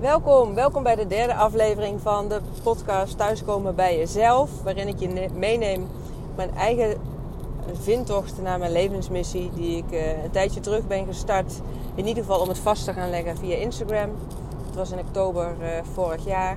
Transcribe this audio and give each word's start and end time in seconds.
Welkom, 0.00 0.54
welkom 0.54 0.82
bij 0.82 0.94
de 0.94 1.06
derde 1.06 1.34
aflevering 1.34 2.00
van 2.00 2.28
de 2.28 2.40
podcast 2.62 3.16
Thuiskomen 3.16 3.74
bij 3.74 3.98
Jezelf. 3.98 4.62
Waarin 4.62 4.88
ik 4.88 4.98
je 4.98 5.28
meeneem 5.34 5.86
mijn 6.34 6.54
eigen 6.54 6.96
vindtocht 7.72 8.42
naar 8.42 8.58
mijn 8.58 8.72
levensmissie. 8.72 9.50
Die 9.54 9.76
ik 9.76 9.92
uh, 9.92 10.22
een 10.24 10.30
tijdje 10.30 10.60
terug 10.60 10.86
ben 10.86 11.06
gestart. 11.06 11.60
In 11.94 12.06
ieder 12.06 12.22
geval 12.22 12.40
om 12.40 12.48
het 12.48 12.58
vast 12.58 12.84
te 12.84 12.92
gaan 12.92 13.10
leggen 13.10 13.36
via 13.36 13.56
Instagram. 13.56 14.10
Het 14.66 14.74
was 14.74 14.90
in 14.90 14.98
oktober 14.98 15.54
uh, 15.60 15.68
vorig 15.94 16.24
jaar. 16.24 16.56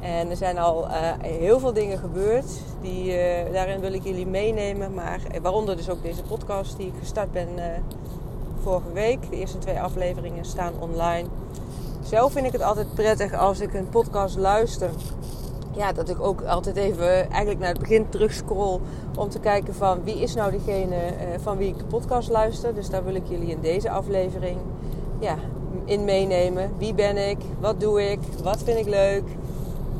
En 0.00 0.30
er 0.30 0.36
zijn 0.36 0.58
al 0.58 0.86
uh, 0.86 0.92
heel 1.22 1.58
veel 1.58 1.72
dingen 1.72 1.98
gebeurd. 1.98 2.50
Die, 2.80 3.16
daarin 3.52 3.80
wil 3.80 3.92
ik 3.92 4.04
jullie 4.04 4.26
meenemen. 4.26 4.94
Maar 4.94 5.20
waaronder 5.42 5.76
dus 5.76 5.90
ook 5.90 6.02
deze 6.02 6.22
podcast 6.22 6.76
die 6.76 6.86
ik 6.86 6.94
gestart 6.98 7.32
ben 7.32 7.48
vorige 8.62 8.92
week. 8.92 9.30
De 9.30 9.36
eerste 9.36 9.58
twee 9.58 9.80
afleveringen 9.80 10.44
staan 10.44 10.72
online. 10.78 11.28
Zelf 12.10 12.32
vind 12.32 12.46
ik 12.46 12.52
het 12.52 12.62
altijd 12.62 12.94
prettig 12.94 13.34
als 13.34 13.60
ik 13.60 13.74
een 13.74 13.88
podcast 13.88 14.36
luister. 14.36 14.90
Ja, 15.76 15.92
dat 15.92 16.08
ik 16.08 16.20
ook 16.20 16.42
altijd 16.42 16.76
even 16.76 17.30
eigenlijk 17.30 17.58
naar 17.58 17.68
het 17.68 17.78
begin 17.78 18.08
terugscroll 18.08 18.80
om 19.18 19.28
te 19.28 19.38
kijken 19.38 19.74
van 19.74 20.04
wie 20.04 20.20
is 20.20 20.34
nou 20.34 20.50
degene 20.50 20.96
uh, 20.96 21.38
van 21.42 21.56
wie 21.56 21.68
ik 21.68 21.78
de 21.78 21.84
podcast 21.84 22.28
luister. 22.28 22.74
Dus 22.74 22.90
daar 22.90 23.04
wil 23.04 23.14
ik 23.14 23.26
jullie 23.28 23.48
in 23.48 23.60
deze 23.60 23.90
aflevering 23.90 24.56
ja, 25.18 25.36
in 25.84 26.04
meenemen. 26.04 26.70
Wie 26.78 26.94
ben 26.94 27.28
ik? 27.28 27.38
Wat 27.60 27.80
doe 27.80 28.10
ik? 28.10 28.18
Wat 28.42 28.62
vind 28.62 28.78
ik 28.78 28.88
leuk? 28.88 29.24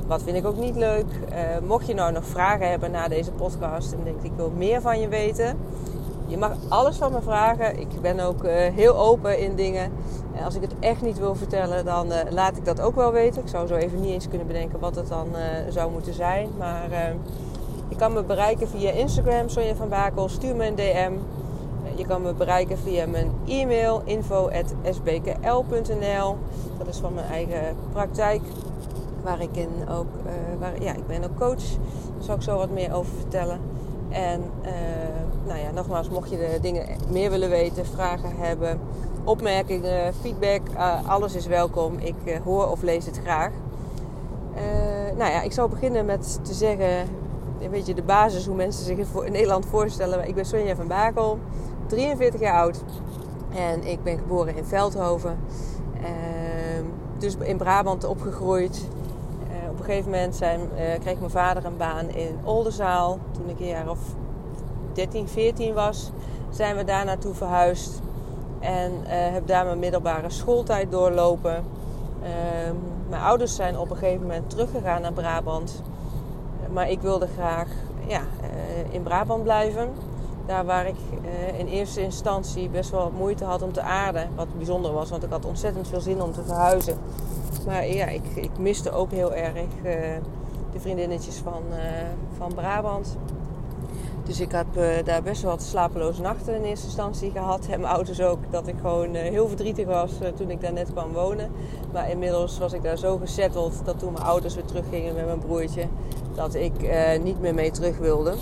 Wat 0.07 0.23
vind 0.23 0.37
ik 0.37 0.47
ook 0.47 0.59
niet 0.59 0.77
leuk? 0.77 1.07
Uh, 1.33 1.37
mocht 1.67 1.87
je 1.87 1.95
nou 1.95 2.13
nog 2.13 2.25
vragen 2.25 2.71
hebben 2.71 2.91
na 2.91 3.09
deze 3.09 3.33
podcast 3.33 3.93
en 3.93 4.05
denk 4.05 4.23
ik 4.23 4.33
wil 4.37 4.53
meer 4.57 4.81
van 4.81 5.01
je 5.01 5.09
weten, 5.09 5.59
je 6.27 6.39
mag 6.39 6.53
alles 6.69 6.97
van 6.97 7.13
me 7.13 7.23
vragen. 7.23 7.81
Ik 7.81 8.01
ben 8.01 8.21
ook 8.21 8.45
uh, 8.45 8.51
heel 8.53 8.97
open 8.97 9.39
in 9.39 9.57
dingen. 9.57 9.93
En 10.35 10.45
als 10.45 10.55
ik 10.55 10.63
het 10.63 10.75
echt 10.81 11.03
niet 11.03 11.19
wil 11.19 11.35
vertellen, 11.35 11.85
dan 11.85 12.07
uh, 12.07 12.17
laat 12.31 12.57
ik 12.57 12.65
dat 12.65 12.81
ook 12.81 12.95
wel 12.95 13.13
weten. 13.13 13.43
Ik 13.43 13.49
zou 13.49 13.67
zo 13.67 13.75
even 13.75 14.01
niet 14.01 14.11
eens 14.11 14.29
kunnen 14.29 14.47
bedenken 14.47 14.81
wat 14.81 14.95
het 14.95 15.09
dan 15.09 15.29
uh, 15.33 15.39
zou 15.69 15.93
moeten 15.93 16.15
zijn. 16.15 16.49
Maar 16.59 17.15
je 17.89 17.97
kan 17.97 18.13
me 18.13 18.23
bereiken 18.23 18.69
via 18.69 18.91
Instagram, 18.91 19.49
Sonja 19.49 19.75
van 19.75 19.89
Bakel. 19.89 20.29
Stuur 20.29 20.57
me 20.57 20.67
een 20.67 20.75
DM. 20.75 21.13
Je 21.95 22.07
kan 22.07 22.23
me 22.23 22.35
bereiken 22.35 22.79
via 22.79 23.07
mijn 23.07 23.31
e-mail 23.47 24.03
info.sbkl.nl. 24.05 26.37
Dat 26.79 26.87
is 26.87 26.99
van 26.99 27.15
mijn 27.15 27.27
eigen 27.27 27.77
praktijk. 27.93 28.43
Waar 29.23 29.41
ik 29.41 29.57
in 29.57 29.89
ook, 29.91 30.09
waar, 30.59 30.83
ja, 30.83 30.95
ik 30.95 31.07
ben 31.07 31.25
ook 31.25 31.39
coach. 31.39 31.65
Daar 32.17 32.25
zal 32.25 32.35
ik 32.35 32.43
zo 32.43 32.57
wat 32.57 32.71
meer 32.71 32.95
over 32.95 33.13
vertellen. 33.19 33.61
En 34.11 34.43
uh, 34.65 34.71
nou 35.47 35.59
ja, 35.59 35.71
nogmaals, 35.71 36.09
mocht 36.09 36.31
je 36.31 36.37
de 36.37 36.59
dingen 36.61 36.87
meer 37.09 37.31
willen 37.31 37.51
weten, 37.51 37.87
vragen 37.87 38.37
hebben, 38.37 38.81
opmerkingen, 39.25 40.15
feedback, 40.15 40.61
uh, 40.75 41.09
alles 41.09 41.35
is 41.35 41.47
welkom. 41.47 41.99
Ik 41.99 42.15
uh, 42.25 42.37
hoor 42.45 42.71
of 42.71 42.83
lees 42.83 43.07
het 43.07 43.21
graag. 43.25 43.51
nou 45.17 45.31
ja, 45.31 45.43
ik 45.43 45.53
zal 45.53 45.69
beginnen 45.69 46.05
met 46.05 46.39
te 46.43 46.55
zeggen, 46.55 47.09
een 47.61 47.71
beetje 47.71 47.95
de 47.95 48.03
basis 48.03 48.47
hoe 48.47 48.57
mensen 48.57 48.85
zich 48.85 48.99
in 49.25 49.33
Nederland 49.33 49.67
voorstellen. 49.67 50.29
Ik 50.29 50.35
ben 50.35 50.45
Sonja 50.45 50.75
van 50.77 50.87
Bakel, 50.87 51.39
43 51.87 52.41
jaar 52.41 52.61
oud 52.61 52.83
en 53.55 53.85
ik 53.85 54.03
ben 54.03 54.19
geboren 54.19 54.57
in 54.57 54.65
Veldhoven. 54.65 55.39
Ehm, 56.03 56.85
dus 57.19 57.37
in 57.37 57.57
Brabant 57.57 58.05
opgegroeid 58.05 58.89
op 59.71 59.79
een 59.79 59.85
gegeven 59.85 60.11
moment 60.11 60.37
zijn, 60.37 60.61
kreeg 61.01 61.19
mijn 61.19 61.31
vader 61.31 61.65
een 61.65 61.77
baan 61.77 62.09
in 62.09 62.39
Oldenzaal. 62.45 63.19
Toen 63.31 63.49
ik 63.49 63.61
een 63.61 63.67
jaar 63.67 63.91
of 63.91 63.99
13, 64.93 65.29
14 65.29 65.75
was, 65.75 66.11
zijn 66.51 66.77
we 66.77 66.85
daar 66.85 67.05
naartoe 67.05 67.35
verhuisd. 67.35 68.01
En 68.61 68.93
uh, 68.93 69.09
heb 69.09 69.47
daar 69.47 69.65
mijn 69.65 69.79
middelbare 69.79 70.31
schooltijd 70.31 70.91
doorlopen. 70.91 71.65
Uh, 72.23 72.29
mijn 73.09 73.23
ouders 73.23 73.55
zijn 73.55 73.79
op 73.79 73.91
een 73.91 73.97
gegeven 73.97 74.21
moment 74.21 74.51
teruggegaan 74.51 75.03
naar 75.03 75.13
Brabant. 75.13 75.83
Maar 76.73 76.91
ik 76.91 77.01
wilde 77.01 77.27
graag 77.37 77.69
ja, 78.07 78.21
uh, 78.21 78.95
in 78.95 79.03
Brabant 79.03 79.43
blijven. 79.43 79.89
Daar 80.47 80.65
waar 80.65 80.87
ik 80.87 80.97
in 81.57 81.67
eerste 81.67 82.03
instantie 82.03 82.69
best 82.69 82.91
wel 82.91 83.13
moeite 83.17 83.45
had 83.45 83.63
om 83.63 83.73
te 83.73 83.81
aarden. 83.81 84.29
Wat 84.35 84.57
bijzonder 84.57 84.93
was, 84.93 85.11
want 85.11 85.23
ik 85.23 85.31
had 85.31 85.45
ontzettend 85.45 85.89
veel 85.89 86.01
zin 86.01 86.23
om 86.23 86.33
te 86.33 86.43
verhuizen. 86.43 86.99
Maar 87.67 87.87
ja, 87.87 88.07
ik, 88.07 88.23
ik 88.35 88.59
miste 88.59 88.93
ook 88.93 89.11
heel 89.11 89.35
erg 89.35 89.65
de 90.73 90.81
vriendinnetjes 90.81 91.37
van, 91.37 91.63
van 92.37 92.55
Brabant. 92.55 93.17
Dus 94.25 94.41
ik 94.41 94.53
heb 94.53 94.67
uh, 94.77 94.85
daar 95.05 95.23
best 95.23 95.43
wel 95.43 95.51
wat 95.51 95.63
slapeloze 95.63 96.21
nachten 96.21 96.55
in 96.55 96.65
eerste 96.65 96.87
instantie 96.87 97.31
gehad. 97.31 97.67
En 97.71 97.81
mijn 97.81 97.93
ouders 97.93 98.21
ook, 98.21 98.39
dat 98.51 98.67
ik 98.67 98.75
gewoon 98.81 99.15
heel 99.15 99.49
verdrietig 99.49 99.87
was 99.87 100.11
toen 100.37 100.51
ik 100.51 100.61
daar 100.61 100.73
net 100.73 100.93
kwam 100.93 101.13
wonen. 101.13 101.51
Maar 101.93 102.11
inmiddels 102.11 102.59
was 102.59 102.73
ik 102.73 102.83
daar 102.83 102.99
zo 102.99 103.17
gezetteld 103.17 103.75
dat 103.85 103.99
toen 103.99 104.13
mijn 104.13 104.25
ouders 104.25 104.55
weer 104.55 104.65
teruggingen 104.65 105.15
met 105.15 105.27
mijn 105.27 105.39
broertje, 105.39 105.85
dat 106.35 106.55
ik 106.55 106.73
niet 107.23 107.41
meer 107.41 107.55
mee 107.55 107.71
terug 107.71 107.99
wilde. 107.99 108.35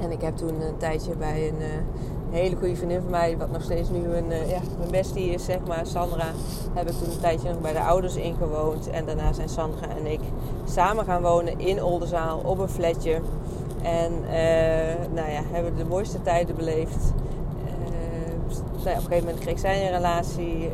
En 0.00 0.10
ik 0.10 0.20
heb 0.20 0.36
toen 0.36 0.60
een 0.60 0.76
tijdje 0.76 1.16
bij 1.16 1.48
een 1.48 1.84
hele 2.30 2.56
goede 2.56 2.76
vriendin 2.76 3.00
van 3.00 3.10
mij, 3.10 3.36
wat 3.38 3.50
nog 3.50 3.62
steeds 3.62 3.90
nu 3.90 4.04
een, 4.04 4.26
mijn 4.26 4.90
bestie 4.90 5.30
is, 5.30 5.44
zeg 5.44 5.58
maar, 5.66 5.86
Sandra, 5.86 6.26
heb 6.74 6.90
ik 6.90 6.96
toen 6.96 7.10
een 7.10 7.20
tijdje 7.20 7.48
nog 7.48 7.60
bij 7.60 7.72
de 7.72 7.80
ouders 7.80 8.16
ingewoond. 8.16 8.90
En 8.90 9.04
daarna 9.04 9.32
zijn 9.32 9.48
Sandra 9.48 9.88
en 9.88 10.06
ik 10.06 10.20
samen 10.64 11.04
gaan 11.04 11.22
wonen 11.22 11.58
in 11.58 11.82
Oldenzaal 11.82 12.38
op 12.44 12.58
een 12.58 12.68
flatje. 12.68 13.20
En 13.82 14.12
uh, 14.12 15.14
nou 15.14 15.30
ja, 15.30 15.42
hebben 15.50 15.76
de 15.76 15.84
mooiste 15.84 16.22
tijden 16.22 16.56
beleefd. 16.56 17.12
Uh, 17.64 17.72
nou 18.54 18.74
op 18.74 18.84
een 18.84 19.00
gegeven 19.02 19.24
moment 19.24 19.38
kreeg 19.38 19.58
zij 19.58 19.86
een 19.86 19.92
relatie 19.92 20.70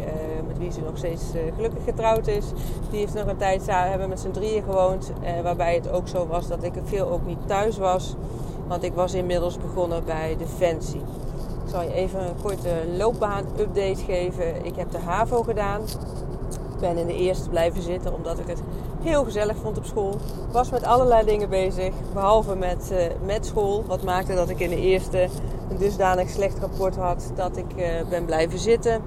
met 0.47 0.59
wie 0.59 0.73
ze 0.73 0.81
nog 0.81 0.99
steeds 0.99 1.23
gelukkig 1.55 1.85
getrouwd 1.85 2.27
is. 2.27 2.45
Die 2.91 2.99
heeft 2.99 3.15
nog 3.15 3.27
een 3.27 3.37
tijd 3.37 3.67
hebben 3.67 4.09
met 4.09 4.21
z'n 4.21 4.31
drieën 4.31 4.63
gewoond. 4.63 5.13
waarbij 5.43 5.75
het 5.75 5.91
ook 5.91 6.09
zo 6.09 6.27
was 6.27 6.49
dat 6.49 6.63
ik 6.63 6.73
veel 6.85 7.11
ook 7.11 7.27
niet 7.27 7.47
thuis 7.47 7.79
was. 7.79 8.15
Want 8.67 8.83
ik 8.83 8.95
was 8.95 9.15
inmiddels 9.15 9.59
begonnen 9.59 10.05
bij 10.05 10.37
Defensie. 10.39 11.01
Ik 11.65 11.75
zal 11.75 11.83
je 11.83 11.93
even 11.93 12.21
een 12.21 12.43
korte 12.43 12.73
loopbaan-update 12.97 14.05
geven. 14.07 14.65
Ik 14.65 14.77
heb 14.77 14.91
de 14.91 14.99
HAVO 14.99 15.43
gedaan. 15.43 15.83
Ik 16.79 16.85
ben 16.85 16.99
in 16.99 17.07
de 17.07 17.17
eerste 17.17 17.49
blijven 17.49 17.83
zitten 17.83 18.15
omdat 18.15 18.39
ik 18.39 18.47
het 18.47 18.63
heel 19.03 19.25
gezellig 19.25 19.57
vond 19.57 19.79
op 19.79 19.85
school. 19.85 20.17
Was 20.53 20.71
met 20.71 20.85
allerlei 20.85 21.25
dingen 21.25 21.49
bezig, 21.49 21.95
behalve 22.13 22.57
met, 22.57 22.91
uh, 22.93 22.99
met 23.27 23.47
school. 23.47 23.85
Wat 23.87 24.03
maakte 24.03 24.35
dat 24.35 24.49
ik 24.49 24.61
in 24.61 24.71
de 24.71 24.81
eerste 24.81 25.29
een 25.71 25.77
dusdanig 25.77 26.29
slecht 26.31 26.59
rapport 26.59 26.97
had 26.97 27.31
dat 27.35 27.57
ik 27.57 27.65
uh, 27.77 27.85
ben 28.11 28.25
blijven 28.25 28.59
zitten. 28.59 29.03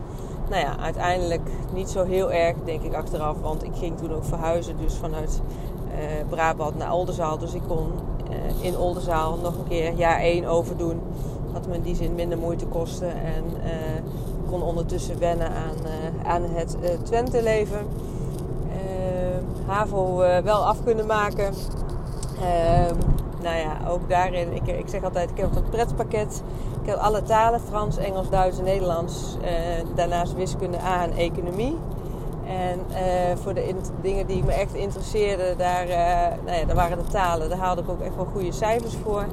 Nou 0.50 0.62
ja, 0.62 0.78
uiteindelijk 0.78 1.50
niet 1.74 1.90
zo 1.90 2.04
heel 2.04 2.32
erg, 2.32 2.56
denk 2.66 2.82
ik 2.82 2.94
achteraf. 2.94 3.38
Want 3.42 3.64
ik 3.64 3.76
ging 3.76 3.98
toen 3.98 4.14
ook 4.14 4.26
verhuizen, 4.26 4.78
dus 4.78 4.96
vanuit 4.96 5.42
uh, 5.88 5.96
Brabant 6.30 6.78
naar 6.78 6.94
Oldenzaal. 6.94 7.38
Dus 7.38 7.54
ik 7.54 7.64
kon 7.68 7.88
in 8.62 8.78
Oldenzaal 8.78 9.38
nog 9.38 9.58
een 9.58 9.68
keer 9.68 9.94
jaar 9.94 10.20
1 10.20 10.46
overdoen. 10.46 11.02
Wat 11.54 11.68
me 11.68 11.76
in 11.76 11.82
die 11.82 11.96
zin 11.96 12.16
minder 12.16 12.38
moeite 12.38 12.66
kostte. 12.66 13.06
En 13.06 13.44
kon 14.52 14.64
ondertussen 14.64 15.20
wennen 15.20 15.48
aan, 15.48 15.76
uh, 15.86 16.32
aan 16.32 16.42
het 16.44 16.78
uh, 16.82 16.90
Twente-leven. 17.04 17.88
HAVO 19.66 20.18
wel 20.44 20.66
af 20.66 20.84
kunnen 20.84 21.06
maken. 21.06 21.54
Ehm, 22.42 22.96
nou 23.42 23.58
ja, 23.58 23.78
ook 23.88 24.10
daarin, 24.10 24.54
ik, 24.54 24.68
ik 24.68 24.88
zeg 24.88 25.04
altijd, 25.04 25.30
ik 25.30 25.38
heb 25.38 25.56
een 25.56 25.70
pretpakket. 25.70 26.44
Ik 26.82 26.88
heb 26.88 26.98
alle 26.98 27.24
talen, 27.24 27.60
Frans, 27.60 27.98
Engels, 27.98 28.30
Duits 28.30 28.58
en 28.58 28.64
Nederlands. 28.64 29.38
daarnaast 29.96 30.34
wiskunde 30.34 30.78
A 30.82 31.04
en 31.04 31.14
economie. 31.14 31.78
En 32.46 32.80
voor 33.38 33.54
de 33.54 33.76
dingen 34.02 34.28
die 34.28 34.44
me 34.44 34.52
echt 34.52 34.74
interesseerden, 34.74 35.58
daar, 35.58 35.88
uh, 35.88 35.96
nou 36.46 36.58
ja, 36.58 36.66
daar 36.66 36.76
waren 36.76 36.98
de 36.98 37.12
talen. 37.12 37.50
Daar 37.50 37.58
haalde 37.58 37.82
ik 37.82 37.90
ook 37.90 38.02
echt 38.02 38.16
wel 38.16 38.28
goede 38.32 38.52
cijfers 38.52 38.96
voor 39.04 39.26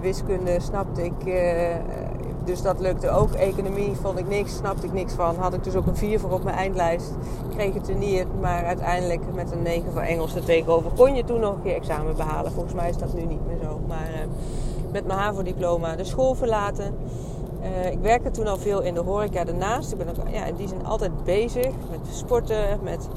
wiskunde 0.00 0.60
snapte 0.60 1.04
ik, 1.04 1.24
dus 2.44 2.62
dat 2.62 2.80
lukte 2.80 3.10
ook. 3.10 3.32
Economie 3.32 3.94
vond 3.94 4.18
ik 4.18 4.28
niks, 4.28 4.56
snapte 4.56 4.86
ik 4.86 4.92
niks 4.92 5.12
van. 5.12 5.36
Had 5.36 5.54
ik 5.54 5.64
dus 5.64 5.74
ook 5.74 5.86
een 5.86 5.96
4 5.96 6.20
voor 6.20 6.30
op 6.30 6.44
mijn 6.44 6.56
eindlijst. 6.56 7.12
Kreeg 7.56 7.74
het 7.74 7.88
er 7.88 7.94
niet, 7.94 8.26
maar 8.40 8.64
uiteindelijk 8.64 9.34
met 9.34 9.52
een 9.52 9.62
9 9.62 9.92
voor 9.92 10.00
Engels 10.00 10.34
er 10.34 10.44
tegenover 10.44 10.90
kon 10.96 11.14
je 11.14 11.24
toen 11.24 11.40
nog 11.40 11.56
je 11.62 11.72
examen 11.72 12.16
behalen. 12.16 12.52
Volgens 12.52 12.74
mij 12.74 12.88
is 12.88 12.96
dat 12.96 13.14
nu 13.14 13.24
niet 13.24 13.46
meer 13.46 13.58
zo. 13.62 13.80
Maar 13.88 14.08
uh, 14.10 14.18
met 14.92 15.06
mijn 15.06 15.18
HAVO-diploma 15.18 15.96
de 15.96 16.04
school 16.04 16.34
verlaten. 16.34 16.94
Uh, 17.62 17.90
ik 17.90 17.98
werkte 18.00 18.30
toen 18.30 18.46
al 18.46 18.56
veel 18.56 18.82
in 18.82 18.94
de 18.94 19.00
horeca 19.00 19.44
daarnaast. 19.44 19.92
Ik 19.92 19.98
ben 19.98 20.08
ook 20.08 20.28
ja, 20.28 20.44
die 20.56 20.68
zin 20.68 20.86
altijd 20.86 21.24
bezig 21.24 21.72
met 21.90 22.14
sporten, 22.14 22.78
met 22.82 23.08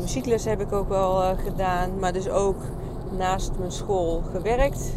muziekles 0.00 0.44
heb 0.44 0.60
ik 0.60 0.72
ook 0.72 0.88
wel 0.88 1.36
gedaan. 1.36 1.98
Maar 1.98 2.12
dus 2.12 2.28
ook 2.28 2.56
naast 3.16 3.50
mijn 3.58 3.72
school 3.72 4.22
gewerkt 4.32 4.92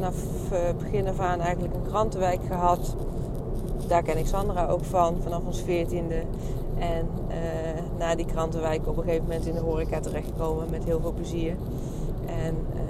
vanaf 0.00 0.22
het 0.48 0.52
eh, 0.52 0.82
begin 0.82 1.08
af 1.08 1.18
aan 1.18 1.40
eigenlijk 1.40 1.74
een 1.74 1.88
krantenwijk 1.88 2.40
gehad. 2.46 2.94
Daar 3.86 4.02
ken 4.02 4.18
ik 4.18 4.26
Sandra 4.26 4.66
ook 4.66 4.84
van, 4.84 5.16
vanaf 5.22 5.42
ons 5.46 5.62
veertiende. 5.62 6.22
En 6.78 7.08
uh, 7.28 7.36
na 7.98 8.14
die 8.14 8.26
krantenwijk 8.26 8.88
op 8.88 8.96
een 8.96 9.02
gegeven 9.02 9.22
moment 9.22 9.46
in 9.46 9.54
de 9.54 9.60
horeca 9.60 10.00
terechtgekomen 10.00 10.70
met 10.70 10.84
heel 10.84 11.00
veel 11.00 11.12
plezier. 11.12 11.56
En 12.44 12.56
uh, 12.74 12.80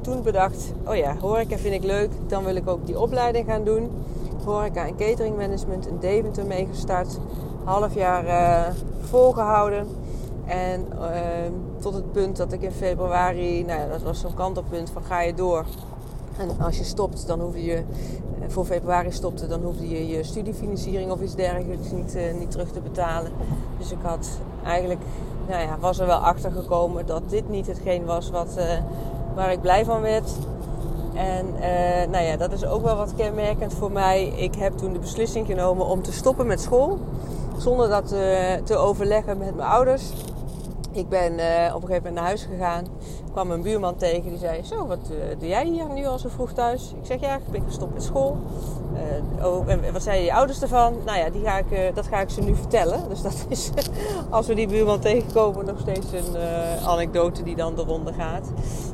toen 0.00 0.22
bedacht, 0.22 0.72
oh 0.86 0.96
ja, 0.96 1.16
horeca 1.16 1.56
vind 1.56 1.74
ik 1.74 1.84
leuk, 1.84 2.10
dan 2.26 2.44
wil 2.44 2.56
ik 2.56 2.68
ook 2.68 2.86
die 2.86 3.00
opleiding 3.00 3.46
gaan 3.46 3.64
doen. 3.64 3.90
Horeca 4.44 4.86
en 4.86 4.96
catering 4.96 5.36
management 5.36 5.86
in 5.86 5.98
Deventer 6.00 6.46
meegestart. 6.46 7.18
Half 7.64 7.94
jaar 7.94 8.74
volgehouden. 9.00 9.86
En 10.46 10.86
tot 11.78 11.94
het 11.94 12.12
punt 12.12 12.36
dat 12.36 12.52
ik 12.52 12.62
in 12.62 12.72
februari, 12.72 13.64
nou 13.64 13.80
ja, 13.80 13.86
dat 13.86 14.02
was 14.02 14.20
zo'n 14.20 14.34
kantelpunt 14.34 14.90
van 14.90 15.02
ga 15.02 15.20
je 15.20 15.34
door. 15.34 15.64
En 16.38 16.64
als 16.64 16.78
je 16.78 16.84
stopt, 16.84 17.26
dan 17.26 17.40
hoef 17.40 17.56
je, 17.56 17.82
voor 18.48 18.64
februari 18.64 19.12
stopte, 19.12 19.46
dan 19.46 19.62
hoefde 19.62 19.88
je 19.88 20.06
je 20.08 20.22
studiefinanciering 20.22 21.10
of 21.10 21.20
iets 21.20 21.34
dergelijks 21.34 21.90
niet, 21.90 22.16
niet 22.38 22.50
terug 22.50 22.70
te 22.70 22.80
betalen. 22.80 23.32
Dus 23.78 23.90
ik 23.92 23.98
had 24.02 24.28
eigenlijk, 24.64 25.00
nou 25.48 25.62
ja, 25.62 25.78
was 25.80 25.98
er 25.98 26.06
wel 26.06 26.18
achter 26.18 26.50
gekomen 26.50 27.06
dat 27.06 27.22
dit 27.26 27.48
niet 27.48 27.66
hetgeen 27.66 28.04
was 28.04 28.30
wat, 28.30 28.58
waar 29.34 29.52
ik 29.52 29.60
blij 29.60 29.84
van 29.84 30.00
werd. 30.00 30.30
En 31.14 31.46
nou 32.10 32.24
ja, 32.24 32.36
dat 32.36 32.52
is 32.52 32.64
ook 32.64 32.82
wel 32.82 32.96
wat 32.96 33.14
kenmerkend 33.16 33.74
voor 33.74 33.92
mij. 33.92 34.26
Ik 34.26 34.54
heb 34.54 34.76
toen 34.76 34.92
de 34.92 34.98
beslissing 34.98 35.46
genomen 35.46 35.86
om 35.86 36.02
te 36.02 36.12
stoppen 36.12 36.46
met 36.46 36.60
school. 36.60 36.98
Zonder 37.56 37.88
dat 37.88 38.08
te 38.64 38.76
overleggen 38.76 39.38
met 39.38 39.56
mijn 39.56 39.68
ouders. 39.68 40.12
Ik 40.98 41.08
ben 41.08 41.32
uh, 41.32 41.74
op 41.74 41.82
een 41.82 41.88
gegeven 41.88 41.94
moment 41.94 42.14
naar 42.14 42.24
huis 42.24 42.42
gegaan. 42.42 42.86
kwam 43.32 43.50
een 43.50 43.62
buurman 43.62 43.96
tegen 43.96 44.28
die 44.28 44.38
zei: 44.38 44.64
Zo, 44.64 44.86
wat 44.86 44.98
doe 45.38 45.48
jij 45.48 45.66
hier 45.66 45.88
nu 45.88 46.06
al 46.06 46.18
zo 46.18 46.28
vroeg 46.28 46.52
thuis? 46.52 46.92
Ik 47.00 47.06
zeg: 47.06 47.20
Ja, 47.20 47.34
ik 47.34 47.50
ben 47.50 47.62
gestopt 47.66 47.94
met 47.94 48.02
school. 48.02 48.36
Uh, 49.38 49.46
oh, 49.46 49.68
en 49.68 49.92
wat 49.92 50.02
zeiden 50.02 50.24
je 50.24 50.34
ouders 50.34 50.62
ervan? 50.62 50.94
Nou 51.04 51.18
ja, 51.18 51.30
die 51.30 51.42
ga 51.42 51.58
ik, 51.58 51.94
dat 51.94 52.06
ga 52.06 52.20
ik 52.20 52.30
ze 52.30 52.40
nu 52.40 52.54
vertellen. 52.54 53.08
Dus 53.08 53.22
dat 53.22 53.46
is, 53.48 53.70
als 54.30 54.46
we 54.46 54.54
die 54.54 54.68
buurman 54.68 55.00
tegenkomen, 55.00 55.64
nog 55.64 55.80
steeds 55.80 56.12
een 56.12 56.36
anekdote 56.84 57.42
die 57.42 57.56
dan 57.56 57.74
de 57.74 57.82
ronde 57.82 58.12
gaat. 58.12 58.50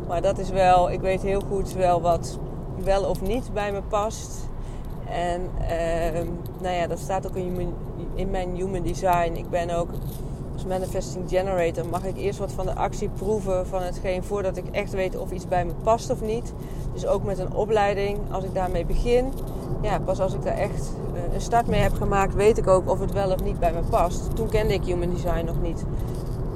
Maar 0.08 0.22
dat 0.22 0.38
is 0.38 0.50
wel, 0.50 0.90
ik 0.90 1.00
weet 1.00 1.22
heel 1.22 1.42
goed 1.48 1.72
wel 1.72 2.00
wat 2.00 2.38
wel 2.84 3.04
of 3.04 3.22
niet 3.22 3.52
bij 3.52 3.72
me 3.72 3.82
past. 3.82 4.48
En 5.08 5.50
ehm, 5.68 6.26
nou 6.60 6.74
ja, 6.74 6.86
dat 6.86 6.98
staat 6.98 7.26
ook 7.26 7.36
in, 7.36 7.74
in 8.14 8.30
mijn 8.30 8.54
human 8.54 8.82
design. 8.82 9.32
Ik 9.34 9.50
ben 9.50 9.70
ook 9.70 9.88
manifesting 10.66 11.28
generator 11.28 11.87
mag 11.87 12.05
ik 12.05 12.16
eerst 12.16 12.38
wat 12.38 12.52
van 12.52 12.66
de 12.66 12.75
actie 12.75 13.08
proeven 13.08 13.66
van 13.66 13.82
hetgeen 13.82 14.25
voordat 14.25 14.56
ik 14.56 14.64
echt 14.70 14.93
weet 14.93 15.16
of 15.16 15.31
iets 15.31 15.49
bij 15.49 15.64
me 15.64 15.72
past 15.82 16.11
of 16.11 16.20
niet. 16.20 16.52
Dus 16.93 17.06
ook 17.06 17.25
met 17.25 17.38
een 17.38 17.52
opleiding, 17.52 18.19
als 18.31 18.44
ik 18.44 18.55
daarmee 18.55 18.84
begin, 18.84 19.32
ja, 19.82 19.99
pas 19.99 20.20
als 20.20 20.34
ik 20.34 20.43
daar 20.43 20.56
echt 20.56 20.93
eh, 21.14 21.34
een 21.34 21.40
start 21.40 21.66
mee 21.66 21.81
heb 21.81 21.93
gemaakt, 21.93 22.34
weet 22.34 22.58
ik 22.58 22.66
ook 22.66 22.90
of 22.90 23.00
het 23.00 23.12
wel 23.12 23.32
of 23.32 23.43
niet 23.43 23.58
bij 23.58 23.72
me 23.72 23.81
past. 23.90 24.37
Toen 24.37 24.49
kende 24.49 24.75
ik 24.75 24.84
Human 24.84 25.11
Design 25.11 25.44
nog 25.44 25.62
niet. 25.62 25.84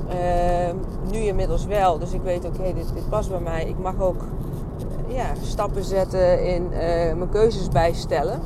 Uh, 0.09 0.71
nu 1.11 1.19
inmiddels 1.19 1.65
wel. 1.65 1.99
Dus 1.99 2.13
ik 2.13 2.23
weet 2.23 2.47
ook, 2.47 2.57
hé, 2.57 2.75
dit, 2.75 2.95
dit 2.95 3.09
past 3.09 3.31
bij 3.31 3.41
mij. 3.41 3.65
Ik 3.65 3.79
mag 3.79 4.01
ook 4.01 4.25
ja, 5.09 5.33
stappen 5.43 5.85
zetten 5.85 6.45
in 6.47 6.63
uh, 6.63 6.79
mijn 7.15 7.29
keuzes 7.31 7.69
bijstellen. 7.69 8.41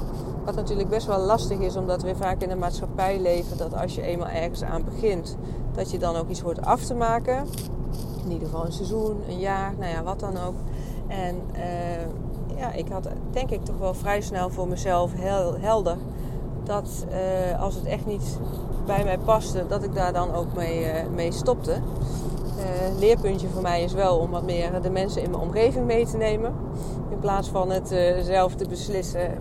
Wat 0.44 0.54
natuurlijk 0.54 0.88
best 0.88 1.06
wel 1.06 1.18
lastig 1.18 1.58
is, 1.58 1.76
omdat 1.76 2.02
we 2.02 2.14
vaak 2.16 2.42
in 2.42 2.50
een 2.50 2.58
maatschappij 2.58 3.20
leven 3.20 3.56
dat 3.56 3.74
als 3.74 3.94
je 3.94 4.02
eenmaal 4.02 4.28
ergens 4.28 4.62
aan 4.62 4.84
begint, 4.84 5.36
dat 5.72 5.90
je 5.90 5.98
dan 5.98 6.16
ook 6.16 6.28
iets 6.28 6.40
hoort 6.40 6.62
af 6.62 6.84
te 6.84 6.94
maken. 6.94 7.46
In 8.24 8.30
ieder 8.32 8.48
geval 8.48 8.66
een 8.66 8.72
seizoen, 8.72 9.22
een 9.28 9.38
jaar, 9.38 9.74
nou 9.78 9.90
ja, 9.90 10.02
wat 10.02 10.20
dan 10.20 10.36
ook. 10.46 10.54
En 11.06 11.36
uh, 11.54 12.58
ja, 12.58 12.72
ik 12.72 12.88
had 12.88 13.08
denk 13.30 13.50
ik 13.50 13.64
toch 13.64 13.78
wel 13.78 13.94
vrij 13.94 14.20
snel 14.20 14.50
voor 14.50 14.68
mezelf 14.68 15.12
heel 15.14 15.54
helder 15.58 15.96
dat 16.64 17.04
uh, 17.10 17.62
als 17.62 17.74
het 17.74 17.84
echt 17.84 18.06
niet 18.06 18.38
bij 18.86 19.04
mij 19.04 19.18
paste, 19.18 19.64
dat 19.68 19.82
ik 19.82 19.94
daar 19.94 20.12
dan 20.12 20.34
ook 20.34 20.54
mee, 20.54 20.84
uh, 20.84 20.90
mee 21.14 21.32
stopte. 21.32 21.74
Leerpuntje 22.98 23.48
voor 23.48 23.62
mij 23.62 23.82
is 23.82 23.92
wel 23.92 24.18
om 24.18 24.30
wat 24.30 24.42
meer 24.42 24.82
de 24.82 24.90
mensen 24.90 25.22
in 25.22 25.30
mijn 25.30 25.42
omgeving 25.42 25.86
mee 25.86 26.06
te 26.06 26.16
nemen. 26.16 26.52
In 27.10 27.18
plaats 27.18 27.48
van 27.48 27.70
het 27.70 27.88
zelf 28.22 28.54
te 28.54 28.68
beslissen. 28.68 29.38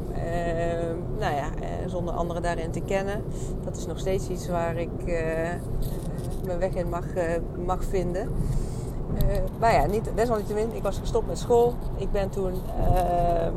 Nou 1.21 1.35
ja, 1.35 1.49
zonder 1.87 2.13
anderen 2.13 2.41
daarin 2.41 2.71
te 2.71 2.79
kennen. 2.79 3.23
Dat 3.63 3.77
is 3.77 3.85
nog 3.85 3.99
steeds 3.99 4.29
iets 4.29 4.47
waar 4.49 4.75
ik 4.77 4.89
mijn 6.45 6.59
weg 6.59 6.73
in 6.73 6.89
mag, 6.89 7.05
mag 7.65 7.83
vinden. 7.83 8.29
Uh, 9.13 9.19
maar 9.59 9.73
ja, 9.73 9.85
niet, 9.85 10.11
desalniettemin, 10.15 10.73
ik 10.73 10.83
was 10.83 10.97
gestopt 10.97 11.27
met 11.27 11.37
school. 11.37 11.73
Ik 11.95 12.11
ben 12.11 12.29
toen, 12.29 12.53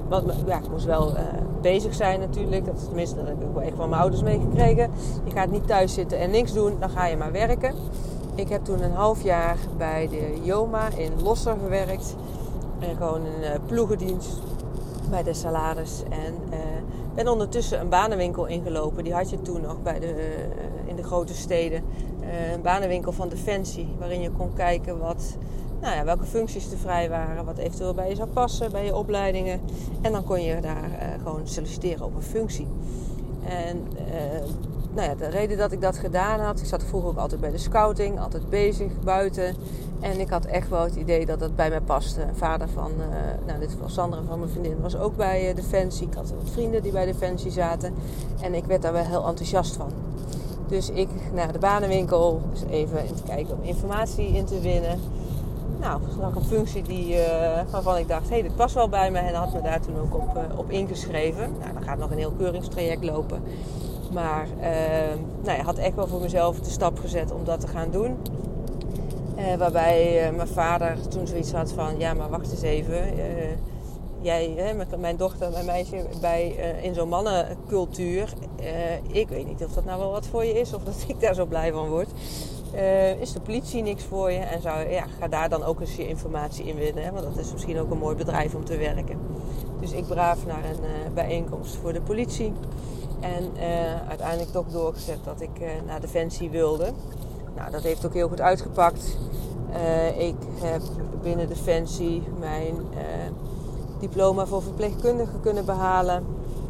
wat, 0.08 0.24
ja, 0.46 0.58
ik 0.58 0.70
moest 0.70 0.84
wel 0.84 1.12
bezig 1.60 1.94
zijn 1.94 2.20
natuurlijk. 2.20 2.64
Dat, 2.64 2.84
tenminste, 2.84 3.16
dat 3.16 3.26
heb 3.26 3.42
ik 3.42 3.48
wel 3.52 3.62
echt 3.62 3.76
van 3.76 3.88
mijn 3.88 4.00
ouders 4.00 4.22
meegekregen. 4.22 4.90
Je 5.24 5.30
gaat 5.30 5.50
niet 5.50 5.66
thuis 5.66 5.94
zitten 5.94 6.18
en 6.18 6.30
niks 6.30 6.52
doen, 6.52 6.76
dan 6.80 6.90
ga 6.90 7.06
je 7.06 7.16
maar 7.16 7.32
werken. 7.32 7.74
Ik 8.34 8.48
heb 8.48 8.64
toen 8.64 8.82
een 8.82 8.92
half 8.92 9.22
jaar 9.22 9.56
bij 9.76 10.08
de 10.08 10.40
Joma 10.42 10.88
in 10.96 11.12
Losser 11.22 11.56
gewerkt. 11.62 12.16
En 12.78 12.96
gewoon 12.96 13.20
een 13.24 13.60
ploegendienst 13.66 14.42
bij 15.10 15.22
de 15.22 15.34
salades. 15.34 16.02
En 16.10 16.34
ben 17.14 17.28
ondertussen 17.28 17.80
een 17.80 17.88
banenwinkel 17.88 18.46
ingelopen. 18.46 19.04
Die 19.04 19.14
had 19.14 19.30
je 19.30 19.42
toen 19.42 19.60
nog 19.60 19.82
bij 19.82 20.00
de, 20.00 20.34
in 20.84 20.96
de 20.96 21.02
grote 21.02 21.34
steden. 21.34 21.82
Eh, 22.20 22.52
een 22.52 22.62
banenwinkel 22.62 23.12
van 23.12 23.28
Defensie, 23.28 23.88
waarin 23.98 24.20
je 24.20 24.30
kon 24.30 24.52
kijken 24.54 24.98
wat, 24.98 25.36
nou 25.80 25.96
ja, 25.96 26.04
welke 26.04 26.24
functies 26.24 26.72
er 26.72 26.78
vrij 26.78 27.08
waren, 27.08 27.44
wat 27.44 27.58
eventueel 27.58 27.94
bij 27.94 28.08
je 28.08 28.14
zou 28.14 28.28
passen, 28.28 28.70
bij 28.70 28.84
je 28.84 28.96
opleidingen. 28.96 29.60
En 30.00 30.12
dan 30.12 30.24
kon 30.24 30.42
je 30.42 30.60
daar 30.60 30.90
uh, 30.90 31.22
gewoon 31.22 31.40
solliciteren 31.44 32.06
op 32.06 32.14
een 32.14 32.22
functie. 32.22 32.66
En 33.48 33.82
nou 34.94 35.08
ja, 35.08 35.14
de 35.14 35.28
reden 35.28 35.58
dat 35.58 35.72
ik 35.72 35.80
dat 35.80 35.98
gedaan 35.98 36.40
had, 36.40 36.60
ik 36.60 36.66
zat 36.66 36.84
vroeger 36.84 37.10
ook 37.10 37.16
altijd 37.16 37.40
bij 37.40 37.50
de 37.50 37.58
scouting, 37.58 38.20
altijd 38.20 38.50
bezig, 38.50 39.00
buiten. 39.04 39.54
En 40.04 40.20
ik 40.20 40.28
had 40.28 40.44
echt 40.44 40.68
wel 40.68 40.82
het 40.82 40.94
idee 40.94 41.26
dat 41.26 41.40
het 41.40 41.56
bij 41.56 41.68
mij 41.68 41.80
paste. 41.80 42.20
Vader 42.32 42.68
van, 42.68 42.90
uh, 42.98 43.46
nou 43.46 43.58
dit 43.58 43.78
was 43.80 43.94
Sandra 43.94 44.20
van 44.28 44.38
mijn 44.38 44.50
vriendin, 44.50 44.80
was 44.80 44.96
ook 44.96 45.16
bij 45.16 45.54
Defensie. 45.54 46.06
Ik 46.06 46.14
had 46.14 46.30
wat 46.30 46.50
vrienden 46.52 46.82
die 46.82 46.92
bij 46.92 47.04
Defensie 47.04 47.50
zaten. 47.50 47.94
En 48.40 48.54
ik 48.54 48.64
werd 48.64 48.82
daar 48.82 48.92
wel 48.92 49.04
heel 49.04 49.26
enthousiast 49.26 49.76
van. 49.76 49.88
Dus 50.68 50.90
ik 50.90 51.08
naar 51.32 51.52
de 51.52 51.58
banenwinkel, 51.58 52.40
dus 52.50 52.62
even 52.70 53.06
in 53.06 53.14
te 53.14 53.22
kijken 53.22 53.54
om 53.54 53.62
informatie 53.62 54.26
in 54.26 54.44
te 54.44 54.60
winnen. 54.60 55.00
Nou, 55.80 56.00
zag 56.20 56.34
een 56.34 56.44
functie 56.44 56.82
die, 56.82 57.14
uh, 57.14 57.26
waarvan 57.70 57.96
ik 57.96 58.08
dacht, 58.08 58.28
hé, 58.28 58.34
hey, 58.34 58.42
dit 58.42 58.56
past 58.56 58.74
wel 58.74 58.88
bij 58.88 59.10
me. 59.10 59.18
En 59.18 59.34
had 59.34 59.52
me 59.52 59.62
daar 59.62 59.80
toen 59.80 59.98
ook 60.00 60.14
op, 60.14 60.38
op 60.56 60.70
ingeschreven. 60.70 61.52
Nou, 61.60 61.72
dan 61.72 61.82
gaat 61.82 61.98
nog 61.98 62.10
een 62.10 62.18
heel 62.18 62.34
keuringstraject 62.38 63.04
lopen. 63.04 63.42
Maar 64.12 64.46
nou, 65.42 65.58
ja, 65.58 65.64
had 65.64 65.78
echt 65.78 65.94
wel 65.94 66.06
voor 66.06 66.20
mezelf 66.20 66.60
de 66.60 66.70
stap 66.70 66.98
gezet 66.98 67.32
om 67.32 67.44
dat 67.44 67.60
te 67.60 67.66
gaan 67.66 67.90
doen. 67.90 68.16
Waarbij 69.58 70.32
mijn 70.36 70.48
vader 70.48 71.08
toen 71.08 71.26
zoiets 71.26 71.52
had 71.52 71.72
van, 71.72 71.98
ja, 71.98 72.14
maar 72.14 72.30
wacht 72.30 72.50
eens 72.50 72.62
even 72.62 72.98
jij, 74.24 74.54
hè, 74.56 74.74
met 74.74 75.00
mijn 75.00 75.16
dochter, 75.16 75.50
mijn 75.50 75.64
meisje, 75.64 76.06
bij, 76.20 76.48
in 76.82 76.94
zo'n 76.94 77.08
mannencultuur. 77.08 78.32
Ik 79.06 79.28
weet 79.28 79.46
niet 79.46 79.64
of 79.64 79.72
dat 79.72 79.84
nou 79.84 79.98
wel 79.98 80.10
wat 80.10 80.26
voor 80.26 80.44
je 80.44 80.60
is 80.60 80.74
of 80.74 80.84
dat 80.84 81.04
ik 81.08 81.20
daar 81.20 81.34
zo 81.34 81.46
blij 81.46 81.72
van 81.72 81.88
word. 81.88 82.08
Is 83.20 83.32
de 83.32 83.40
politie 83.40 83.82
niks 83.82 84.04
voor 84.04 84.30
je? 84.30 84.38
En 84.38 84.62
zou, 84.62 84.88
ja, 84.88 85.04
ga 85.18 85.28
daar 85.28 85.48
dan 85.48 85.62
ook 85.62 85.80
eens 85.80 85.96
je 85.96 86.08
informatie 86.08 86.64
in 86.64 86.76
winnen. 86.76 87.04
Hè, 87.04 87.10
want 87.10 87.24
dat 87.24 87.44
is 87.44 87.52
misschien 87.52 87.78
ook 87.78 87.90
een 87.90 87.98
mooi 87.98 88.16
bedrijf 88.16 88.54
om 88.54 88.64
te 88.64 88.76
werken. 88.76 89.18
Dus 89.80 89.92
ik 89.92 90.06
braaf 90.06 90.46
naar 90.46 90.64
een 90.64 91.14
bijeenkomst 91.14 91.76
voor 91.76 91.92
de 91.92 92.00
politie. 92.00 92.52
En 93.20 93.52
uiteindelijk 94.08 94.50
toch 94.50 94.66
doorgezet 94.68 95.18
dat 95.24 95.40
ik 95.40 95.50
naar 95.86 96.00
Defensie 96.00 96.50
wilde. 96.50 96.92
Nou, 97.56 97.70
dat 97.70 97.82
heeft 97.82 98.06
ook 98.06 98.14
heel 98.14 98.28
goed 98.28 98.40
uitgepakt. 98.40 99.16
ik 100.18 100.36
heb 100.60 100.82
binnen 101.22 101.48
Defensie 101.48 102.22
mijn 102.38 102.76
diploma 104.00 104.46
voor 104.46 104.62
verpleegkundige 104.62 105.40
kunnen 105.40 105.64
behalen. 105.64 106.24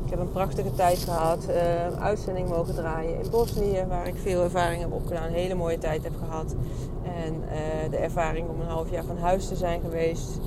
Ik 0.05 0.11
heb 0.11 0.21
een 0.21 0.33
prachtige 0.33 0.75
tijd 0.75 0.99
gehad. 0.99 1.47
Uh, 1.49 2.03
uitzending 2.03 2.49
mogen 2.49 2.75
draaien 2.75 3.23
in 3.23 3.31
Bosnië, 3.31 3.85
waar 3.89 4.07
ik 4.07 4.15
veel 4.17 4.43
ervaring 4.43 4.81
heb 4.81 4.93
opgedaan. 4.93 5.27
Een 5.27 5.33
hele 5.33 5.55
mooie 5.55 5.79
tijd 5.79 6.03
heb 6.03 6.13
gehad. 6.19 6.55
En 7.03 7.43
de 7.91 7.97
ervaring 7.97 8.49
om 8.49 8.61
een 8.61 8.67
half 8.67 8.91
jaar 8.91 9.05
van 9.05 9.19
huis 9.19 9.49
te 9.49 9.57
zijn 9.57 9.81
geweest. 9.81 10.39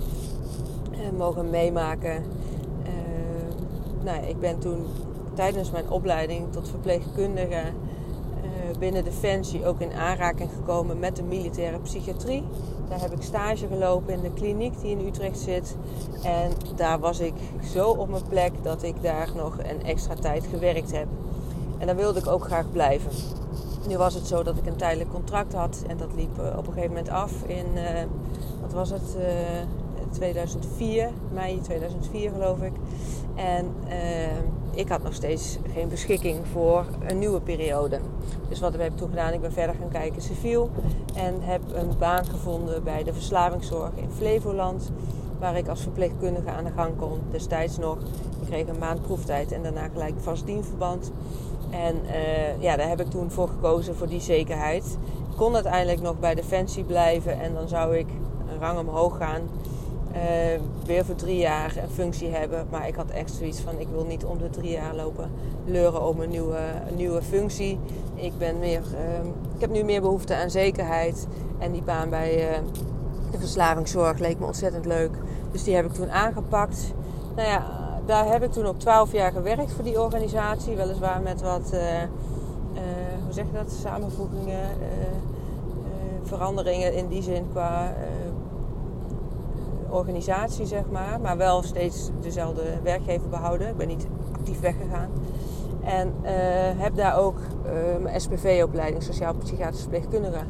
En 0.92 1.16
mogen 1.16 1.50
meemaken. 1.50 2.24
Nou, 4.04 4.26
ik 4.26 4.40
ben 4.40 4.60
toen 4.60 4.86
tijdens 5.34 5.72
mijn 5.72 5.90
opleiding 5.90 6.52
tot 6.52 6.70
verpleegkundige 6.70 7.62
binnen 8.80 9.04
Defensie 9.04 9.66
ook 9.66 9.80
in 9.80 9.94
aanraking 9.94 10.50
gekomen 10.56 11.00
met 11.00 11.16
de 11.16 11.24
militaire 11.24 11.80
psychiatrie. 11.80 12.44
Daar 12.90 13.02
heb 13.02 13.12
ik 13.12 13.22
stage 13.22 13.68
gelopen 13.68 14.14
in 14.14 14.22
de 14.22 14.34
kliniek 14.34 14.82
die 14.82 14.92
in 14.92 15.08
Utrecht 15.08 15.40
zit. 15.40 15.76
En 16.24 16.52
daar 16.76 17.00
was 17.00 17.20
ik 17.20 17.34
zo 17.74 17.90
op 17.90 18.10
mijn 18.10 18.28
plek 18.30 18.52
dat 18.62 18.84
ik 18.84 19.02
daar 19.02 19.30
nog 19.36 19.58
een 19.58 19.84
extra 19.84 20.14
tijd 20.14 20.46
gewerkt 20.50 20.92
heb. 20.92 21.08
En 21.78 21.88
daar 21.88 21.96
wilde 21.96 22.20
ik 22.20 22.28
ook 22.28 22.44
graag 22.44 22.72
blijven. 22.72 23.12
Nu 23.88 23.98
was 23.98 24.14
het 24.14 24.28
zo 24.28 24.44
dat 24.44 24.58
ik 24.58 24.66
een 24.66 24.76
tijdelijk 24.76 25.10
contract 25.10 25.54
had 25.54 25.84
en 25.88 25.98
dat 25.98 26.10
liep 26.16 26.40
eh, 26.40 26.58
op 26.58 26.68
een 26.68 26.74
gegeven 26.74 26.96
moment 26.96 27.10
af 27.10 27.32
in, 27.44 27.66
uh, 27.76 27.84
wat 28.62 28.74
was 28.74 28.90
het, 28.90 29.16
uh, 29.18 29.26
2004, 30.10 31.10
mei 31.34 31.62
2004 31.62 32.32
geloof 32.32 32.62
ik. 32.62 32.74
En 33.36 33.74
uh, 33.88 34.78
ik 34.78 34.90
had 34.90 35.04
nog 35.04 35.14
steeds 35.14 35.58
geen 35.74 35.90
beschikking 35.90 36.48
voor 36.52 36.86
een 37.08 37.20
nieuwe 37.20 37.42
periode. 37.42 38.00
Dus 38.50 38.60
wat 38.60 38.74
heb 38.74 38.82
ik 38.82 38.98
toen 38.98 39.10
gedaan? 39.10 39.34
Ik 39.34 39.42
ben 39.42 39.52
verder 39.52 39.76
gaan 39.80 39.90
kijken 39.90 40.22
civiel. 40.22 40.70
En 41.16 41.42
heb 41.42 41.62
een 41.74 41.92
baan 42.00 42.26
gevonden 42.26 42.84
bij 42.84 43.04
de 43.04 43.14
verslavingszorg 43.14 43.92
in 43.96 44.10
Flevoland. 44.12 44.92
Waar 45.40 45.58
ik 45.58 45.68
als 45.68 45.82
verpleegkundige 45.82 46.50
aan 46.50 46.64
de 46.64 46.72
gang 46.76 46.98
kon. 46.98 47.20
Destijds 47.32 47.78
nog. 47.78 47.98
Ik 48.42 48.48
kreeg 48.48 48.68
een 48.68 48.80
maand 48.80 49.02
proeftijd 49.02 49.52
en 49.52 49.64
daarna 49.64 49.88
gelijk 49.88 50.16
vast 50.18 50.46
dienstverband. 50.46 51.12
En 51.70 51.96
uh, 52.06 52.62
ja, 52.62 52.76
daar 52.76 52.90
heb 52.90 53.00
ik 53.00 53.10
toen 53.10 53.32
voor 53.32 53.48
gekozen, 53.48 53.96
voor 53.96 54.08
die 54.08 54.22
zekerheid. 54.22 54.98
kon 55.36 55.54
uiteindelijk 55.54 56.02
nog 56.02 56.20
bij 56.20 56.36
Defensie 56.36 56.84
blijven 56.84 57.40
en 57.40 57.54
dan 57.54 57.68
zou 57.68 57.98
ik 57.98 58.08
een 58.50 58.60
rang 58.60 58.80
omhoog 58.80 59.18
gaan. 59.18 59.42
Uh, 60.18 60.60
weer 60.86 61.06
voor 61.06 61.16
drie 61.16 61.38
jaar 61.38 61.78
een 61.78 61.90
functie 61.90 62.30
hebben. 62.30 62.68
Maar 62.70 62.88
ik 62.88 62.96
had 62.96 63.10
echt 63.10 63.32
zoiets 63.32 63.60
van: 63.60 63.80
ik 63.80 63.88
wil 63.88 64.06
niet 64.06 64.26
om 64.26 64.38
de 64.38 64.50
drie 64.50 64.72
jaar 64.72 64.96
lopen 64.96 65.32
leuren 65.66 66.08
om 66.08 66.20
een 66.20 66.30
nieuwe, 66.30 66.60
een 66.90 66.96
nieuwe 66.96 67.22
functie. 67.22 67.80
Ik, 68.16 68.38
ben 68.38 68.60
meer, 68.60 68.82
uh, 68.94 69.26
ik 69.56 69.62
heb 69.62 69.70
nu 69.70 69.84
meer 69.84 70.02
behoefte 70.02 70.36
aan 70.36 70.50
zekerheid. 70.50 71.28
En 71.58 71.72
die 71.72 71.82
baan 71.82 72.10
bij 72.10 72.52
uh, 72.52 72.58
de 73.32 73.40
verslavingszorg 73.40 74.20
leek 74.20 74.40
me 74.40 74.46
ontzettend 74.46 74.86
leuk. 74.86 75.12
Dus 75.52 75.64
die 75.64 75.76
heb 75.76 75.86
ik 75.86 75.94
toen 75.94 76.12
aangepakt. 76.12 76.94
Nou 77.36 77.48
ja, 77.48 77.66
daar 78.06 78.32
heb 78.32 78.44
ik 78.44 78.52
toen 78.52 78.66
ook 78.66 78.80
twaalf 78.80 79.12
jaar 79.12 79.32
gewerkt 79.32 79.72
voor 79.72 79.84
die 79.84 80.02
organisatie. 80.02 80.76
Weliswaar 80.76 81.22
met 81.22 81.42
wat, 81.42 81.70
hoe 83.24 83.34
zeg 83.34 83.46
je 83.46 83.54
dat, 83.54 83.72
samenvoegingen, 83.82 84.70
veranderingen 86.24 86.94
in 86.94 87.08
die 87.08 87.22
zin 87.22 87.46
qua 87.52 87.94
organisatie, 89.98 90.66
zeg 90.66 90.84
maar. 90.92 91.20
Maar 91.22 91.38
wel 91.38 91.64
steeds 91.64 92.10
dezelfde 92.22 92.64
werkgever 92.84 93.30
behouden. 93.30 93.68
Ik 93.68 93.78
ben 93.78 93.88
niet 93.88 94.08
actief 94.32 94.60
weggegaan. 94.60 95.10
En 95.84 96.14
uh, 96.24 96.30
heb 96.82 96.96
daar 96.96 97.18
ook 97.18 97.38
uh, 97.66 98.04
mijn 98.04 98.22
SPV-opleiding, 98.22 99.04
Sociaal-Psychiatrische 99.04 99.90
Verpleegkundige 99.90 100.44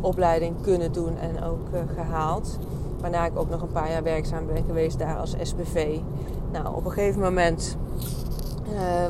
opleiding 0.00 0.54
kunnen 0.62 0.92
doen 0.92 1.18
en 1.18 1.44
ook 1.44 1.68
uh, 1.74 1.80
gehaald. 1.94 2.58
Waarna 3.00 3.26
ik 3.26 3.38
ook 3.38 3.50
nog 3.50 3.62
een 3.62 3.72
paar 3.72 3.90
jaar 3.90 4.02
werkzaam 4.02 4.46
ben 4.46 4.64
geweest 4.66 4.98
daar 4.98 5.16
als 5.16 5.34
SPV. 5.42 5.98
Nou, 6.52 6.76
op 6.76 6.84
een 6.84 6.90
gegeven 6.90 7.20
moment, 7.20 7.76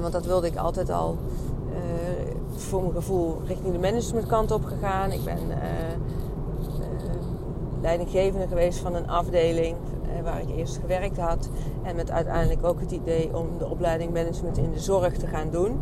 want 0.00 0.12
dat 0.12 0.26
wilde 0.26 0.46
ik 0.46 0.56
altijd 0.56 0.90
al, 0.90 1.18
voor 2.56 2.80
mijn 2.80 2.94
gevoel 2.94 3.40
richting 3.46 3.72
de 3.72 3.78
managementkant 3.78 4.50
op 4.50 4.64
gegaan. 4.64 5.12
Ik 5.12 5.24
ben 5.24 5.38
leidinggevende 7.86 8.46
geweest 8.48 8.78
van 8.78 8.94
een 8.94 9.08
afdeling 9.08 9.76
eh, 9.76 10.22
waar 10.24 10.40
ik 10.40 10.56
eerst 10.56 10.78
gewerkt 10.80 11.18
had. 11.18 11.48
En 11.82 11.96
met 11.96 12.10
uiteindelijk 12.10 12.64
ook 12.64 12.80
het 12.80 12.90
idee 12.90 13.36
om 13.36 13.58
de 13.58 13.68
opleiding 13.68 14.12
management 14.12 14.58
in 14.58 14.72
de 14.72 14.80
zorg 14.80 15.16
te 15.16 15.26
gaan 15.26 15.50
doen. 15.50 15.80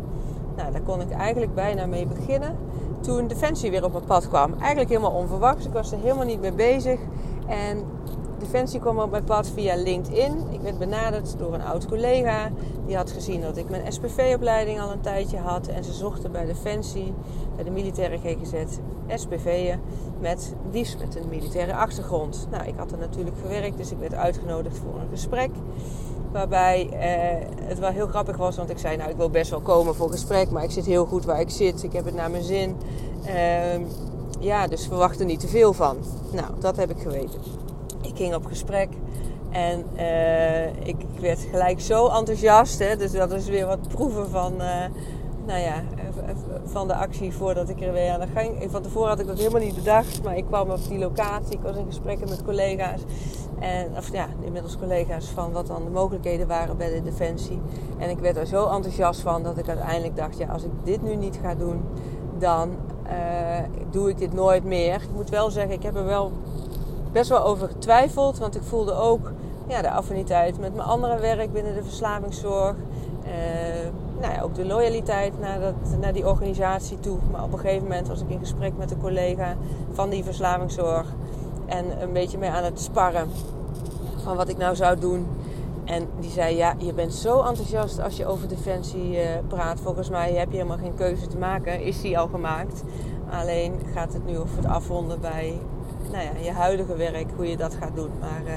Nou, 0.55 0.71
daar 0.71 0.81
kon 0.81 1.01
ik 1.01 1.11
eigenlijk 1.11 1.53
bijna 1.55 1.85
mee 1.85 2.05
beginnen. 2.05 2.55
Toen 2.99 3.27
Defensie 3.27 3.71
weer 3.71 3.83
op 3.83 3.91
mijn 3.91 4.05
pad 4.05 4.27
kwam. 4.27 4.53
Eigenlijk 4.59 4.89
helemaal 4.89 5.11
onverwachts. 5.11 5.65
Ik 5.65 5.73
was 5.73 5.91
er 5.91 5.99
helemaal 5.99 6.25
niet 6.25 6.41
mee 6.41 6.51
bezig. 6.51 6.99
En 7.47 7.83
Defensie 8.55 8.79
kwam 8.79 8.99
op 8.99 9.11
mijn 9.11 9.23
pad 9.23 9.47
via 9.47 9.75
LinkedIn. 9.75 10.37
Ik 10.51 10.61
werd 10.61 10.77
benaderd 10.77 11.37
door 11.37 11.53
een 11.53 11.61
oud 11.61 11.87
collega. 11.87 12.51
Die 12.85 12.95
had 12.95 13.11
gezien 13.11 13.41
dat 13.41 13.57
ik 13.57 13.69
mijn 13.69 13.93
SPV-opleiding 13.93 14.81
al 14.81 14.91
een 14.91 15.01
tijdje 15.01 15.37
had. 15.37 15.67
En 15.67 15.83
ze 15.83 15.93
zochten 15.93 16.31
bij 16.31 16.45
Defensie, 16.45 17.13
bij 17.55 17.63
de 17.63 17.71
militaire 17.71 18.17
GGZ, 18.17 18.53
SPV'en 19.07 19.81
met 20.19 20.53
liefst 20.71 20.99
met 20.99 21.15
een 21.15 21.29
militaire 21.29 21.73
achtergrond. 21.73 22.47
Nou, 22.51 22.63
ik 22.67 22.73
had 22.77 22.91
er 22.91 22.97
natuurlijk 22.97 23.35
gewerkt, 23.41 23.77
dus 23.77 23.91
ik 23.91 23.97
werd 23.97 24.13
uitgenodigd 24.13 24.77
voor 24.77 24.99
een 24.99 25.09
gesprek. 25.09 25.49
Waarbij 26.31 26.89
eh, 26.89 27.47
het 27.67 27.79
wel 27.79 27.91
heel 27.91 28.07
grappig 28.07 28.37
was, 28.37 28.55
want 28.55 28.69
ik 28.69 28.77
zei: 28.77 28.97
Nou, 28.97 29.09
ik 29.09 29.17
wil 29.17 29.29
best 29.29 29.49
wel 29.49 29.61
komen 29.61 29.95
voor 29.95 30.11
gesprek, 30.11 30.49
maar 30.49 30.63
ik 30.63 30.71
zit 30.71 30.85
heel 30.85 31.05
goed 31.05 31.25
waar 31.25 31.39
ik 31.39 31.49
zit. 31.49 31.83
Ik 31.83 31.93
heb 31.93 32.05
het 32.05 32.15
naar 32.15 32.31
mijn 32.31 32.43
zin. 32.43 32.75
Uh, 33.25 33.87
ja, 34.39 34.67
dus 34.67 34.87
verwacht 34.87 35.19
er 35.19 35.25
niet 35.25 35.39
te 35.39 35.47
veel 35.47 35.73
van. 35.73 35.97
Nou, 36.31 36.47
dat 36.59 36.75
heb 36.75 36.89
ik 36.89 37.01
geweten. 37.01 37.64
Ik 38.07 38.15
ging 38.15 38.35
op 38.35 38.45
gesprek 38.45 38.89
en 39.51 39.85
uh, 39.97 40.87
ik, 40.87 40.95
werd 41.19 41.39
gelijk 41.51 41.81
zo 41.81 42.07
enthousiast. 42.07 42.79
Hè, 42.79 42.95
dus 42.95 43.11
dat 43.11 43.31
is 43.31 43.47
weer 43.47 43.65
wat 43.65 43.87
proeven 43.87 44.29
van, 44.29 44.53
uh, 44.53 44.85
nou 45.45 45.59
ja, 45.59 45.83
van 46.65 46.87
de 46.87 46.95
actie 46.95 47.33
voordat 47.33 47.69
ik 47.69 47.81
er 47.81 47.93
weer 47.93 48.11
aan 48.11 48.19
de 48.19 48.27
gang. 48.33 48.67
Van 48.69 48.81
tevoren 48.81 49.09
had 49.09 49.19
ik 49.19 49.27
dat 49.27 49.37
helemaal 49.37 49.61
niet 49.61 49.75
bedacht, 49.75 50.23
maar 50.23 50.37
ik 50.37 50.45
kwam 50.45 50.69
op 50.69 50.87
die 50.87 50.97
locatie. 50.97 51.53
Ik 51.53 51.61
was 51.61 51.75
in 51.75 51.85
gesprekken 51.85 52.29
met 52.29 52.43
collega's. 52.43 53.01
En, 53.59 53.91
of 53.97 54.11
ja, 54.11 54.27
inmiddels 54.41 54.77
collega's 54.77 55.25
van 55.25 55.51
wat 55.51 55.67
dan 55.67 55.83
de 55.83 55.89
mogelijkheden 55.89 56.47
waren 56.47 56.77
bij 56.77 56.93
de 56.93 57.03
Defensie. 57.03 57.61
En 57.97 58.09
ik 58.09 58.19
werd 58.19 58.37
er 58.37 58.47
zo 58.47 58.67
enthousiast 58.67 59.21
van 59.21 59.43
dat 59.43 59.57
ik 59.57 59.67
uiteindelijk 59.67 60.15
dacht: 60.15 60.37
ja, 60.37 60.47
als 60.47 60.63
ik 60.63 60.71
dit 60.83 61.01
nu 61.01 61.15
niet 61.15 61.39
ga 61.41 61.55
doen, 61.55 61.83
dan 62.39 62.69
doe 63.91 64.09
ik 64.09 64.17
dit 64.17 64.33
nooit 64.33 64.63
meer. 64.63 64.93
Ik 64.93 65.13
moet 65.15 65.29
wel 65.29 65.49
zeggen, 65.49 65.73
ik 65.73 65.83
heb 65.83 65.95
er 65.95 66.05
wel 66.05 66.31
best 67.15 67.29
wel 67.29 67.45
over 67.45 67.67
getwijfeld. 67.67 68.37
Want 68.37 68.55
ik 68.55 68.61
voelde 68.61 68.93
ook 68.93 69.31
ja, 69.67 69.81
de 69.81 69.91
affiniteit 69.91 70.59
met 70.59 70.75
mijn 70.75 70.87
andere 70.87 71.19
werk 71.19 71.53
binnen 71.53 71.73
de 71.73 71.83
verslavingszorg. 71.83 72.75
Uh, 73.25 73.31
nou 74.21 74.33
ja, 74.33 74.41
ook 74.41 74.55
de 74.55 74.65
loyaliteit 74.65 75.39
naar, 75.39 75.59
dat, 75.59 75.99
naar 75.99 76.13
die 76.13 76.27
organisatie 76.27 76.99
toe. 76.99 77.17
Maar 77.31 77.43
op 77.43 77.53
een 77.53 77.59
gegeven 77.59 77.83
moment 77.83 78.07
was 78.07 78.21
ik 78.21 78.29
in 78.29 78.39
gesprek 78.39 78.77
met 78.77 78.91
een 78.91 78.99
collega 78.99 79.55
van 79.93 80.09
die 80.09 80.23
verslavingszorg. 80.23 81.07
En 81.65 82.01
een 82.01 82.13
beetje 82.13 82.37
mee 82.37 82.49
aan 82.49 82.63
het 82.63 82.79
sparren 82.79 83.29
van 84.23 84.35
wat 84.35 84.49
ik 84.49 84.57
nou 84.57 84.75
zou 84.75 84.99
doen. 84.99 85.27
En 85.85 86.07
die 86.19 86.31
zei, 86.31 86.55
ja, 86.55 86.75
je 86.77 86.93
bent 86.93 87.13
zo 87.13 87.41
enthousiast 87.41 88.01
als 88.01 88.17
je 88.17 88.25
over 88.25 88.47
defensie 88.47 89.11
uh, 89.11 89.21
praat. 89.47 89.79
Volgens 89.79 90.09
mij 90.09 90.33
heb 90.33 90.51
je 90.51 90.57
helemaal 90.57 90.77
geen 90.77 90.95
keuze 90.95 91.27
te 91.27 91.37
maken. 91.37 91.81
Is 91.81 92.01
die 92.01 92.19
al 92.19 92.27
gemaakt? 92.27 92.83
Alleen 93.29 93.79
gaat 93.93 94.13
het 94.13 94.25
nu 94.25 94.37
over 94.37 94.57
het 94.57 94.65
afronden 94.65 95.21
bij 95.21 95.59
nou 96.11 96.23
ja, 96.23 96.31
je 96.43 96.51
huidige 96.51 96.95
werk, 96.95 97.27
hoe 97.35 97.49
je 97.49 97.57
dat 97.57 97.75
gaat 97.79 97.95
doen. 97.95 98.11
Maar 98.19 98.41
uh, 98.45 98.53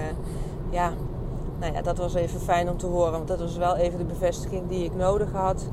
ja, 0.71 0.93
nou 1.61 1.73
ja, 1.73 1.83
dat 1.83 1.99
was 1.99 2.15
even 2.15 2.41
fijn 2.41 2.71
om 2.71 2.77
te 2.77 2.87
horen. 2.87 3.13
Want 3.13 3.29
dat 3.29 3.39
was 3.39 3.57
wel 3.57 3.77
even 3.77 3.99
de 3.99 4.05
bevestiging 4.05 4.69
die 4.69 4.85
ik 4.85 4.95
nodig 4.95 5.33
had. 5.33 5.69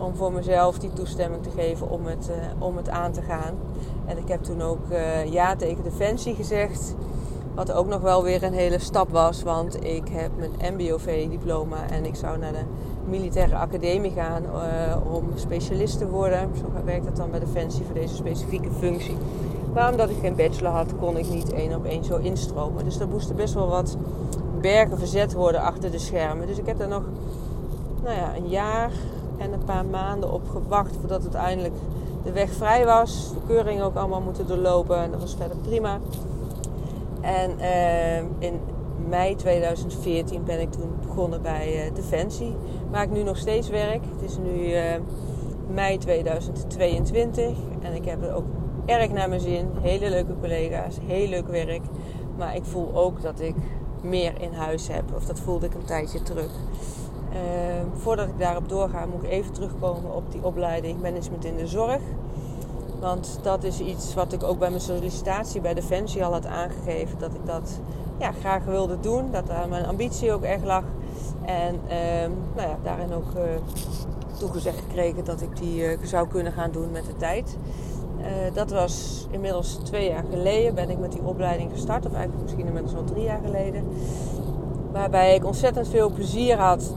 Om 0.00 0.14
voor 0.14 0.32
mezelf 0.32 0.78
die 0.78 0.92
toestemming 0.92 1.42
te 1.42 1.50
geven 1.50 1.90
om 1.90 2.06
het, 2.06 2.30
uh, 2.30 2.62
om 2.62 2.76
het 2.76 2.88
aan 2.88 3.12
te 3.12 3.22
gaan. 3.22 3.54
En 4.06 4.18
ik 4.18 4.28
heb 4.28 4.42
toen 4.42 4.62
ook 4.62 4.90
uh, 4.90 5.32
ja 5.32 5.56
tegen 5.56 5.82
Defensie 5.82 6.34
gezegd. 6.34 6.94
Wat 7.54 7.72
ook 7.72 7.86
nog 7.86 8.00
wel 8.00 8.22
weer 8.22 8.42
een 8.42 8.52
hele 8.52 8.78
stap 8.78 9.10
was. 9.10 9.42
Want 9.42 9.84
ik 9.84 10.08
heb 10.08 10.30
mijn 10.36 10.74
MBOV-diploma 10.74 11.88
en 11.90 12.04
ik 12.04 12.14
zou 12.14 12.38
naar 12.38 12.52
de 12.52 12.64
militaire 13.08 13.56
academie 13.56 14.10
gaan 14.10 14.42
om 15.12 15.24
specialist 15.34 15.98
te 15.98 16.08
worden. 16.08 16.50
Zo 16.56 16.84
werkt 16.84 17.04
dat 17.04 17.16
dan 17.16 17.30
bij 17.30 17.40
Defensie 17.40 17.84
voor 17.84 17.94
deze 17.94 18.14
specifieke 18.14 18.70
functie. 18.70 19.16
Maar 19.74 19.90
omdat 19.90 20.10
ik 20.10 20.16
geen 20.20 20.36
bachelor 20.36 20.72
had, 20.72 20.96
kon 20.98 21.16
ik 21.16 21.28
niet 21.28 21.52
één 21.52 21.74
op 21.74 21.84
één 21.84 22.04
zo 22.04 22.16
instromen. 22.16 22.84
Dus 22.84 23.00
er 23.00 23.08
moesten 23.08 23.36
best 23.36 23.54
wel 23.54 23.68
wat 23.68 23.96
bergen 24.60 24.98
verzet 24.98 25.32
worden 25.32 25.60
achter 25.60 25.90
de 25.90 25.98
schermen. 25.98 26.46
Dus 26.46 26.58
ik 26.58 26.66
heb 26.66 26.78
daar 26.78 26.88
nog 26.88 27.02
nou 28.02 28.16
ja, 28.16 28.36
een 28.36 28.48
jaar 28.48 28.90
en 29.36 29.52
een 29.52 29.64
paar 29.64 29.84
maanden 29.84 30.32
op 30.32 30.48
gewacht 30.48 30.96
voordat 31.00 31.22
uiteindelijk 31.22 31.74
de 32.24 32.32
weg 32.32 32.52
vrij 32.52 32.84
was. 32.84 33.30
De 33.30 33.40
keuring 33.46 33.82
ook 33.82 33.96
allemaal 33.96 34.20
moeten 34.20 34.46
doorlopen 34.46 34.98
en 34.98 35.10
dat 35.10 35.20
was 35.20 35.36
verder 35.38 35.56
prima. 35.56 35.98
En 37.20 37.50
uh, 37.58 38.18
in 38.18 38.60
mei 39.08 39.36
2014 39.36 40.44
ben 40.44 40.60
ik 40.60 40.72
toen 40.72 40.90
begonnen 41.06 41.42
bij 41.42 41.86
uh, 41.86 41.94
Defensie, 41.94 42.56
waar 42.90 43.02
ik 43.02 43.10
nu 43.10 43.22
nog 43.22 43.36
steeds 43.36 43.68
werk. 43.68 44.00
Het 44.18 44.30
is 44.30 44.36
nu 44.36 44.72
uh, 44.72 44.80
mei 45.72 45.98
2022 45.98 47.56
en 47.82 47.94
ik 47.94 48.04
heb 48.04 48.22
er 48.22 48.34
ook 48.34 48.44
erg 48.86 49.10
naar 49.10 49.28
mijn 49.28 49.40
zin. 49.40 49.68
Hele 49.80 50.10
leuke 50.10 50.34
collega's, 50.40 50.96
heel 51.06 51.28
leuk 51.28 51.48
werk. 51.48 51.82
Maar 52.36 52.56
ik 52.56 52.64
voel 52.64 52.94
ook 52.94 53.22
dat 53.22 53.40
ik 53.40 53.54
meer 54.02 54.40
in 54.40 54.52
huis 54.52 54.88
heb. 54.88 55.04
Of 55.14 55.24
dat 55.24 55.40
voelde 55.40 55.66
ik 55.66 55.74
een 55.74 55.84
tijdje 55.84 56.22
terug. 56.22 56.50
Uh, 57.32 57.38
voordat 57.94 58.28
ik 58.28 58.38
daarop 58.38 58.68
doorga, 58.68 59.06
moet 59.06 59.22
ik 59.22 59.30
even 59.30 59.52
terugkomen 59.52 60.14
op 60.14 60.32
die 60.32 60.44
opleiding 60.44 61.02
management 61.02 61.44
in 61.44 61.56
de 61.56 61.66
zorg. 61.66 62.00
Want 63.00 63.38
dat 63.42 63.64
is 63.64 63.80
iets 63.80 64.14
wat 64.14 64.32
ik 64.32 64.42
ook 64.42 64.58
bij 64.58 64.68
mijn 64.68 64.80
sollicitatie 64.80 65.60
bij 65.60 65.74
Defensie 65.74 66.24
al 66.24 66.32
had 66.32 66.46
aangegeven. 66.46 67.18
Dat 67.18 67.34
ik 67.34 67.46
dat 67.46 67.80
ja, 68.18 68.32
graag 68.32 68.64
wilde 68.64 69.00
doen. 69.00 69.30
Dat 69.30 69.46
daar 69.46 69.68
mijn 69.68 69.86
ambitie 69.86 70.32
ook 70.32 70.42
echt 70.42 70.64
lag. 70.64 70.84
En 71.44 71.80
uh, 71.84 71.92
nou 72.54 72.68
ja, 72.68 72.78
daarin 72.82 73.12
ook 73.12 73.34
uh, 73.36 73.42
toegezegd 74.38 74.78
gekregen 74.78 75.24
dat 75.24 75.40
ik 75.40 75.56
die 75.56 75.82
uh, 75.82 75.98
zou 76.02 76.28
kunnen 76.28 76.52
gaan 76.52 76.70
doen 76.70 76.90
met 76.90 77.06
de 77.06 77.16
tijd. 77.16 77.56
Uh, 78.24 78.54
dat 78.54 78.70
was 78.70 79.26
inmiddels 79.30 79.78
twee 79.82 80.08
jaar 80.08 80.24
geleden 80.30 80.74
ben 80.74 80.90
ik 80.90 80.98
met 80.98 81.12
die 81.12 81.22
opleiding 81.24 81.70
gestart. 81.72 82.06
Of 82.06 82.12
eigenlijk 82.12 82.42
misschien 82.42 82.66
inmiddels 82.66 82.94
al 82.94 83.04
drie 83.04 83.24
jaar 83.24 83.40
geleden. 83.44 83.84
Waarbij 84.92 85.34
ik 85.34 85.44
ontzettend 85.44 85.88
veel 85.88 86.10
plezier 86.10 86.56
had 86.56 86.94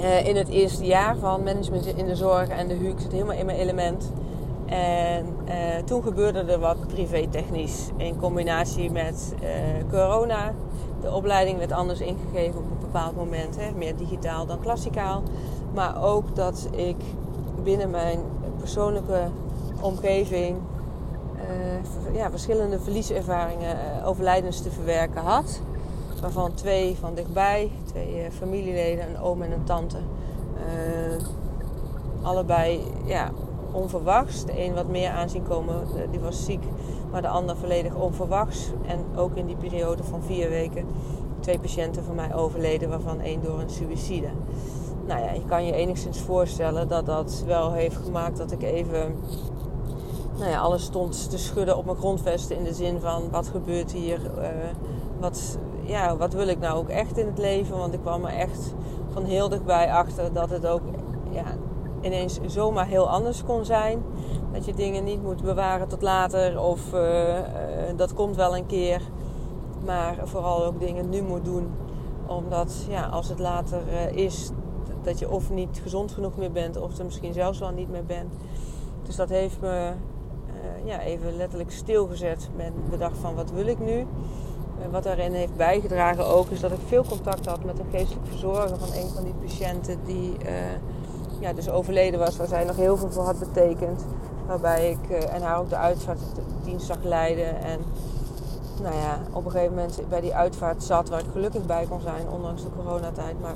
uh, 0.00 0.26
in 0.26 0.36
het 0.36 0.48
eerste 0.48 0.84
jaar 0.84 1.16
van 1.16 1.42
management 1.42 1.86
in 1.86 2.06
de 2.06 2.16
zorg 2.16 2.48
en 2.48 2.68
de 2.68 2.74
HUK. 2.74 3.00
zit 3.00 3.12
helemaal 3.12 3.36
in 3.36 3.46
mijn 3.46 3.58
element. 3.58 4.12
En 4.66 5.26
uh, 5.48 5.54
toen 5.84 6.02
gebeurde 6.02 6.40
er 6.40 6.58
wat 6.58 6.86
privé-technisch 6.86 7.88
in 7.96 8.16
combinatie 8.16 8.90
met 8.90 9.34
corona. 9.90 10.54
De 11.00 11.12
opleiding 11.12 11.58
werd 11.58 11.72
anders 11.72 12.00
ingegeven 12.00 12.60
op 12.60 12.70
een 12.70 12.78
bepaald 12.80 13.16
moment. 13.16 13.56
Hè? 13.60 13.70
Meer 13.76 13.96
digitaal 13.96 14.46
dan 14.46 14.60
klassikaal. 14.60 15.22
Maar 15.74 16.02
ook 16.02 16.36
dat 16.36 16.68
ik 16.70 16.96
binnen 17.62 17.90
mijn 17.90 18.20
persoonlijke 18.58 19.28
omgeving 19.84 20.56
uh, 21.36 22.14
ja, 22.14 22.30
verschillende 22.30 22.80
verlieservaringen, 22.80 23.76
uh, 23.76 24.08
overlijdens 24.08 24.60
te 24.60 24.70
verwerken 24.70 25.22
had. 25.22 25.60
Waarvan 26.20 26.54
twee 26.54 26.96
van 27.00 27.14
dichtbij, 27.14 27.70
twee 27.84 28.16
uh, 28.16 28.30
familieleden, 28.30 29.08
een 29.08 29.20
oom 29.20 29.42
en 29.42 29.52
een 29.52 29.64
tante. 29.64 29.96
allebei 32.22 32.80
ja, 33.04 33.30
onverwachts. 33.72 34.44
De 34.44 34.64
een 34.64 34.74
wat 34.74 34.88
meer 34.88 35.10
aanzien 35.10 35.42
komen, 35.42 35.86
die 36.10 36.20
was 36.20 36.44
ziek, 36.44 36.62
maar 37.10 37.22
de 37.22 37.28
ander 37.28 37.56
volledig 37.56 37.94
onverwachts. 37.94 38.70
En 38.86 38.98
ook 39.16 39.36
in 39.36 39.46
die 39.46 39.56
periode 39.56 40.04
van 40.04 40.22
vier 40.22 40.48
weken 40.48 40.86
twee 41.40 41.58
patiënten 41.58 42.04
van 42.04 42.14
mij 42.14 42.34
overleden, 42.34 42.88
waarvan 42.88 43.20
één 43.20 43.42
door 43.42 43.60
een 43.60 43.70
suïcide. 43.70 44.28
Nou 45.06 45.20
ja, 45.20 45.32
je 45.32 45.44
kan 45.44 45.66
je 45.66 45.72
enigszins 45.72 46.20
voorstellen 46.20 46.88
dat 46.88 47.06
dat 47.06 47.42
wel 47.46 47.72
heeft 47.72 47.96
gemaakt 47.96 48.36
dat 48.36 48.52
ik 48.52 48.62
even 48.62 49.16
nou 50.38 50.50
ja, 50.50 50.60
alles 50.60 50.82
stond 50.82 51.30
te 51.30 51.38
schudden 51.38 51.76
op 51.76 51.84
mijn 51.84 51.96
grondvesten 51.96 52.56
in 52.56 52.64
de 52.64 52.74
zin 52.74 53.00
van 53.00 53.30
wat 53.30 53.48
gebeurt 53.48 53.92
hier, 53.92 54.20
uh, 54.38 54.48
wat, 55.20 55.58
ja, 55.82 56.16
wat 56.16 56.32
wil 56.32 56.48
ik 56.48 56.58
nou 56.58 56.78
ook 56.78 56.88
echt 56.88 57.18
in 57.18 57.26
het 57.26 57.38
leven? 57.38 57.78
Want 57.78 57.94
ik 57.94 58.00
kwam 58.00 58.24
er 58.24 58.32
echt 58.32 58.74
van 59.12 59.24
heel 59.24 59.48
dichtbij 59.48 59.92
achter 59.92 60.32
dat 60.32 60.50
het 60.50 60.66
ook 60.66 60.82
ja, 61.30 61.44
ineens 62.00 62.38
zomaar 62.46 62.86
heel 62.86 63.08
anders 63.08 63.44
kon 63.44 63.64
zijn. 63.64 64.02
Dat 64.52 64.64
je 64.64 64.74
dingen 64.74 65.04
niet 65.04 65.22
moet 65.22 65.42
bewaren 65.42 65.88
tot 65.88 66.02
later 66.02 66.60
of 66.60 66.94
uh, 66.94 67.38
dat 67.96 68.14
komt 68.14 68.36
wel 68.36 68.56
een 68.56 68.66
keer. 68.66 69.00
Maar 69.84 70.16
vooral 70.24 70.64
ook 70.64 70.80
dingen 70.80 71.08
nu 71.08 71.22
moet 71.22 71.44
doen. 71.44 71.70
Omdat 72.26 72.86
ja, 72.88 73.06
als 73.06 73.28
het 73.28 73.38
later 73.38 73.82
is, 74.14 74.50
dat 75.02 75.18
je 75.18 75.30
of 75.30 75.50
niet 75.50 75.80
gezond 75.82 76.12
genoeg 76.12 76.36
meer 76.36 76.52
bent 76.52 76.80
of 76.80 76.98
er 76.98 77.04
misschien 77.04 77.32
zelfs 77.32 77.58
wel 77.58 77.70
niet 77.70 77.90
meer 77.90 78.04
bent. 78.04 78.32
Dus 79.02 79.16
dat 79.16 79.28
heeft 79.28 79.60
me 79.60 79.92
ja, 80.84 81.00
even 81.00 81.36
letterlijk 81.36 81.70
stilgezet. 81.70 82.48
Ben 82.56 82.72
bedacht 82.90 83.18
van 83.18 83.34
wat 83.34 83.50
wil 83.50 83.66
ik 83.66 83.78
nu? 83.78 84.06
wat 84.90 85.02
daarin 85.02 85.32
heeft 85.32 85.56
bijgedragen 85.56 86.26
ook 86.26 86.50
is 86.50 86.60
dat 86.60 86.72
ik 86.72 86.78
veel 86.86 87.04
contact 87.04 87.46
had 87.46 87.64
met 87.64 87.78
een 87.78 87.90
geestelijk 87.90 88.26
verzorger 88.28 88.78
van 88.78 88.92
een 88.92 89.08
van 89.08 89.24
die 89.24 89.34
patiënten 89.40 89.98
die 90.04 90.36
uh, 90.42 90.50
ja, 91.40 91.52
dus 91.52 91.70
overleden 91.70 92.20
was, 92.20 92.36
waar 92.36 92.46
zij 92.46 92.64
nog 92.64 92.76
heel 92.76 92.96
veel 92.96 93.10
voor 93.10 93.24
had 93.24 93.38
betekend. 93.38 94.04
Waarbij 94.46 94.90
ik 94.90 95.10
en 95.10 95.42
haar 95.42 95.58
ook 95.58 95.68
de 95.68 95.76
uitvaartdienst 95.76 96.86
zag 96.86 97.02
leiden. 97.02 97.62
En 97.62 97.80
nou 98.82 98.94
ja, 98.94 99.18
op 99.32 99.44
een 99.44 99.50
gegeven 99.50 99.74
moment 99.74 100.00
bij 100.08 100.20
die 100.20 100.34
uitvaart 100.34 100.82
zat 100.82 101.08
waar 101.08 101.20
ik 101.20 101.30
gelukkig 101.32 101.66
bij 101.66 101.86
kon 101.88 102.00
zijn, 102.00 102.28
ondanks 102.28 102.62
de 102.62 102.68
coronatijd. 102.76 103.40
Maar 103.40 103.54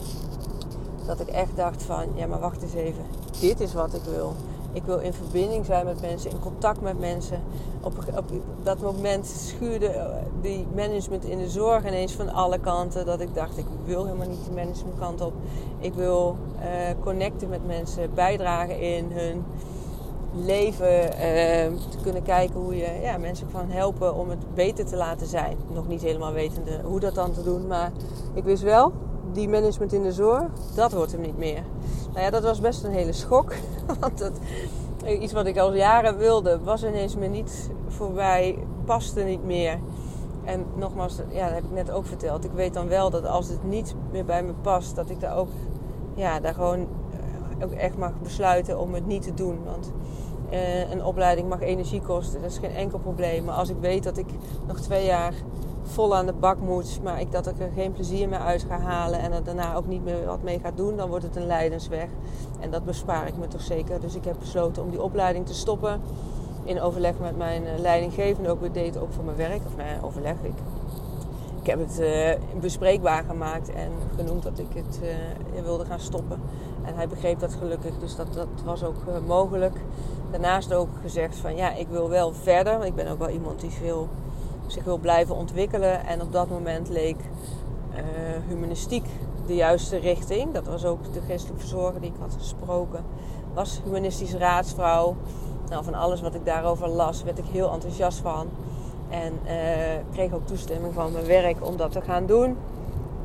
dat 1.07 1.21
ik 1.21 1.29
echt 1.29 1.57
dacht 1.57 1.83
van, 1.83 2.05
ja 2.15 2.27
maar 2.27 2.41
wacht 2.41 2.63
eens 2.63 2.75
even, 2.75 3.05
dit 3.41 3.61
is 3.61 3.75
wat 3.75 3.95
ik 3.95 4.03
wil. 4.03 4.35
Ik 4.79 4.85
wil 4.85 4.99
in 4.99 5.13
verbinding 5.13 5.65
zijn 5.65 5.85
met 5.85 6.01
mensen, 6.01 6.31
in 6.31 6.39
contact 6.39 6.81
met 6.81 6.99
mensen. 6.99 7.43
Op, 7.81 7.93
op 8.17 8.31
dat 8.63 8.81
moment 8.81 9.27
schuurde 9.27 9.87
eh, 9.87 10.07
die 10.41 10.67
management 10.75 11.25
in 11.25 11.39
de 11.39 11.49
zorg 11.49 11.87
ineens 11.87 12.13
van 12.13 12.29
alle 12.29 12.59
kanten. 12.59 13.07
Dat 13.07 13.21
ik 13.21 13.35
dacht, 13.35 13.59
ik 13.59 13.65
wil 13.85 14.05
helemaal 14.05 14.29
niet 14.29 14.45
die 14.45 14.55
managementkant 14.55 15.21
op. 15.21 15.33
Ik 15.79 15.95
wil 15.95 16.37
uh, 16.59 16.65
connecten 17.01 17.49
met 17.49 17.67
mensen, 17.67 18.15
bijdragen 18.15 18.81
in 18.81 19.13
hun 19.13 19.45
leven. 20.33 21.05
Uh, 21.05 21.11
te 21.91 21.99
kunnen 22.03 22.23
kijken 22.23 22.61
hoe 22.61 22.77
je 22.77 22.99
ja, 23.03 23.19
mensen 23.19 23.47
kan 23.53 23.71
helpen 23.71 24.15
om 24.15 24.31
het 24.31 24.55
beter 24.55 24.87
te 24.87 24.97
laten 24.97 25.27
zijn. 25.27 25.57
Nog 25.73 25.89
niet 25.89 26.03
helemaal 26.03 26.33
wetende 26.33 26.81
hoe 26.85 27.01
dat 27.01 27.15
dan 27.15 27.33
te 27.33 27.43
doen. 27.43 27.67
Maar 27.67 27.93
ik 28.35 28.45
wist 28.45 28.63
wel, 28.63 28.93
die 29.39 29.49
management 29.49 29.93
in 29.93 30.03
de 30.03 30.13
zorg, 30.13 30.45
dat 30.75 30.93
wordt 30.93 31.13
hem 31.13 31.21
niet 31.21 31.39
meer. 31.39 31.63
Nou 32.13 32.21
ja, 32.21 32.31
dat 32.31 32.43
was 32.43 32.61
best 32.61 32.85
een 32.85 32.93
hele 32.93 33.13
schok. 33.13 33.53
Want 34.01 34.19
dat, 34.19 34.33
iets 35.07 35.33
wat 35.33 35.47
ik 35.47 35.59
al 35.59 35.75
jaren 35.75 36.19
wilde, 36.19 36.61
was 36.63 36.85
ineens 36.85 37.17
me 37.17 37.27
niet 37.27 37.71
voorbij, 37.89 38.59
paste 38.85 39.23
niet 39.23 39.45
meer. 39.45 39.79
En 40.45 40.65
nogmaals, 40.75 41.17
ja, 41.29 41.45
dat 41.45 41.55
heb 41.55 41.65
ik 41.65 41.73
net 41.73 41.91
ook 41.91 42.07
verteld. 42.07 42.45
Ik 42.45 42.51
weet 42.55 42.75
dan 42.75 42.89
wel 42.89 43.11
dat 43.11 43.27
als 43.27 43.49
het 43.49 43.65
niet 43.65 43.95
meer 44.11 44.25
bij 44.25 44.43
me 44.43 44.53
past, 44.53 44.97
dat 44.97 45.11
ik 45.11 45.21
daar 45.21 45.37
ook, 45.37 45.49
ja, 46.15 46.41
daar 46.41 46.55
gewoon 46.55 46.79
eh, 46.79 47.65
ook 47.65 47.73
echt 47.73 47.97
mag 47.97 48.13
besluiten 48.23 48.79
om 48.79 48.95
het 48.95 49.07
niet 49.07 49.23
te 49.23 49.35
doen. 49.35 49.59
Want 49.65 49.93
eh, 50.51 50.91
een 50.91 51.05
opleiding 51.05 51.49
mag 51.49 51.61
energie 51.61 52.01
kosten, 52.01 52.41
dat 52.41 52.51
is 52.51 52.59
geen 52.59 52.75
enkel 52.75 52.99
probleem. 52.99 53.45
Maar 53.45 53.55
als 53.55 53.69
ik 53.69 53.77
weet 53.81 54.03
dat 54.03 54.19
ik 54.19 54.27
nog 54.67 54.81
twee 54.81 55.07
jaar 55.07 55.35
vol 55.89 56.17
aan 56.17 56.27
de 56.27 56.33
bak 56.33 56.59
moet, 56.59 57.01
maar 57.03 57.21
ik 57.21 57.33
dat 57.33 57.47
ik 57.47 57.61
er 57.61 57.71
geen 57.75 57.93
plezier 57.93 58.29
meer 58.29 58.39
uit 58.39 58.65
ga 58.69 58.79
halen 58.79 59.21
en 59.21 59.33
er 59.33 59.45
daarna 59.45 59.75
ook 59.75 59.87
niet 59.87 60.05
meer 60.05 60.25
wat 60.27 60.43
mee 60.43 60.59
ga 60.59 60.71
doen, 60.71 60.97
dan 60.97 61.09
wordt 61.09 61.25
het 61.25 61.37
een 61.37 61.47
leidensweg. 61.47 62.09
En 62.61 62.71
dat 62.71 62.85
bespaar 62.85 63.27
ik 63.27 63.37
me 63.37 63.49
toch 63.49 63.61
zeker. 63.61 64.01
Dus 64.01 64.15
ik 64.15 64.25
heb 64.25 64.37
besloten 64.39 64.83
om 64.83 64.91
die 64.91 65.03
opleiding 65.03 65.47
te 65.47 65.55
stoppen. 65.55 66.01
In 66.65 66.81
overleg 66.81 67.19
met 67.19 67.37
mijn 67.37 67.67
eh, 67.67 67.79
leidinggevende, 67.79 68.51
ook 68.51 68.75
deed 68.75 68.99
ook 68.99 69.13
voor 69.13 69.25
mijn 69.25 69.37
werk. 69.37 69.61
Of 69.67 69.77
nee, 69.77 70.03
overleg 70.03 70.37
ik. 70.43 70.55
Ik 71.61 71.67
heb 71.67 71.79
het 71.79 72.01
uh, 72.01 72.61
bespreekbaar 72.61 73.25
gemaakt 73.25 73.71
en 73.71 73.91
genoemd 74.17 74.43
dat 74.43 74.59
ik 74.59 74.67
het 74.75 75.01
uh, 75.03 75.63
wilde 75.63 75.85
gaan 75.85 76.01
stoppen. 76.01 76.41
En 76.85 76.95
hij 76.95 77.09
begreep 77.09 77.39
dat 77.39 77.55
gelukkig, 77.55 77.99
dus 77.99 78.17
dat, 78.17 78.35
dat 78.35 78.49
was 78.65 78.85
ook 78.85 78.97
mogelijk. 79.27 79.77
Daarnaast 80.31 80.75
ook 80.75 80.89
gezegd 81.03 81.37
van 81.37 81.57
ja, 81.57 81.75
ik 81.75 81.89
wil 81.89 82.09
wel 82.09 82.33
verder. 82.33 82.73
Want 82.73 82.85
ik 82.85 82.95
ben 82.95 83.09
ook 83.09 83.19
wel 83.19 83.29
iemand 83.29 83.61
die 83.61 83.71
veel 83.71 84.09
zich 84.71 84.85
wil 84.85 84.99
blijven 84.99 85.35
ontwikkelen. 85.35 86.07
En 86.07 86.23
op 86.23 86.33
dat 86.33 86.49
moment 86.49 86.89
leek 86.89 87.17
uh, 87.19 87.99
humanistiek 88.49 89.07
de 89.47 89.55
juiste 89.55 89.97
richting. 89.97 90.53
Dat 90.53 90.67
was 90.67 90.85
ook 90.85 91.13
de 91.13 91.21
geestelijke 91.21 91.61
verzorger 91.61 92.01
die 92.01 92.11
ik 92.11 92.21
had 92.21 92.35
gesproken. 92.39 93.05
Was 93.55 93.81
humanistische 93.85 94.39
raadsvrouw. 94.39 95.17
Nou, 95.69 95.85
van 95.85 95.95
alles 95.95 96.21
wat 96.21 96.35
ik 96.35 96.45
daarover 96.45 96.89
las, 96.89 97.23
werd 97.23 97.39
ik 97.39 97.45
heel 97.45 97.73
enthousiast 97.73 98.19
van. 98.19 98.49
En 99.09 99.33
uh, 99.45 99.51
kreeg 100.13 100.33
ook 100.33 100.47
toestemming 100.47 100.95
van 100.95 101.13
mijn 101.13 101.27
werk 101.27 101.67
om 101.67 101.77
dat 101.77 101.93
te 101.93 102.01
gaan 102.01 102.27
doen. 102.27 102.57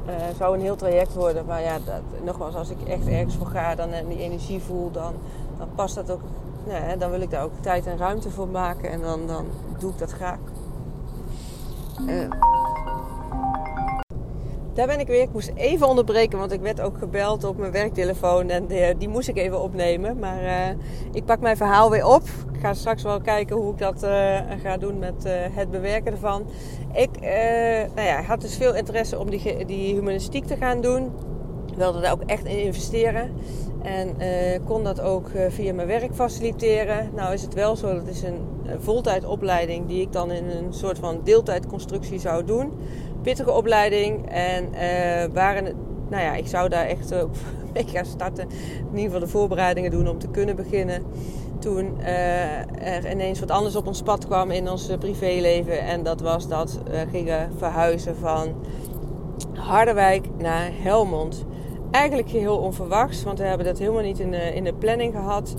Uh, 0.07 0.13
zou 0.37 0.55
een 0.55 0.61
heel 0.61 0.75
traject 0.75 1.13
worden. 1.13 1.45
Maar 1.45 1.61
ja, 1.61 1.77
dat, 1.85 2.01
nogmaals, 2.23 2.55
als 2.55 2.69
ik 2.69 2.81
echt 2.87 3.07
ergens 3.07 3.35
voor 3.35 3.47
ga 3.47 3.75
dan, 3.75 3.91
en 3.91 4.07
die 4.07 4.19
energie 4.19 4.61
voel, 4.61 4.91
dan, 4.91 5.13
dan 5.57 5.67
past 5.75 5.95
dat 5.95 6.11
ook. 6.11 6.21
Nou, 6.67 6.97
dan 6.97 7.11
wil 7.11 7.21
ik 7.21 7.31
daar 7.31 7.43
ook 7.43 7.51
tijd 7.61 7.85
en 7.87 7.97
ruimte 7.97 8.29
voor 8.29 8.47
maken. 8.47 8.89
En 8.89 9.01
dan, 9.01 9.27
dan 9.27 9.45
doe 9.77 9.91
ik 9.91 9.97
dat 9.97 10.11
graag. 10.11 10.37
Uh. 12.07 12.29
Daar 14.73 14.87
ben 14.87 14.99
ik 14.99 15.07
weer. 15.07 15.21
Ik 15.21 15.33
moest 15.33 15.51
even 15.55 15.87
onderbreken, 15.87 16.39
want 16.39 16.51
ik 16.51 16.61
werd 16.61 16.81
ook 16.81 16.97
gebeld 16.97 17.43
op 17.43 17.57
mijn 17.57 17.71
werktelefoon 17.71 18.49
en 18.49 18.65
die, 18.65 18.97
die 18.97 19.07
moest 19.07 19.27
ik 19.27 19.37
even 19.37 19.61
opnemen. 19.61 20.19
Maar 20.19 20.43
uh, 20.43 20.67
ik 21.11 21.25
pak 21.25 21.39
mijn 21.39 21.57
verhaal 21.57 21.89
weer 21.89 22.05
op. 22.05 22.23
Ik 22.53 22.59
ga 22.59 22.73
straks 22.73 23.03
wel 23.03 23.21
kijken 23.21 23.55
hoe 23.55 23.71
ik 23.71 23.77
dat 23.77 24.05
ga 24.63 24.77
doen 24.77 24.99
met 24.99 25.23
het 25.51 25.71
bewerken 25.71 26.11
ervan. 26.11 26.45
Ik 26.93 27.19
nou 27.95 28.07
ja, 28.07 28.21
had 28.21 28.41
dus 28.41 28.57
veel 28.57 28.75
interesse 28.75 29.19
om 29.19 29.29
die, 29.29 29.65
die 29.65 29.93
humanistiek 29.93 30.45
te 30.45 30.55
gaan 30.55 30.81
doen. 30.81 31.11
Wilde 31.75 32.01
daar 32.01 32.11
ook 32.11 32.23
echt 32.25 32.45
in 32.45 32.63
investeren. 32.63 33.31
En 33.81 34.15
uh, 34.19 34.25
kon 34.65 34.83
dat 34.83 35.01
ook 35.01 35.29
uh, 35.29 35.45
via 35.49 35.73
mijn 35.73 35.87
werk 35.87 36.13
faciliteren. 36.13 37.09
Nou 37.15 37.33
is 37.33 37.41
het 37.41 37.53
wel 37.53 37.75
zo, 37.75 37.93
dat 37.93 38.07
is 38.07 38.21
een 38.21 38.39
voltijdopleiding 38.79 39.87
die 39.87 40.01
ik 40.01 40.11
dan 40.11 40.31
in 40.31 40.49
een 40.49 40.73
soort 40.73 40.99
van 40.99 41.21
deeltijdconstructie 41.23 42.19
zou 42.19 42.45
doen. 42.45 42.71
Pittige 43.21 43.51
opleiding. 43.51 44.29
En 44.29 44.63
uh, 44.63 45.33
waren, 45.33 45.63
nou 46.09 46.23
ja, 46.23 46.33
ik 46.33 46.47
zou 46.47 46.69
daar 46.69 46.85
echt 46.85 47.15
ook 47.15 47.31
mee 47.73 47.87
gaan 47.87 48.05
starten. 48.05 48.47
In 48.91 48.97
ieder 48.97 49.03
geval 49.03 49.19
de 49.19 49.27
voorbereidingen 49.27 49.91
doen 49.91 50.07
om 50.07 50.19
te 50.19 50.27
kunnen 50.27 50.55
beginnen. 50.55 51.03
Toen 51.59 52.01
er 52.01 53.11
ineens 53.11 53.39
wat 53.39 53.51
anders 53.51 53.75
op 53.75 53.87
ons 53.87 54.01
pad 54.01 54.25
kwam 54.25 54.51
in 54.51 54.69
ons 54.69 54.89
privéleven. 54.99 55.79
En 55.79 56.03
dat 56.03 56.21
was 56.21 56.47
dat 56.47 56.79
we 56.83 57.05
gingen 57.11 57.51
verhuizen 57.57 58.15
van 58.15 58.55
Harderwijk 59.53 60.27
naar 60.37 60.69
Helmond 60.73 61.45
eigenlijk 61.93 62.29
heel 62.29 62.57
onverwachts, 62.57 63.23
want 63.23 63.39
we 63.39 63.45
hebben 63.45 63.65
dat 63.65 63.77
helemaal 63.77 64.01
niet 64.01 64.19
in 64.19 64.31
de, 64.31 64.55
in 64.55 64.63
de 64.63 64.73
planning 64.73 65.13
gehad. 65.13 65.53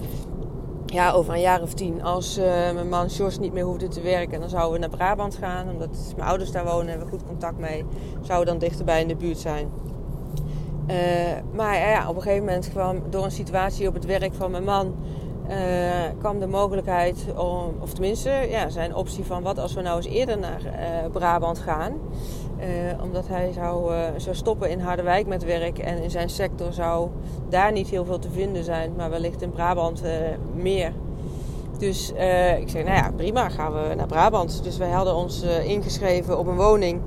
Ja, 0.86 1.12
over 1.12 1.34
een 1.34 1.40
jaar 1.40 1.62
of 1.62 1.74
tien, 1.74 2.02
als 2.02 2.38
uh, 2.38 2.44
mijn 2.44 2.88
man 2.88 3.10
George 3.10 3.40
niet 3.40 3.52
meer 3.52 3.64
hoefde 3.64 3.88
te 3.88 4.00
werken, 4.00 4.40
dan 4.40 4.48
zouden 4.48 4.72
we 4.72 4.78
naar 4.78 4.96
Brabant 4.96 5.36
gaan. 5.36 5.68
Omdat 5.68 6.12
mijn 6.16 6.28
ouders 6.28 6.50
daar 6.50 6.64
wonen, 6.64 6.88
hebben 6.88 7.06
we 7.06 7.12
goed 7.12 7.26
contact 7.26 7.58
mee. 7.58 7.84
Zouden 8.22 8.38
we 8.54 8.58
dan 8.60 8.68
dichterbij 8.68 9.00
in 9.00 9.08
de 9.08 9.16
buurt 9.16 9.38
zijn. 9.38 9.68
Uh, 10.90 10.96
maar 11.52 11.76
ja, 11.76 12.08
op 12.08 12.16
een 12.16 12.22
gegeven 12.22 12.44
moment 12.44 12.70
kwam 12.70 13.02
door 13.10 13.24
een 13.24 13.30
situatie 13.30 13.88
op 13.88 13.94
het 13.94 14.04
werk 14.04 14.34
van 14.34 14.50
mijn 14.50 14.64
man... 14.64 14.94
Uh, 15.48 15.54
kwam 16.18 16.38
de 16.38 16.46
mogelijkheid, 16.46 17.24
om, 17.36 17.74
of 17.80 17.92
tenminste 17.92 18.30
ja, 18.30 18.68
zijn 18.68 18.94
optie 18.94 19.24
van 19.24 19.42
wat 19.42 19.58
als 19.58 19.74
we 19.74 19.80
nou 19.80 19.96
eens 19.96 20.06
eerder 20.06 20.38
naar 20.38 20.60
Brabant 21.12 21.58
gaan. 21.58 21.92
Uh, 22.58 23.02
omdat 23.02 23.28
hij 23.28 23.52
zou, 23.52 23.92
zou 24.16 24.36
stoppen 24.36 24.70
in 24.70 24.80
Harderwijk 24.80 25.26
met 25.26 25.44
werk. 25.44 25.78
En 25.78 26.02
in 26.02 26.10
zijn 26.10 26.28
sector 26.28 26.72
zou 26.72 27.08
daar 27.48 27.72
niet 27.72 27.88
heel 27.88 28.04
veel 28.04 28.18
te 28.18 28.30
vinden 28.30 28.64
zijn. 28.64 28.92
Maar 28.96 29.10
wellicht 29.10 29.42
in 29.42 29.50
Brabant 29.50 30.02
meer. 30.54 30.92
Dus 31.78 32.10
ik 32.58 32.68
zei, 32.68 32.84
nou 32.84 32.96
ja, 32.96 33.10
prima, 33.16 33.48
gaan 33.48 33.72
we 33.72 33.94
naar 33.94 34.06
Brabant. 34.06 34.60
Dus 34.62 34.76
wij 34.76 34.90
hadden 34.90 35.14
ons 35.14 35.42
ingeschreven 35.64 36.38
op 36.38 36.46
een 36.46 36.56
woning. 36.56 37.00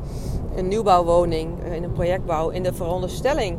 Een 0.56 0.67
nieuwbouwwoning 0.67 1.63
in 1.71 1.84
een 1.84 1.93
projectbouw. 1.93 2.50
In 2.50 2.63
de 2.63 2.73
veronderstelling 2.73 3.58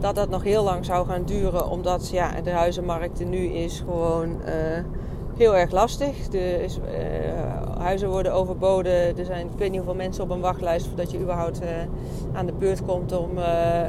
dat 0.00 0.14
dat 0.14 0.28
nog 0.28 0.42
heel 0.42 0.64
lang 0.64 0.84
zou 0.84 1.06
gaan 1.06 1.24
duren. 1.24 1.70
Omdat 1.70 2.08
ja, 2.10 2.40
de 2.40 2.50
huizenmarkt 2.50 3.20
er 3.20 3.26
nu 3.26 3.44
is 3.44 3.82
gewoon 3.86 4.40
heel 5.36 5.56
erg 5.56 5.70
lastig. 5.70 6.28
Is, 6.30 6.78
uh, 6.78 7.78
huizen 7.78 8.08
worden 8.08 8.32
overboden. 8.32 9.18
Er 9.18 9.24
zijn 9.24 9.46
ik 9.46 9.58
weet 9.58 9.70
niet 9.70 9.78
hoeveel 9.78 9.96
mensen 9.96 10.24
op 10.24 10.30
een 10.30 10.40
wachtlijst 10.40 10.86
voordat 10.86 11.10
je 11.10 11.20
überhaupt 11.20 11.62
uh, 11.62 11.68
aan 12.32 12.46
de 12.46 12.52
beurt 12.52 12.84
komt 12.84 13.12
om 13.12 13.30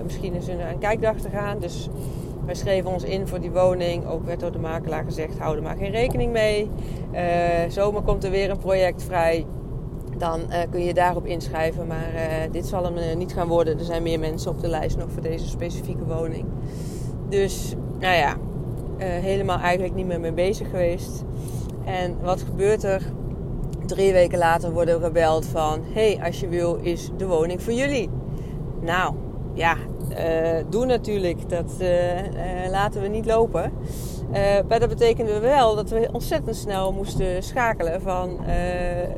misschien 0.04 0.36
eens 0.36 0.48
een, 0.48 0.70
een 0.70 0.80
kijkdag 0.80 1.16
te 1.16 1.30
gaan. 1.30 1.60
Dus 1.60 1.90
Wij 2.46 2.56
schreven 2.56 2.92
ons 2.92 3.04
in 3.04 3.28
voor 3.28 3.40
die 3.40 3.52
woning. 3.52 4.08
Ook 4.08 4.26
werd 4.26 4.40
door 4.40 4.52
de 4.52 4.60
makelaar 4.60 5.04
gezegd: 5.04 5.40
hou 5.40 5.56
er 5.56 5.64
maar 5.64 5.78
geen 5.78 5.92
rekening 5.92 6.32
mee. 6.32 6.70
Zomer 7.68 8.02
komt 8.02 8.24
er 8.24 8.32
weer 8.32 8.50
een 8.50 8.58
project 8.58 9.04
vrij. 9.04 9.46
Dan 10.18 10.40
uh, 10.40 10.56
kun 10.70 10.84
je 10.84 10.94
daarop 10.94 11.26
inschrijven. 11.26 11.88
Maar 11.88 12.12
uh, 12.14 12.22
dit 12.52 12.68
zal 12.68 12.84
hem 12.84 13.18
niet 13.18 13.34
gaan 13.34 13.48
worden. 13.48 13.80
Er 13.80 13.86
zijn 13.86 14.04
meer 14.04 14.20
mensen 14.20 14.52
op 14.52 14.62
de 14.62 14.68
lijst 14.68 14.98
nog 14.98 15.12
voor 15.12 15.22
deze 15.22 15.48
specifieke 15.48 16.06
woning. 16.06 16.46
Dus, 17.30 17.74
nou 18.00 18.16
ja, 18.16 18.36
helemaal 18.98 19.60
eigenlijk 19.60 19.96
niet 19.96 20.06
meer 20.06 20.20
mee 20.20 20.34
bezig 20.34 20.70
geweest. 20.70 21.24
En 21.86 22.18
wat 22.22 22.42
gebeurt 22.42 22.84
er? 22.84 23.02
Drie 23.86 24.14
weken 24.14 24.38
later 24.38 24.72
worden 24.72 25.00
we 25.00 25.06
gebeld 25.06 25.46
van... 25.46 25.80
hey, 25.94 26.20
als 26.24 26.40
je 26.40 26.48
wil, 26.48 26.76
is 26.76 27.10
de 27.18 27.28
woning 27.28 27.62
voor 27.62 27.74
jullie. 27.74 28.10
Nou, 28.82 29.14
ja, 29.54 29.76
doe 30.70 30.86
natuurlijk. 30.86 31.50
Dat 31.50 31.72
laten 32.70 33.02
we 33.02 33.08
niet 33.08 33.26
lopen. 33.26 33.72
Maar 34.68 34.80
dat 34.80 34.90
betekende 34.90 35.40
wel 35.40 35.76
dat 35.76 35.90
we 35.90 36.10
ontzettend 36.12 36.56
snel 36.56 36.94
moesten 36.94 37.44
schakelen 37.44 38.02
van, 38.02 38.40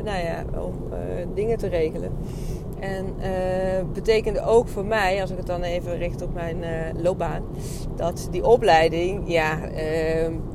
nou 0.04 0.18
ja, 0.18 0.44
om 0.60 0.74
dingen 1.34 1.58
te 1.58 1.68
regelen. 1.68 2.12
En 2.80 3.06
uh, 3.20 3.94
betekende 3.94 4.42
ook 4.46 4.68
voor 4.68 4.86
mij, 4.86 5.22
als 5.22 5.32
ik 5.32 5.38
het 5.38 5.46
dan 5.46 5.64
even 5.64 5.98
richt 5.98 6.22
op 6.22 6.34
mijn 6.34 6.58
uh, 6.58 7.02
loopbaan, 7.04 7.44
dat 7.96 8.28
die 8.32 8.46
opleiding, 8.46 9.24
ja, 9.32 9.58
uh, 9.58 9.72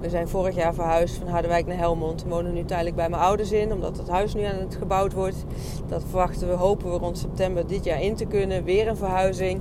we 0.01 0.09
zijn 0.09 0.29
vorig 0.29 0.55
jaar 0.55 0.75
verhuisd 0.75 1.17
van 1.17 1.29
Harderwijk 1.29 1.67
naar 1.67 1.77
Helmond. 1.77 2.23
We 2.23 2.29
wonen 2.29 2.53
nu 2.53 2.65
tijdelijk 2.65 2.97
bij 2.97 3.09
mijn 3.09 3.23
ouders 3.23 3.53
in, 3.53 3.73
omdat 3.73 3.97
het 3.97 4.09
huis 4.09 4.35
nu 4.35 4.43
aan 4.43 4.59
het 4.59 4.77
gebouwd 4.77 5.13
wordt. 5.13 5.45
Dat 5.89 6.03
verwachten 6.09 6.49
we, 6.49 6.55
hopen 6.55 6.91
we 6.93 6.99
rond 6.99 7.19
september 7.19 7.67
dit 7.67 7.85
jaar 7.85 8.03
in 8.03 8.15
te 8.15 8.25
kunnen. 8.25 8.65
Weer 8.65 8.89
een 8.89 8.97
verhuizing. 8.97 9.61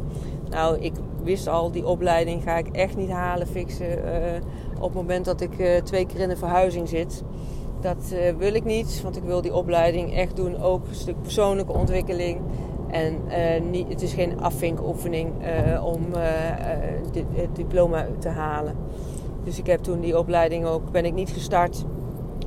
Nou, 0.49 0.77
ik 0.79 0.93
wist 1.23 1.47
al, 1.47 1.71
die 1.71 1.85
opleiding 1.85 2.43
ga 2.43 2.57
ik 2.57 2.67
echt 2.67 2.95
niet 2.95 3.09
halen, 3.09 3.47
fixen 3.47 4.13
eh, 4.13 4.41
op 4.75 4.83
het 4.83 4.93
moment 4.93 5.25
dat 5.25 5.41
ik 5.41 5.81
twee 5.83 6.05
keer 6.05 6.19
in 6.19 6.29
een 6.29 6.37
verhuizing 6.37 6.89
zit. 6.89 7.23
Dat 7.81 8.11
uh, 8.13 8.19
wil 8.37 8.53
ik 8.53 8.63
niet, 8.63 9.01
want 9.01 9.17
ik 9.17 9.23
wil 9.23 9.41
die 9.41 9.53
opleiding 9.53 10.13
echt 10.13 10.35
doen. 10.35 10.61
Ook 10.61 10.87
een 10.87 10.95
stuk 10.95 11.21
persoonlijke 11.21 11.73
ontwikkeling. 11.73 12.39
En 12.87 13.19
uh, 13.27 13.69
niet, 13.69 13.89
het 13.89 14.01
is 14.01 14.13
geen 14.13 14.41
afvinkoefening 14.41 15.31
om 15.83 16.01
het 17.33 17.55
diploma 17.55 18.07
te 18.19 18.29
halen. 18.29 18.75
Dus 19.43 19.59
ik 19.59 19.67
heb 19.67 19.83
toen 19.83 19.99
die 19.99 20.17
opleiding 20.17 20.65
ook, 20.65 20.91
ben 20.91 21.05
ik 21.05 21.13
niet 21.13 21.29
gestart. 21.29 21.83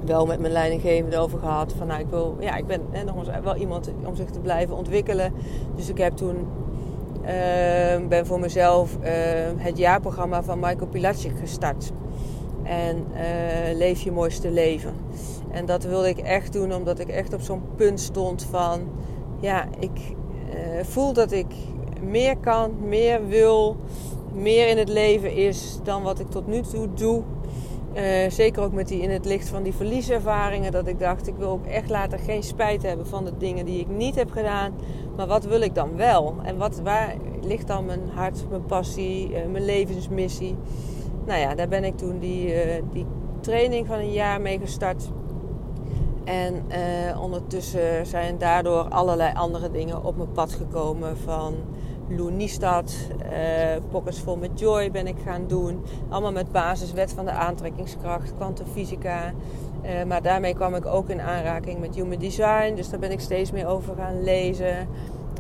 Wel 0.05 0.27
met 0.27 0.41
mijn 0.41 0.53
leidinggevende 0.53 1.19
over 1.19 1.39
gehad. 1.39 1.73
Van 1.73 1.87
nou, 1.87 2.01
ik 2.01 2.09
wil, 2.09 2.37
ja, 2.41 2.57
ik 2.57 2.67
ben 2.67 2.81
hè, 2.91 3.05
nogmaals 3.05 3.29
wel 3.43 3.57
iemand 3.57 3.93
om 4.05 4.17
zich 4.17 4.31
te 4.31 4.41
blijven 4.41 4.77
ontwikkelen. 4.77 5.33
Dus 5.75 5.89
ik 5.89 5.99
heb 5.99 6.17
toen, 6.17 6.37
ben 8.09 8.27
voor 8.27 8.41
mezelf 8.41 8.99
het 9.57 9.79
jaarprogramma 9.79 10.43
van 10.43 10.59
Michael 10.59 10.87
Pilatschik 10.87 11.39
gestart 11.39 11.93
en 12.67 13.07
uh, 13.13 13.77
leef 13.77 14.01
je 14.01 14.13
mooiste 14.13 14.51
leven. 14.51 14.95
En 15.51 15.67
dat 15.67 15.85
wilde 15.85 16.09
ik 16.09 16.19
echt 16.19 16.53
doen 16.53 16.75
omdat 16.75 16.99
ik 16.99 17.09
echt 17.09 17.35
op 17.35 17.41
zo'n 17.41 17.63
punt 17.77 18.01
stond 18.01 18.47
van, 18.51 18.81
ja, 19.41 19.65
ik 19.79 19.91
uh, 20.55 20.85
voel 20.85 21.13
dat 21.13 21.33
ik 21.33 21.47
meer 22.03 22.37
kan, 22.37 22.75
meer 22.81 23.27
wil, 23.27 23.77
meer 24.33 24.69
in 24.69 24.79
het 24.79 24.89
leven 24.89 25.35
is 25.35 25.79
dan 25.83 26.03
wat 26.03 26.19
ik 26.19 26.31
tot 26.31 26.47
nu 26.47 26.61
toe 26.61 26.89
doe. 26.95 27.23
Uh, 27.97 28.31
zeker 28.31 28.63
ook 28.63 28.73
met 28.73 28.89
die 28.89 29.01
in 29.01 29.11
het 29.11 29.25
licht 29.25 29.49
van 29.49 29.63
die 29.63 29.75
verlieservaringen. 29.75 30.73
Dat 30.73 30.87
ik 30.87 30.99
dacht, 30.99 31.27
ik 31.27 31.35
wil 31.37 31.49
ook 31.49 31.67
echt 31.67 31.91
later 31.91 32.19
geen 32.19 32.43
spijt 32.43 32.83
hebben 32.83 33.07
van 33.07 33.25
de 33.25 33.37
dingen 33.39 33.65
die 33.65 33.81
ik 33.81 33.89
niet 33.89 34.15
heb 34.15 34.31
gedaan. 34.31 34.75
Maar 35.17 35.27
wat 35.27 35.45
wil 35.45 35.61
ik 35.61 35.75
dan 35.75 35.97
wel? 35.97 36.35
En 36.43 36.57
wat, 36.57 36.81
waar 36.81 37.15
ligt 37.43 37.67
dan 37.67 37.85
mijn 37.85 38.09
hart, 38.15 38.45
mijn 38.51 38.65
passie, 38.65 39.31
uh, 39.31 39.37
mijn 39.51 39.65
levensmissie? 39.65 40.57
nou 41.27 41.41
ja, 41.41 41.55
daar 41.55 41.69
ben 41.69 41.85
ik 41.85 41.97
toen 41.97 42.19
die, 42.19 42.67
uh, 42.67 42.83
die 42.93 43.07
training 43.41 43.87
van 43.87 43.99
een 43.99 44.13
jaar 44.13 44.41
mee 44.41 44.59
gestart. 44.59 45.09
En 46.25 46.65
ondertussen 47.21 48.07
zijn 48.07 48.39
daardoor 48.39 48.89
allerlei 48.89 49.35
andere 49.35 49.71
dingen 49.71 50.05
op 50.05 50.17
mijn 50.17 50.33
pad 50.33 50.53
gekomen. 50.53 51.17
Van 51.17 51.55
Loenistad, 52.09 52.95
eh, 53.31 53.83
Pockets 53.91 54.19
Full 54.19 54.37
met 54.37 54.61
Joy 54.61 54.91
ben 54.91 55.07
ik 55.07 55.17
gaan 55.25 55.47
doen. 55.47 55.83
Allemaal 56.09 56.33
met 56.33 56.53
basiswet 56.53 57.13
van 57.13 57.25
de 57.25 57.31
aantrekkingskracht, 57.31 58.33
kwantumfysica. 58.37 59.33
Uh, 59.85 60.05
maar 60.05 60.23
daarmee 60.23 60.55
kwam 60.55 60.75
ik 60.75 60.87
ook 60.87 61.09
in 61.09 61.21
aanraking 61.21 61.81
met 61.81 61.95
human 61.95 62.19
design. 62.19 62.75
Dus 62.75 62.89
daar 62.89 62.99
ben 62.99 63.11
ik 63.11 63.21
steeds 63.21 63.51
meer 63.51 63.67
over 63.67 63.95
gaan 63.97 64.23
lezen. 64.23 64.89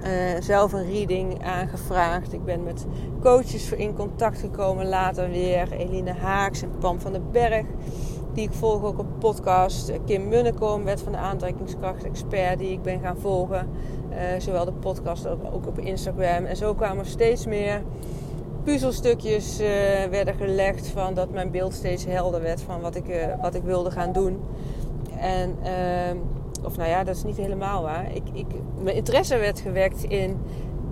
Uh, 0.05 0.41
zelf 0.41 0.73
een 0.73 0.93
reading 0.93 1.45
aangevraagd. 1.45 2.33
Ik 2.33 2.45
ben 2.45 2.63
met 2.63 2.87
coaches 3.21 3.73
in 3.73 3.95
contact 3.95 4.39
gekomen 4.39 4.89
later 4.89 5.31
weer. 5.31 5.73
Eline 5.73 6.13
Haaks 6.13 6.63
en 6.63 6.71
Pam 6.79 7.01
van 7.01 7.13
den 7.13 7.31
Berg. 7.33 7.67
Die 8.37 8.45
ik 8.45 8.53
volg 8.53 8.85
ook 8.85 8.99
op 8.99 9.07
podcast. 9.19 9.93
Kim 10.05 10.29
Munnekom, 10.29 10.85
Wet 10.85 11.01
van 11.01 11.13
de 11.13 11.19
Aantrekkingskracht 11.19 12.05
expert, 12.05 12.59
die 12.59 12.71
ik 12.71 12.83
ben 12.83 13.01
gaan 13.01 13.17
volgen. 13.17 13.69
Uh, 14.11 14.17
zowel 14.39 14.65
de 14.65 14.73
podcast 14.73 15.27
ook 15.27 15.67
op 15.67 15.79
Instagram. 15.79 16.45
En 16.45 16.57
zo 16.57 16.75
kwamen 16.75 17.07
steeds 17.07 17.47
meer 17.47 17.83
puzzelstukjes 18.65 19.61
uh, 19.61 19.67
werden 20.11 20.35
gelegd 20.35 20.89
van 20.89 21.15
dat 21.15 21.31
mijn 21.31 21.51
beeld 21.51 21.75
steeds 21.75 22.05
helder 22.05 22.43
werd 22.43 22.61
van 22.61 22.81
wat 22.81 22.95
ik, 22.95 23.05
wat 23.41 23.55
ik 23.55 23.63
wilde 23.63 23.91
gaan 23.91 24.13
doen. 24.13 24.41
En 25.19 25.57
ehm, 25.63 26.17
of 26.65 26.77
nou 26.77 26.89
ja, 26.89 27.05
dat 27.05 27.17
is 27.17 27.25
niet 27.25 27.37
helemaal 27.37 27.83
waar. 27.83 28.15
Ik, 28.15 28.25
ik, 28.33 28.47
mijn 28.83 28.97
interesse 28.97 29.37
werd 29.37 29.61
gewekt 29.61 30.03
in 30.03 30.37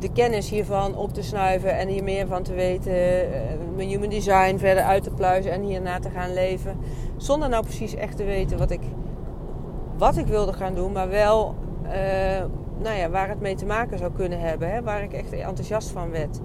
de 0.04 0.12
kennis 0.12 0.50
hiervan 0.50 0.96
op 0.96 1.12
te 1.12 1.22
snuiven 1.22 1.76
en 1.78 1.88
hier 1.88 2.04
meer 2.04 2.26
van 2.26 2.42
te 2.42 2.52
weten. 2.52 2.92
Uh, 2.92 3.34
mijn 3.76 3.88
human 3.88 4.08
design 4.08 4.56
verder 4.56 4.82
uit 4.82 5.02
te 5.02 5.10
pluizen 5.10 5.52
en 5.52 5.62
hierna 5.62 5.98
te 5.98 6.10
gaan 6.10 6.32
leven. 6.32 6.76
Zonder 7.16 7.48
nou 7.48 7.62
precies 7.62 7.94
echt 7.94 8.16
te 8.16 8.24
weten 8.24 8.58
wat 8.58 8.70
ik, 8.70 8.80
wat 9.98 10.16
ik 10.16 10.26
wilde 10.26 10.52
gaan 10.52 10.74
doen, 10.74 10.92
maar 10.92 11.08
wel 11.08 11.54
uh, 11.84 11.90
nou 12.78 12.96
ja, 12.96 13.10
waar 13.10 13.28
het 13.28 13.40
mee 13.40 13.54
te 13.54 13.66
maken 13.66 13.98
zou 13.98 14.12
kunnen 14.12 14.40
hebben. 14.40 14.72
Hè, 14.72 14.82
waar 14.82 15.02
ik 15.02 15.12
echt 15.12 15.32
enthousiast 15.32 15.90
van 15.90 16.10
werd. 16.10 16.40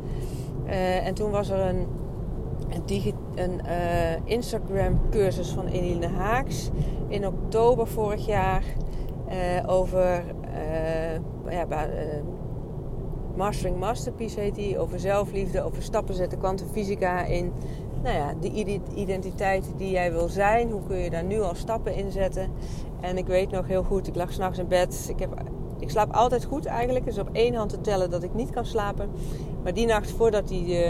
Uh, 0.65 1.07
en 1.07 1.13
toen 1.13 1.31
was 1.31 1.49
er 1.49 1.59
een, 1.59 1.87
een, 2.69 3.15
een 3.35 3.61
Instagram 4.23 4.99
cursus 5.09 5.49
van 5.49 5.67
Eline 5.67 6.07
Haaks 6.07 6.69
in 7.07 7.27
oktober 7.27 7.87
vorig 7.87 8.25
jaar. 8.25 8.63
Over 9.65 10.23
ja, 11.49 11.65
Mastering 13.39 13.77
Masterpiece 13.77 14.39
heet 14.39 14.55
die. 14.55 14.79
Over 14.79 14.99
zelfliefde, 14.99 15.61
over 15.61 15.83
stappen 15.83 16.15
zetten, 16.15 16.39
kwantumfysica 16.39 17.23
in 17.23 17.51
nou 18.03 18.15
ja, 18.15 18.33
de 18.41 18.51
identiteit 18.95 19.65
die 19.77 19.89
jij 19.89 20.11
wil 20.11 20.27
zijn. 20.27 20.71
Hoe 20.71 20.83
kun 20.87 20.97
je 20.97 21.09
daar 21.09 21.23
nu 21.23 21.41
al 21.41 21.55
stappen 21.55 21.95
in 21.95 22.11
zetten? 22.11 22.51
En 23.01 23.17
ik 23.17 23.27
weet 23.27 23.51
nog 23.51 23.67
heel 23.67 23.83
goed, 23.83 24.07
ik 24.07 24.15
lag 24.15 24.33
s'nachts 24.33 24.59
in 24.59 24.67
bed. 24.67 25.05
Ik, 25.09 25.19
heb, 25.19 25.43
ik 25.79 25.89
slaap 25.89 26.13
altijd 26.13 26.45
goed 26.45 26.65
eigenlijk. 26.65 27.05
Is 27.05 27.17
op 27.17 27.29
één 27.31 27.53
hand 27.53 27.69
te 27.69 27.81
tellen 27.81 28.09
dat 28.09 28.23
ik 28.23 28.33
niet 28.33 28.49
kan 28.49 28.65
slapen. 28.65 29.09
Maar 29.63 29.73
die 29.73 29.85
nacht 29.85 30.11
voordat 30.11 30.47
die, 30.47 30.85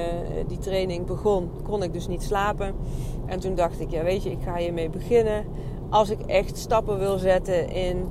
die 0.48 0.58
training 0.58 1.06
begon, 1.06 1.50
kon 1.64 1.84
ik 1.84 1.94
dus 1.94 2.08
niet 2.08 2.24
slapen. 2.24 2.76
En 3.26 3.40
toen 3.40 3.56
dacht 3.56 3.80
ik, 3.80 3.90
ja 3.90 4.04
weet 4.04 4.24
je, 4.24 4.32
ik 4.32 4.44
ga 4.44 4.56
hiermee 4.56 4.90
beginnen. 4.90 5.46
Als 5.90 6.10
ik 6.10 6.22
echt 6.22 6.58
stappen 6.58 7.00
wil 7.00 7.18
zetten 7.18 7.70
in 7.70 8.10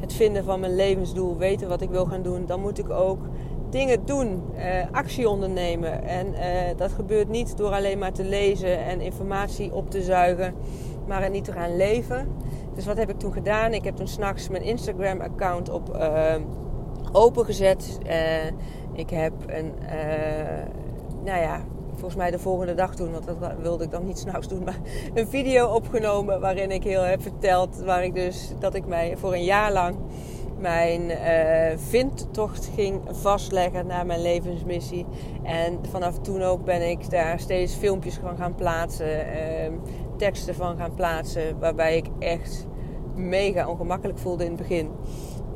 het 0.00 0.12
vinden 0.12 0.44
van 0.44 0.60
mijn 0.60 0.74
levensdoel, 0.74 1.36
weten 1.36 1.68
wat 1.68 1.80
ik 1.80 1.90
wil 1.90 2.06
gaan 2.06 2.22
doen, 2.22 2.46
dan 2.46 2.60
moet 2.60 2.78
ik 2.78 2.90
ook 2.90 3.18
dingen 3.70 4.04
doen, 4.04 4.42
eh, 4.56 4.90
actie 4.92 5.28
ondernemen. 5.28 6.04
En 6.04 6.34
eh, 6.34 6.76
dat 6.76 6.92
gebeurt 6.92 7.28
niet 7.28 7.56
door 7.56 7.70
alleen 7.70 7.98
maar 7.98 8.12
te 8.12 8.24
lezen 8.24 8.78
en 8.84 9.00
informatie 9.00 9.74
op 9.74 9.90
te 9.90 10.02
zuigen, 10.02 10.54
maar 11.06 11.22
het 11.22 11.32
niet 11.32 11.44
te 11.44 11.52
gaan 11.52 11.76
leven. 11.76 12.28
Dus 12.74 12.86
wat 12.86 12.96
heb 12.96 13.10
ik 13.10 13.18
toen 13.18 13.32
gedaan? 13.32 13.72
Ik 13.72 13.84
heb 13.84 13.96
toen 13.96 14.08
s'nachts 14.08 14.48
mijn 14.48 14.62
Instagram-account 14.62 15.70
op 15.70 15.96
uh, 15.96 16.34
opengezet. 17.12 17.98
ik 18.92 19.10
heb 19.10 19.32
een, 19.46 19.72
nou 21.24 21.40
ja, 21.40 21.64
volgens 21.90 22.14
mij 22.14 22.30
de 22.30 22.38
volgende 22.38 22.74
dag 22.74 22.94
doen, 22.94 23.12
want 23.12 23.24
dat 23.24 23.36
wilde 23.62 23.84
ik 23.84 23.90
dan 23.90 24.04
niet 24.04 24.18
s'nachts 24.28 24.48
doen, 24.48 24.64
maar 24.64 24.78
een 25.14 25.28
video 25.28 25.66
opgenomen 25.66 26.40
waarin 26.40 26.70
ik 26.70 26.82
heel 26.82 27.02
heb 27.02 27.22
verteld 27.22 27.82
waar 27.84 28.04
ik 28.04 28.14
dus 28.14 28.52
dat 28.58 28.74
ik 28.74 28.86
mij 28.86 29.16
voor 29.16 29.32
een 29.32 29.44
jaar 29.44 29.72
lang 29.72 29.96
mijn 30.60 31.02
uh, 31.10 31.78
vindtocht 31.78 32.70
ging 32.74 33.00
vastleggen 33.10 33.86
naar 33.86 34.06
mijn 34.06 34.22
levensmissie. 34.22 35.06
En 35.42 35.78
vanaf 35.90 36.18
toen 36.18 36.42
ook 36.42 36.64
ben 36.64 36.90
ik 36.90 37.10
daar 37.10 37.40
steeds 37.40 37.74
filmpjes 37.74 38.14
van 38.22 38.36
gaan 38.36 38.54
plaatsen, 38.54 39.26
uh, 39.26 39.72
teksten 40.16 40.54
van 40.54 40.76
gaan 40.76 40.94
plaatsen, 40.94 41.58
waarbij 41.58 41.96
ik 41.96 42.06
echt 42.18 42.66
mega 43.14 43.68
ongemakkelijk 43.68 44.18
voelde 44.18 44.44
in 44.44 44.50
het 44.50 44.60
begin. 44.60 44.90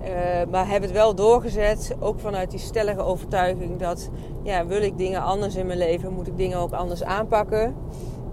Uh, 0.03 0.09
maar 0.51 0.69
heb 0.69 0.83
het 0.83 0.93
wel 0.93 1.15
doorgezet, 1.15 1.97
ook 2.01 2.21
vanuit 2.21 2.51
die 2.51 2.61
stellige 2.61 3.01
overtuiging 3.01 3.77
dat 3.77 4.11
ja, 4.43 4.67
wil 4.67 4.83
ik 4.83 4.99
dingen 4.99 5.23
anders 5.23 5.55
in 5.55 5.67
mijn 5.67 5.79
leven, 5.79 6.13
moet 6.13 6.27
ik 6.27 6.37
dingen 6.37 6.59
ook 6.59 6.73
anders 6.73 7.05
aanpakken. 7.05 7.75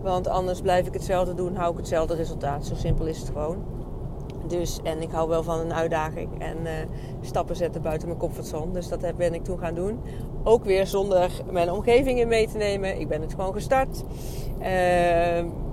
Want 0.02 0.28
anders 0.28 0.62
blijf 0.62 0.88
ik 0.88 0.94
hetzelfde 0.94 1.34
doen, 1.34 1.56
hou 1.56 1.72
ik 1.72 1.78
hetzelfde 1.78 2.16
resultaat. 2.16 2.66
Zo 2.66 2.76
simpel 2.76 3.06
is 3.06 3.20
het 3.20 3.28
gewoon. 3.28 3.81
Dus, 4.52 4.80
en 4.84 5.02
ik 5.02 5.12
hou 5.12 5.30
wel 5.30 5.44
van 5.44 5.60
een 5.60 5.74
uitdaging 5.74 6.30
en 6.42 6.58
uh, 6.64 6.72
stappen 7.22 7.56
zetten 7.56 7.82
buiten 7.82 8.08
mijn 8.08 8.20
comfortzone. 8.20 8.72
Dus 8.72 8.88
dat 8.88 9.18
ben 9.18 9.34
ik 9.34 9.44
toen 9.44 9.60
gaan 9.60 9.74
doen. 9.74 10.00
Ook 10.44 10.66
weer 10.66 10.88
zonder 10.88 11.32
mijn 11.52 11.72
omgeving 11.72 12.20
in 12.20 12.28
mee 12.28 12.48
te 12.48 12.58
nemen. 12.58 13.00
Ik 13.00 13.08
ben 13.08 13.22
het 13.22 13.34
gewoon 13.34 13.54
gestart. 13.54 14.04
Uh, 14.60 14.66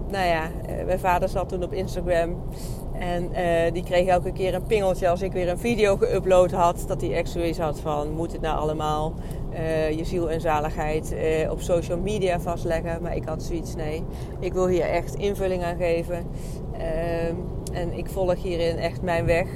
nou 0.08 0.26
ja, 0.26 0.42
uh, 0.46 0.84
mijn 0.84 0.98
vader 0.98 1.28
zat 1.28 1.48
toen 1.48 1.62
op 1.62 1.72
Instagram. 1.72 2.42
En 2.98 3.30
die 3.72 3.82
kreeg 3.82 4.06
elke 4.06 4.32
keer 4.32 4.54
een 4.54 4.66
pingeltje 4.66 5.08
als 5.08 5.22
ik 5.22 5.32
weer 5.32 5.48
een 5.48 5.58
video 5.58 5.96
geüpload 5.96 6.50
had. 6.50 6.84
Dat 6.86 7.00
hij 7.00 7.14
echt 7.14 7.28
zoiets 7.28 7.58
had 7.58 7.80
van, 7.80 8.10
moet 8.10 8.32
het 8.32 8.40
nou 8.40 8.58
allemaal 8.58 9.14
je 9.96 10.04
ziel 10.04 10.30
en 10.30 10.40
zaligheid 10.40 11.14
op 11.50 11.60
social 11.60 11.98
media 11.98 12.40
vastleggen? 12.40 13.02
Maar 13.02 13.16
ik 13.16 13.24
had 13.24 13.42
zoiets, 13.42 13.74
nee, 13.74 14.04
ik 14.40 14.52
wil 14.52 14.66
hier 14.66 14.84
echt 14.84 15.14
invulling 15.14 15.64
aan 15.64 15.76
geven. 15.76 16.26
Ehm, 17.70 17.76
en 17.76 17.92
ik 17.98 18.08
volg 18.08 18.42
hierin 18.42 18.76
echt 18.76 19.02
mijn 19.02 19.24
weg. 19.24 19.48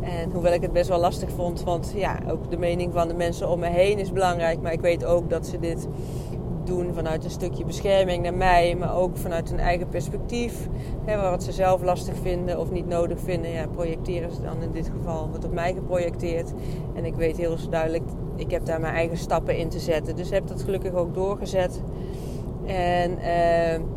En 0.00 0.30
hoewel 0.30 0.52
ik 0.52 0.62
het 0.62 0.72
best 0.72 0.88
wel 0.88 1.00
lastig 1.00 1.30
vond, 1.30 1.62
want 1.62 1.92
ja, 1.96 2.18
ook 2.30 2.50
de 2.50 2.56
mening 2.56 2.92
van 2.92 3.08
de 3.08 3.14
mensen 3.14 3.48
om 3.48 3.58
me 3.58 3.66
heen 3.66 3.98
is 3.98 4.12
belangrijk. 4.12 4.60
Maar 4.60 4.72
ik 4.72 4.80
weet 4.80 5.04
ook 5.04 5.30
dat 5.30 5.46
ze 5.46 5.58
dit 5.58 5.88
doen 6.64 6.94
vanuit 6.94 7.24
een 7.24 7.30
stukje 7.30 7.64
bescherming 7.64 8.22
naar 8.22 8.34
mij, 8.34 8.76
maar 8.78 8.96
ook 8.96 9.16
vanuit 9.16 9.50
hun 9.50 9.58
eigen 9.58 9.88
perspectief. 9.88 10.68
Hè, 11.04 11.30
wat 11.30 11.42
ze 11.42 11.52
zelf 11.52 11.82
lastig 11.82 12.14
vinden 12.22 12.60
of 12.60 12.70
niet 12.70 12.86
nodig 12.86 13.20
vinden, 13.20 13.50
ja, 13.50 13.66
projecteren 13.66 14.32
ze 14.32 14.42
dan 14.42 14.62
in 14.62 14.72
dit 14.72 14.90
geval. 14.96 15.28
Wordt 15.28 15.44
op 15.44 15.52
mij 15.52 15.74
geprojecteerd. 15.74 16.52
En 16.94 17.04
ik 17.04 17.14
weet 17.14 17.36
heel 17.36 17.56
duidelijk, 17.70 18.04
ik 18.36 18.50
heb 18.50 18.64
daar 18.64 18.80
mijn 18.80 18.94
eigen 18.94 19.18
stappen 19.18 19.56
in 19.56 19.68
te 19.68 19.78
zetten. 19.78 20.16
Dus 20.16 20.30
heb 20.30 20.46
dat 20.46 20.62
gelukkig 20.62 20.92
ook 20.92 21.14
doorgezet. 21.14 21.82
En... 22.66 23.10
Uh, 23.10 23.96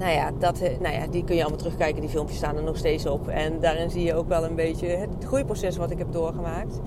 nou 0.00 0.12
ja, 0.12 0.30
dat, 0.38 0.60
eh, 0.60 0.78
nou 0.80 0.94
ja, 0.94 1.06
die 1.06 1.24
kun 1.24 1.34
je 1.34 1.40
allemaal 1.40 1.58
terugkijken. 1.58 2.00
Die 2.00 2.10
filmpjes 2.10 2.38
staan 2.38 2.56
er 2.56 2.62
nog 2.62 2.76
steeds 2.76 3.06
op. 3.06 3.28
En 3.28 3.60
daarin 3.60 3.90
zie 3.90 4.04
je 4.04 4.14
ook 4.14 4.28
wel 4.28 4.44
een 4.44 4.54
beetje 4.54 4.86
het 4.86 5.10
groeiproces 5.24 5.76
wat 5.76 5.90
ik 5.90 5.98
heb 5.98 6.12
doorgemaakt. 6.12 6.80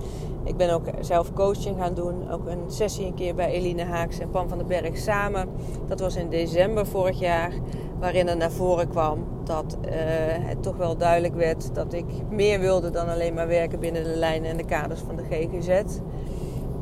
Ik 0.44 0.56
ben 0.56 0.70
ook 0.70 0.84
zelf 1.00 1.32
coaching 1.32 1.78
gaan 1.78 1.94
doen. 1.94 2.30
Ook 2.30 2.46
een 2.46 2.62
sessie 2.66 3.06
een 3.06 3.14
keer 3.14 3.34
bij 3.34 3.50
Eline 3.50 3.84
Haaks 3.84 4.18
en 4.18 4.30
Pam 4.30 4.48
van 4.48 4.58
den 4.58 4.66
Berg 4.66 4.96
samen. 4.96 5.48
Dat 5.86 6.00
was 6.00 6.16
in 6.16 6.28
december 6.28 6.86
vorig 6.86 7.18
jaar. 7.18 7.52
Waarin 7.98 8.28
er 8.28 8.36
naar 8.36 8.50
voren 8.50 8.88
kwam 8.88 9.24
dat 9.44 9.78
uh, 9.84 9.90
het 10.48 10.62
toch 10.62 10.76
wel 10.76 10.96
duidelijk 10.96 11.34
werd 11.34 11.74
dat 11.74 11.92
ik 11.92 12.04
meer 12.30 12.60
wilde 12.60 12.90
dan 12.90 13.08
alleen 13.08 13.34
maar 13.34 13.48
werken 13.48 13.80
binnen 13.80 14.04
de 14.04 14.16
lijnen 14.16 14.50
en 14.50 14.56
de 14.56 14.64
kaders 14.64 15.00
van 15.00 15.16
de 15.16 15.22
GGZ. 15.30 15.82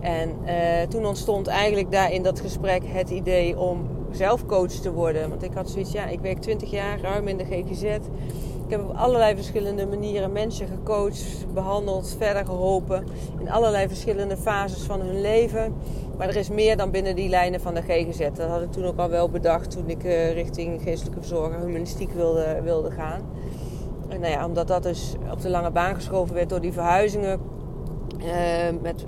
En 0.00 0.36
uh, 0.44 0.52
toen 0.88 1.06
ontstond 1.06 1.46
eigenlijk 1.46 1.90
daar 1.90 2.12
in 2.12 2.22
dat 2.22 2.40
gesprek 2.40 2.82
het 2.86 3.10
idee 3.10 3.58
om 3.58 4.01
zelf 4.14 4.46
coach 4.46 4.70
te 4.70 4.92
worden. 4.92 5.28
Want 5.28 5.42
ik 5.42 5.54
had 5.54 5.70
zoiets, 5.70 5.92
ja, 5.92 6.06
ik 6.06 6.20
werk 6.20 6.38
20 6.38 6.70
jaar 6.70 7.00
ruim 7.00 7.28
in 7.28 7.36
de 7.36 7.44
GGZ. 7.44 7.82
Ik 8.64 8.78
heb 8.78 8.88
op 8.88 8.96
allerlei 8.96 9.34
verschillende 9.34 9.86
manieren 9.86 10.32
mensen 10.32 10.66
gecoacht, 10.66 11.46
behandeld, 11.54 12.16
verder 12.18 12.44
geholpen. 12.44 13.04
In 13.38 13.50
allerlei 13.50 13.88
verschillende 13.88 14.36
fases 14.36 14.82
van 14.82 15.00
hun 15.00 15.20
leven. 15.20 15.74
Maar 16.16 16.28
er 16.28 16.36
is 16.36 16.48
meer 16.48 16.76
dan 16.76 16.90
binnen 16.90 17.16
die 17.16 17.28
lijnen 17.28 17.60
van 17.60 17.74
de 17.74 17.82
GGZ. 17.82 18.18
Dat 18.18 18.48
had 18.48 18.62
ik 18.62 18.72
toen 18.72 18.84
ook 18.84 18.98
al 18.98 19.08
wel 19.08 19.28
bedacht 19.28 19.70
toen 19.70 19.88
ik 19.88 20.04
uh, 20.04 20.32
richting 20.32 20.82
geestelijke 20.82 21.20
verzorger, 21.20 21.60
humanistiek 21.60 22.12
wilde, 22.12 22.60
wilde 22.62 22.90
gaan. 22.90 23.20
En 24.08 24.20
nou 24.20 24.32
ja, 24.32 24.46
omdat 24.46 24.68
dat 24.68 24.82
dus 24.82 25.14
op 25.32 25.40
de 25.40 25.50
lange 25.50 25.70
baan 25.70 25.94
geschoven 25.94 26.34
werd 26.34 26.48
door 26.48 26.60
die 26.60 26.72
verhuizingen. 26.72 27.40
Uh, 28.18 28.26
met 28.82 29.06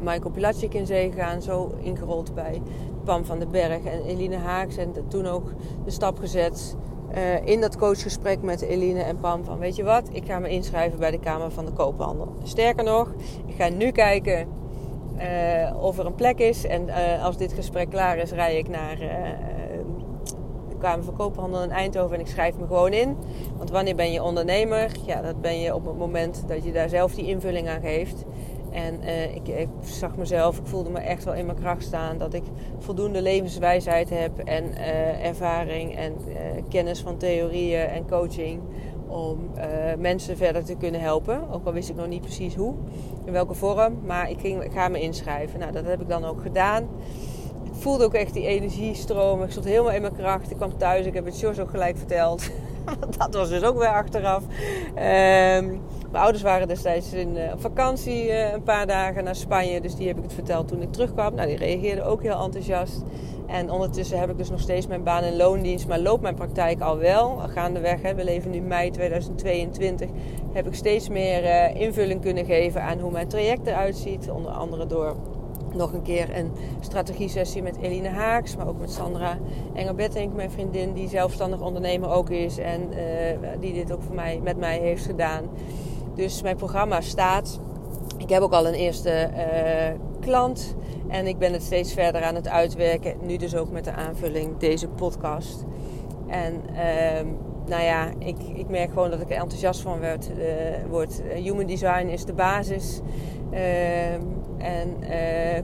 Michael 0.00 0.30
Pilatschik 0.30 0.74
in 0.74 0.86
zee 0.86 1.10
gegaan, 1.10 1.42
zo 1.42 1.74
ingerold 1.80 2.34
bij 2.34 2.62
Pam 3.06 3.24
van 3.24 3.38
den 3.38 3.50
Berg 3.50 3.84
en 3.84 4.04
Eline 4.06 4.36
Haaks. 4.36 4.76
En 4.76 4.92
toen 5.08 5.26
ook 5.26 5.52
de 5.84 5.90
stap 5.90 6.18
gezet 6.18 6.76
uh, 7.14 7.46
in 7.46 7.60
dat 7.60 7.76
coachgesprek 7.76 8.42
met 8.42 8.62
Eline 8.62 9.02
en 9.02 9.18
Pam. 9.18 9.44
Van 9.44 9.58
weet 9.58 9.76
je 9.76 9.84
wat, 9.84 10.08
ik 10.12 10.24
ga 10.26 10.38
me 10.38 10.48
inschrijven 10.48 10.98
bij 10.98 11.10
de 11.10 11.20
Kamer 11.20 11.50
van 11.50 11.64
de 11.64 11.72
Koophandel. 11.72 12.34
Sterker 12.42 12.84
nog, 12.84 13.14
ik 13.46 13.54
ga 13.54 13.68
nu 13.68 13.90
kijken 13.90 14.48
uh, 15.18 15.82
of 15.82 15.98
er 15.98 16.06
een 16.06 16.14
plek 16.14 16.38
is. 16.38 16.66
En 16.66 16.86
uh, 16.86 17.24
als 17.24 17.36
dit 17.36 17.52
gesprek 17.52 17.90
klaar 17.90 18.18
is, 18.18 18.32
rij 18.32 18.58
ik 18.58 18.68
naar 18.68 18.96
de 20.68 20.76
Kamer 20.78 21.04
van 21.04 21.16
Koophandel 21.16 21.62
in 21.62 21.70
Eindhoven 21.70 22.14
en 22.14 22.20
ik 22.20 22.26
schrijf 22.26 22.56
me 22.58 22.66
gewoon 22.66 22.92
in. 22.92 23.16
Want 23.56 23.70
wanneer 23.70 23.94
ben 23.94 24.12
je 24.12 24.22
ondernemer? 24.22 24.90
Ja, 25.04 25.22
dat 25.22 25.40
ben 25.40 25.60
je 25.60 25.74
op 25.74 25.86
het 25.86 25.98
moment 25.98 26.44
dat 26.46 26.64
je 26.64 26.72
daar 26.72 26.88
zelf 26.88 27.14
die 27.14 27.26
invulling 27.26 27.68
aan 27.68 27.80
geeft. 27.80 28.24
En 28.76 29.00
uh, 29.04 29.34
ik, 29.34 29.68
zag 29.82 30.16
mezelf, 30.16 30.58
ik 30.58 30.66
voelde 30.66 30.90
me 30.90 30.98
echt 30.98 31.24
wel 31.24 31.34
in 31.34 31.46
mijn 31.46 31.58
kracht 31.58 31.82
staan. 31.82 32.18
Dat 32.18 32.34
ik 32.34 32.42
voldoende 32.78 33.22
levenswijsheid 33.22 34.10
heb 34.10 34.38
en 34.38 34.64
uh, 34.64 35.26
ervaring 35.26 35.96
en 35.96 36.14
uh, 36.28 36.34
kennis 36.68 37.00
van 37.00 37.16
theorieën 37.16 37.86
en 37.86 38.08
coaching. 38.08 38.60
Om 39.06 39.50
mensen 39.98 40.36
verder 40.36 40.64
te 40.64 40.74
kunnen 40.74 41.00
helpen. 41.00 41.50
Ook 41.50 41.66
al 41.66 41.72
wist 41.72 41.88
ik 41.88 41.96
nog 41.96 42.06
niet 42.06 42.20
precies 42.20 42.54
hoe, 42.54 42.74
in 43.24 43.32
welke 43.32 43.54
vorm. 43.54 43.98
Maar 44.04 44.30
ik, 44.30 44.40
ging, 44.40 44.62
ik 44.62 44.72
ga 44.72 44.88
me 44.88 45.00
inschrijven. 45.00 45.58
Nou, 45.58 45.72
dat 45.72 45.84
heb 45.84 46.00
ik 46.00 46.08
dan 46.08 46.24
ook 46.24 46.40
gedaan. 46.42 46.82
Ik 47.64 47.72
voelde 47.72 48.04
ook 48.04 48.14
echt 48.14 48.34
die 48.34 48.46
energie 48.46 48.94
stromen. 48.94 49.44
Ik 49.44 49.50
stond 49.50 49.66
helemaal 49.66 49.92
in 49.92 50.00
mijn 50.00 50.16
kracht. 50.16 50.50
Ik 50.50 50.56
kwam 50.56 50.78
thuis, 50.78 51.06
ik 51.06 51.14
heb 51.14 51.24
het 51.24 51.40
Jos 51.40 51.58
ook 51.58 51.70
gelijk 51.70 51.96
verteld. 51.96 52.50
dat 53.18 53.34
was 53.34 53.48
dus 53.48 53.62
ook 53.62 53.78
weer 53.78 53.88
achteraf. 53.88 54.42
Um, 55.58 55.80
mijn 56.16 56.28
ouders 56.28 56.50
waren 56.50 56.68
destijds 56.68 57.12
in, 57.12 57.36
uh, 57.36 57.52
op 57.52 57.60
vakantie 57.60 58.28
uh, 58.28 58.52
een 58.52 58.62
paar 58.62 58.86
dagen 58.86 59.24
naar 59.24 59.34
Spanje. 59.34 59.80
Dus 59.80 59.94
die 59.94 60.06
heb 60.06 60.16
ik 60.16 60.22
het 60.22 60.32
verteld 60.32 60.68
toen 60.68 60.82
ik 60.82 60.92
terugkwam. 60.92 61.34
Nou, 61.34 61.48
die 61.48 61.56
reageerden 61.56 62.04
ook 62.04 62.22
heel 62.22 62.42
enthousiast. 62.42 63.02
En 63.46 63.70
ondertussen 63.70 64.18
heb 64.18 64.30
ik 64.30 64.38
dus 64.38 64.50
nog 64.50 64.60
steeds 64.60 64.86
mijn 64.86 65.02
baan 65.02 65.22
en 65.22 65.36
loondienst. 65.36 65.88
Maar 65.88 65.98
loopt 65.98 66.22
mijn 66.22 66.34
praktijk 66.34 66.80
al 66.80 66.98
wel. 66.98 67.36
Gaandeweg, 67.36 68.02
hè, 68.02 68.14
we 68.14 68.24
leven 68.24 68.50
nu 68.50 68.60
mei 68.60 68.90
2022. 68.90 70.08
Heb 70.52 70.66
ik 70.66 70.74
steeds 70.74 71.08
meer 71.08 71.42
uh, 71.44 71.80
invulling 71.80 72.20
kunnen 72.20 72.44
geven 72.44 72.82
aan 72.82 72.98
hoe 72.98 73.10
mijn 73.10 73.28
traject 73.28 73.66
eruit 73.66 73.96
ziet. 73.96 74.30
Onder 74.30 74.52
andere 74.52 74.86
door 74.86 75.16
nog 75.74 75.92
een 75.92 76.02
keer 76.02 76.36
een 76.36 76.50
strategie-sessie 76.80 77.62
met 77.62 77.76
Eline 77.80 78.08
Haaks, 78.08 78.56
maar 78.56 78.68
ook 78.68 78.80
met 78.80 78.90
Sandra 78.90 79.38
Engelbettink, 79.74 80.34
mijn 80.34 80.50
vriendin, 80.50 80.92
die 80.92 81.08
zelfstandig 81.08 81.60
ondernemer 81.60 82.10
ook 82.10 82.30
is 82.30 82.58
en 82.58 82.88
die 83.60 83.72
dit 83.72 83.92
ook 83.92 84.02
voor 84.02 84.14
mij, 84.14 84.40
met 84.42 84.56
mij 84.56 84.78
heeft 84.78 85.04
gedaan. 85.04 85.44
Dus 86.16 86.42
mijn 86.42 86.56
programma 86.56 87.00
staat. 87.00 87.60
Ik 88.18 88.28
heb 88.28 88.42
ook 88.42 88.52
al 88.52 88.66
een 88.66 88.74
eerste 88.74 89.30
uh, 89.36 90.00
klant 90.20 90.74
en 91.08 91.26
ik 91.26 91.38
ben 91.38 91.52
het 91.52 91.62
steeds 91.62 91.92
verder 91.92 92.22
aan 92.22 92.34
het 92.34 92.48
uitwerken. 92.48 93.16
Nu 93.22 93.36
dus 93.36 93.56
ook 93.56 93.70
met 93.70 93.84
de 93.84 93.92
aanvulling 93.92 94.56
deze 94.56 94.88
podcast. 94.88 95.64
En 96.26 96.62
uh, 96.70 97.30
nou 97.66 97.82
ja, 97.82 98.08
ik, 98.18 98.36
ik 98.54 98.68
merk 98.68 98.88
gewoon 98.88 99.10
dat 99.10 99.20
ik 99.20 99.30
er 99.30 99.36
enthousiast 99.36 99.80
van 99.80 99.98
werd, 100.00 100.30
uh, 100.30 100.44
word. 100.90 101.22
Human 101.34 101.66
design 101.66 102.06
is 102.06 102.24
de 102.24 102.32
basis. 102.32 103.00
Ehm, 103.50 104.20
en 104.58 104.96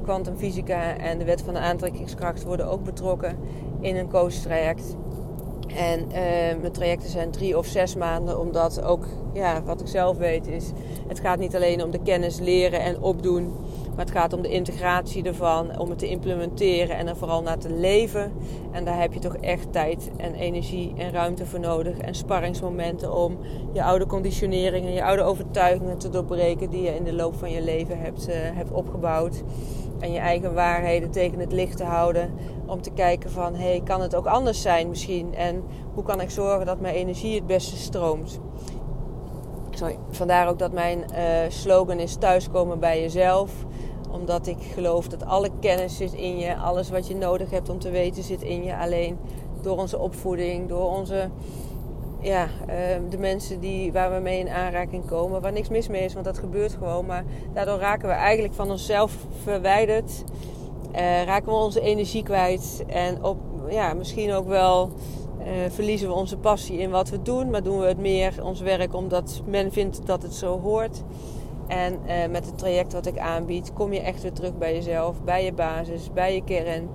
kwantumfysica 0.03 0.97
en 0.97 1.19
de 1.19 1.25
wet 1.25 1.43
van 1.43 1.55
de 1.55 1.61
aantrekkingskracht 1.61 2.45
worden 2.45 2.67
ook 2.67 2.85
betrokken 2.85 3.38
in 3.81 3.97
een 3.97 4.09
coach 4.09 4.33
traject. 4.33 4.97
En 5.77 6.01
uh, 6.09 6.15
mijn 6.61 6.73
trajecten 6.73 7.11
zijn 7.11 7.31
drie 7.31 7.59
of 7.59 7.67
zes 7.67 7.97
maanden, 7.97 8.39
omdat 8.39 8.83
ook, 8.83 9.07
ja, 9.33 9.63
wat 9.63 9.81
ik 9.81 9.87
zelf 9.87 10.17
weet 10.17 10.47
is, 10.47 10.71
het 11.09 11.21
gaat 11.21 11.39
niet 11.39 11.57
alleen 11.57 11.83
om 11.83 11.91
de 11.91 12.03
kennis 12.03 12.39
leren 12.39 12.81
en 12.81 13.01
opdoen, 13.01 13.53
maar 13.97 14.05
het 14.05 14.15
gaat 14.15 14.33
om 14.33 14.43
de 14.43 14.49
integratie 14.49 15.25
ervan, 15.25 15.79
om 15.79 15.91
het 15.91 15.99
te 15.99 16.09
implementeren 16.09 16.97
en 16.97 17.09
er 17.09 17.17
vooral 17.17 17.43
naar 17.43 17.59
te 17.59 17.71
leven. 17.71 18.33
En 18.71 18.85
daar 18.85 19.01
heb 19.01 19.13
je 19.13 19.19
toch 19.19 19.37
echt 19.37 19.73
tijd 19.73 20.11
en 20.17 20.35
energie 20.35 20.93
en 20.97 21.13
ruimte 21.13 21.47
voor 21.47 21.61
nodig 21.61 21.99
en 21.99 22.15
sparringsmomenten 22.15 23.15
om 23.17 23.39
je 23.73 23.85
oude 23.85 24.07
conditioneringen, 24.07 24.93
je 24.93 25.05
oude 25.05 25.23
overtuigingen 25.23 25.99
te 25.99 26.09
doorbreken 26.09 26.71
die 26.71 26.83
je 26.83 26.95
in 26.95 27.05
de 27.05 27.13
loop 27.13 27.35
van 27.35 27.51
je 27.51 27.63
leven 27.63 27.99
hebt, 27.99 28.29
uh, 28.29 28.35
hebt 28.35 28.71
opgebouwd. 28.71 29.43
En 30.01 30.13
je 30.13 30.19
eigen 30.19 30.55
waarheden 30.55 31.11
tegen 31.11 31.39
het 31.39 31.53
licht 31.53 31.77
te 31.77 31.85
houden 31.85 32.31
om 32.67 32.83
te 32.83 32.91
kijken 32.91 33.31
van, 33.31 33.55
hey, 33.55 33.81
kan 33.85 34.01
het 34.01 34.15
ook 34.15 34.27
anders 34.27 34.63
zijn 34.63 34.89
misschien? 34.89 35.35
En 35.35 35.63
hoe 35.95 36.03
kan 36.03 36.21
ik 36.21 36.31
zorgen 36.31 36.67
dat 36.67 36.81
mijn 36.81 36.95
energie 36.95 37.35
het 37.35 37.47
beste 37.47 37.77
stroomt? 37.77 38.41
Vandaar 40.11 40.49
ook 40.49 40.59
dat 40.59 40.73
mijn 40.73 40.99
uh, 40.99 41.16
slogan 41.49 41.99
is 41.99 42.14
thuiskomen 42.16 42.79
bij 42.79 43.01
jezelf. 43.01 43.51
Omdat 44.11 44.47
ik 44.47 44.57
geloof 44.75 45.09
dat 45.09 45.25
alle 45.25 45.51
kennis 45.61 45.97
zit 45.97 46.12
in 46.12 46.38
je. 46.38 46.57
Alles 46.57 46.90
wat 46.90 47.07
je 47.07 47.16
nodig 47.16 47.51
hebt 47.51 47.68
om 47.68 47.79
te 47.79 47.90
weten 47.90 48.23
zit 48.23 48.42
in 48.42 48.64
je. 48.64 48.77
Alleen 48.77 49.18
door 49.62 49.79
onze 49.79 49.99
opvoeding, 49.99 50.68
door 50.68 50.97
onze... 50.97 51.29
Ja, 52.21 52.45
uh, 52.45 52.75
de 53.11 53.18
mensen 53.18 53.61
die, 53.61 53.92
waar 53.92 54.14
we 54.14 54.21
mee 54.21 54.38
in 54.38 54.49
aanraking 54.49 55.07
komen. 55.07 55.40
Waar 55.40 55.53
niks 55.53 55.68
mis 55.68 55.88
mee 55.88 56.05
is, 56.05 56.12
want 56.12 56.25
dat 56.25 56.38
gebeurt 56.38 56.73
gewoon. 56.73 57.07
Maar 57.07 57.25
daardoor 57.53 57.79
raken 57.79 58.09
we 58.09 58.14
eigenlijk 58.14 58.55
van 58.55 58.71
onszelf 58.71 59.16
verwijderd. 59.42 60.25
Uh, 60.95 61.25
raken 61.25 61.53
we 61.53 61.59
onze 61.59 61.81
energie 61.81 62.23
kwijt. 62.23 62.85
En 62.87 63.25
op, 63.25 63.38
ja, 63.68 63.95
misschien 63.95 64.33
ook 64.33 64.47
wel 64.49 64.90
verliezen 65.69 66.09
we 66.09 66.15
onze 66.15 66.37
passie 66.37 66.79
in 66.79 66.91
wat 66.91 67.09
we 67.09 67.23
doen. 67.23 67.51
Maar 67.51 67.63
doen 67.63 67.79
we 67.79 67.87
het 67.87 67.99
meer 67.99 68.45
ons 68.45 68.61
werk 68.61 68.95
omdat 68.95 69.43
men 69.47 69.73
vindt 69.73 70.07
dat 70.07 70.23
het 70.23 70.35
zo 70.35 70.61
hoort. 70.61 71.03
En 71.67 71.99
uh, 72.07 72.31
met 72.31 72.47
het 72.47 72.59
traject 72.59 72.93
wat 72.93 73.07
ik 73.07 73.19
aanbied, 73.19 73.73
kom 73.73 73.93
je 73.93 74.01
echt 74.01 74.23
weer 74.23 74.33
terug 74.33 74.59
bij 74.59 74.75
jezelf, 74.75 75.23
bij 75.23 75.45
je 75.45 75.53
basis, 75.53 76.13
bij 76.13 76.35
je 76.35 76.45
kern. 76.45 76.89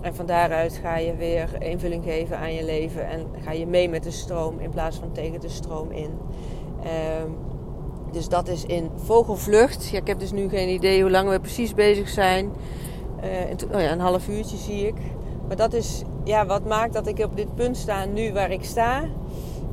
En 0.00 0.14
van 0.14 0.26
daaruit 0.26 0.80
ga 0.82 0.96
je 0.96 1.16
weer 1.16 1.48
invulling 1.58 2.04
geven 2.04 2.38
aan 2.38 2.54
je 2.54 2.64
leven. 2.64 3.08
En 3.08 3.26
ga 3.40 3.52
je 3.52 3.66
mee 3.66 3.88
met 3.88 4.02
de 4.02 4.10
stroom 4.10 4.58
in 4.58 4.70
plaats 4.70 4.96
van 4.96 5.12
tegen 5.12 5.40
de 5.40 5.48
stroom 5.48 5.90
in. 5.90 6.10
Ehm, 6.82 7.30
dus 8.12 8.28
dat 8.28 8.48
is 8.48 8.64
in 8.64 8.90
vogelvlucht. 8.94 9.88
Ja, 9.88 9.98
ik 9.98 10.06
heb 10.06 10.18
dus 10.18 10.32
nu 10.32 10.48
geen 10.48 10.68
idee 10.68 11.00
hoe 11.00 11.10
lang 11.10 11.30
we 11.30 11.40
precies 11.40 11.74
bezig 11.74 12.08
zijn. 12.08 12.52
Uh, 13.24 13.74
oh 13.74 13.80
ja, 13.80 13.92
een 13.92 14.00
half 14.00 14.28
uurtje 14.28 14.56
zie 14.56 14.86
ik. 14.86 14.96
Maar 15.46 15.56
dat 15.56 15.72
is 15.72 16.02
ja, 16.28 16.46
wat 16.46 16.64
maakt 16.64 16.92
dat 16.92 17.06
ik 17.06 17.18
op 17.18 17.36
dit 17.36 17.54
punt 17.54 17.76
sta 17.76 18.04
nu 18.04 18.32
waar 18.32 18.50
ik 18.50 18.64
sta. 18.64 19.02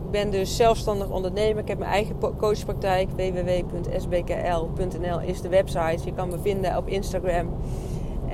Ik 0.05 0.11
ben 0.11 0.31
dus 0.31 0.55
zelfstandig 0.55 1.09
ondernemer. 1.09 1.61
Ik 1.61 1.67
heb 1.67 1.77
mijn 1.77 1.91
eigen 1.91 2.15
coachpraktijk. 2.37 3.09
www.sbkl.nl 3.15 4.39
is 5.19 5.41
de 5.41 5.49
website. 5.49 6.05
Je 6.05 6.13
kan 6.13 6.29
me 6.29 6.39
vinden 6.39 6.77
op 6.77 6.87
Instagram. 6.87 7.53
Uh, 8.27 8.33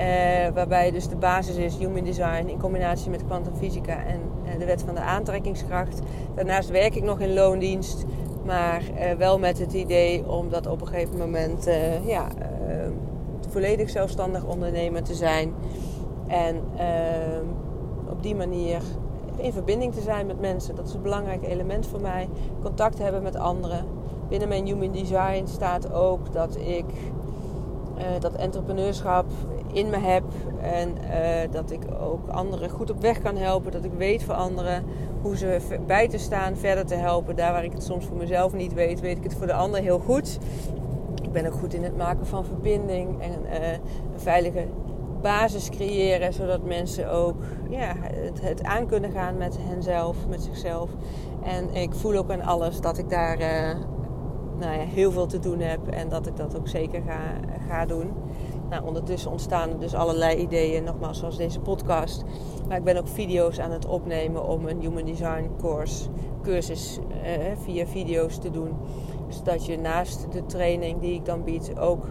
waarbij 0.54 0.92
dus 0.92 1.08
de 1.08 1.16
basis 1.16 1.56
is 1.56 1.78
human 1.78 2.04
design 2.04 2.48
in 2.48 2.60
combinatie 2.60 3.10
met 3.10 3.26
kwantumfysica 3.26 4.06
en 4.06 4.22
uh, 4.46 4.60
de 4.60 4.66
wet 4.66 4.84
van 4.86 4.96
de 4.96 5.02
aantrekkingskracht. 5.02 6.00
Daarnaast 6.36 6.70
werk 6.70 6.96
ik 6.96 7.04
nog 7.04 7.20
in 7.20 7.34
loondienst, 7.34 8.06
maar 8.46 8.82
uh, 8.82 9.12
wel 9.18 9.40
met 9.40 9.60
het 9.60 9.74
idee 9.74 10.30
om 10.30 10.50
dat 10.50 10.68
op 10.68 10.82
een 10.82 10.88
gegeven 10.88 11.18
moment 11.18 11.70
ja, 12.06 12.28
volledig 13.50 13.90
zelfstandig 13.90 14.46
ondernemer 14.46 15.04
te 15.04 15.14
zijn. 15.14 15.54
En 16.28 16.62
ehm, 16.78 17.46
die 18.22 18.36
manier 18.36 18.82
in 19.38 19.54
verbinding 19.54 19.94
te 19.94 20.02
zijn 20.02 20.26
met 20.26 20.40
mensen. 20.40 20.76
Dat 20.76 20.88
is 20.88 20.94
een 20.94 21.02
belangrijk 21.02 21.44
element 21.44 21.88
voor 21.88 22.02
mij. 22.02 22.30
Contact 22.62 22.98
hebben 22.98 23.24
met 23.24 23.36
anderen. 23.36 23.86
Binnen 24.30 24.48
mijn 24.48 24.66
Human 24.66 24.92
Design 24.92 25.46
staat 25.46 25.94
ook 25.94 26.34
dat 26.34 26.56
ik 26.56 26.86
uh, 27.98 28.04
dat 28.20 28.34
entrepreneurschap 28.34 29.26
in 29.74 29.90
me 29.90 29.98
heb. 29.98 30.24
En 30.62 30.90
uh, 30.90 31.52
dat 31.52 31.72
ik 31.72 31.82
ook 32.02 32.30
anderen 32.30 32.70
goed 32.70 32.92
op 32.92 33.02
weg 33.02 33.22
kan 33.22 33.36
helpen. 33.36 33.72
Dat 33.72 33.84
ik 33.84 33.94
weet 33.98 34.24
voor 34.24 34.34
anderen 34.34 34.84
hoe 35.22 35.38
ze 35.38 35.60
bij 35.88 36.08
te 36.08 36.18
staan, 36.18 36.56
verder 36.56 36.86
te 36.86 36.96
helpen. 36.96 37.36
Daar 37.36 37.52
waar 37.52 37.64
ik 37.64 37.74
het 37.74 37.84
soms 37.84 38.06
voor 38.06 38.18
mezelf 38.18 38.54
niet 38.54 38.74
weet, 38.74 39.00
weet 39.00 39.18
ik 39.18 39.24
het 39.24 39.36
voor 39.36 39.48
de 39.48 39.54
ander 39.54 39.82
heel 39.82 40.00
goed. 40.00 40.38
Ik 41.22 41.32
ben 41.32 41.46
ook 41.46 41.60
goed 41.60 41.74
in 41.74 41.84
het 41.84 41.98
maken 41.98 42.26
van 42.26 42.46
verbinding 42.46 43.22
en 43.22 43.32
uh, 43.46 43.72
een 43.72 44.20
veilige 44.20 44.66
basis 45.22 45.70
creëren, 45.70 46.34
zodat 46.34 46.64
mensen 46.64 47.12
ook 47.12 47.44
ja, 47.70 47.96
het, 47.98 48.42
het, 48.42 48.64
aan 48.64 48.88
kunnen 48.88 49.12
gaan 49.12 49.38
met 49.38 49.58
henzelf, 49.60 50.16
met 50.28 50.42
zichzelf. 50.42 50.90
En 51.44 51.74
ik 51.74 51.94
voel 51.94 52.16
ook 52.16 52.32
aan 52.32 52.42
alles 52.42 52.82
dat 52.82 52.98
ik 52.98 53.10
daar 53.10 53.40
uh, 53.40 53.76
nou 54.60 54.74
ja, 54.74 54.86
heel 54.86 55.12
veel 55.12 55.26
te 55.26 55.40
doen 55.40 55.60
heb 55.60 55.88
en 55.88 56.10
dat 56.10 56.28
ik 56.28 56.36
dat 56.36 56.58
ook 56.58 56.68
zeker 56.68 57.02
ga, 57.02 57.20
ga 57.68 57.86
doen. 57.86 58.12
Nou, 58.70 58.86
ondertussen 58.86 59.32
ontstaan 59.32 59.70
er 59.70 59.80
dus 59.80 59.94
allerlei 59.94 60.38
ideeën, 60.38 60.84
nogmaals 60.84 61.20
zoals 61.20 61.38
deze 61.38 61.60
podcast. 61.60 62.24
Maar 62.68 62.78
ik 62.78 62.84
ben 62.84 62.98
ook 62.98 63.08
video's 63.08 63.60
aan 63.60 63.72
het 63.72 63.86
opnemen 63.86 64.48
om 64.48 64.68
een 64.68 64.80
Human 64.80 65.06
Design 65.06 65.50
course, 65.60 66.10
cursus 66.44 67.00
uh, 67.00 67.58
via 67.64 67.88
video's 67.88 68.38
te 68.38 68.52
doen. 68.52 68.78
Zodat 69.28 69.66
je 69.66 69.78
naast 69.78 70.32
de 70.32 70.46
training 70.46 71.00
die 71.00 71.14
ik 71.14 71.26
dan 71.26 71.44
bied 71.44 71.80
ook 71.80 72.06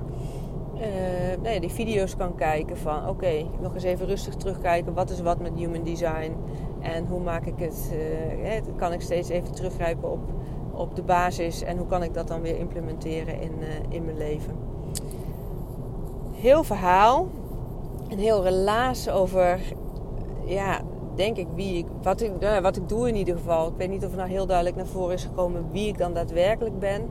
uh, 0.81 1.43
nou 1.43 1.55
ja, 1.55 1.61
die 1.61 1.71
video's 1.71 2.16
kan 2.16 2.35
kijken 2.35 2.77
van 2.77 3.09
oké, 3.09 3.45
nog 3.61 3.75
eens 3.75 3.83
even 3.83 4.07
rustig 4.07 4.35
terugkijken. 4.35 4.95
Wat 4.95 5.11
is 5.11 5.21
wat 5.21 5.40
met 5.40 5.53
human 5.55 5.83
design? 5.83 6.33
En 6.81 7.07
hoe 7.07 7.21
maak 7.21 7.47
ik 7.47 7.59
het? 7.59 7.93
Uh, 8.43 8.77
kan 8.77 8.93
ik 8.93 9.01
steeds 9.01 9.29
even 9.29 9.53
teruggrijpen 9.53 10.11
op, 10.11 10.21
op 10.73 10.97
de 10.97 11.03
basis 11.03 11.62
en 11.62 11.77
hoe 11.77 11.87
kan 11.87 12.03
ik 12.03 12.14
dat 12.14 12.29
dan 12.29 12.40
weer 12.40 12.59
implementeren 12.59 13.40
in, 13.40 13.53
uh, 13.61 13.69
in 13.88 14.05
mijn 14.05 14.16
leven? 14.16 14.55
Heel 16.33 16.64
verhaal, 16.64 17.29
een 18.09 18.19
heel 18.19 18.43
relaas 18.43 19.09
over, 19.09 19.61
ja, 20.45 20.81
denk 21.14 21.37
ik, 21.37 21.47
wie 21.55 21.79
ik, 21.79 21.87
wat, 22.03 22.21
ik, 22.21 22.40
nou, 22.40 22.62
wat 22.62 22.77
ik 22.77 22.88
doe 22.88 23.09
in 23.09 23.16
ieder 23.16 23.37
geval. 23.37 23.69
Ik 23.69 23.75
weet 23.77 23.90
niet 23.90 24.05
of 24.05 24.11
er 24.11 24.16
nou 24.16 24.31
heel 24.31 24.47
duidelijk 24.47 24.77
naar 24.77 24.87
voren 24.87 25.14
is 25.14 25.25
gekomen 25.25 25.69
wie 25.73 25.88
ik 25.88 25.99
dan 25.99 26.14
daadwerkelijk 26.14 26.79
ben. 26.79 27.09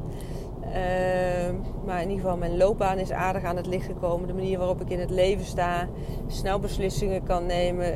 Ehm, 0.73 1.55
maar 1.85 2.01
in 2.01 2.09
ieder 2.09 2.23
geval, 2.23 2.37
mijn 2.37 2.57
loopbaan 2.57 2.97
is 2.97 3.11
aardig 3.11 3.43
aan 3.43 3.55
het 3.55 3.67
licht 3.67 3.85
gekomen. 3.85 4.27
De 4.27 4.33
manier 4.33 4.57
waarop 4.57 4.81
ik 4.81 4.89
in 4.89 4.99
het 4.99 5.09
leven 5.09 5.45
sta, 5.45 5.87
snel 6.27 6.59
beslissingen 6.59 7.23
kan 7.23 7.45
nemen. 7.45 7.93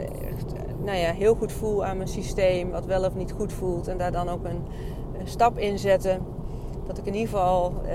nou 0.84 0.98
ja, 0.98 1.12
heel 1.12 1.36
goed 1.36 1.52
voel 1.52 1.86
aan 1.86 1.98
mijn 1.98 2.10
systeem, 2.10 2.72
wat 2.72 2.86
wel 2.86 3.06
of 3.06 3.16
niet 3.16 3.32
goed 3.32 3.54
voelt. 3.54 3.88
En 3.88 3.98
daar 3.98 4.12
dan 4.12 4.30
ook 4.30 4.46
een, 4.46 4.62
een 5.20 5.28
stap 5.28 5.58
in 5.58 5.80
zetten 5.80 6.26
dat 6.88 6.98
ik 6.98 7.06
in 7.06 7.14
ieder 7.16 7.30
geval 7.30 7.74
uh, 7.86 7.92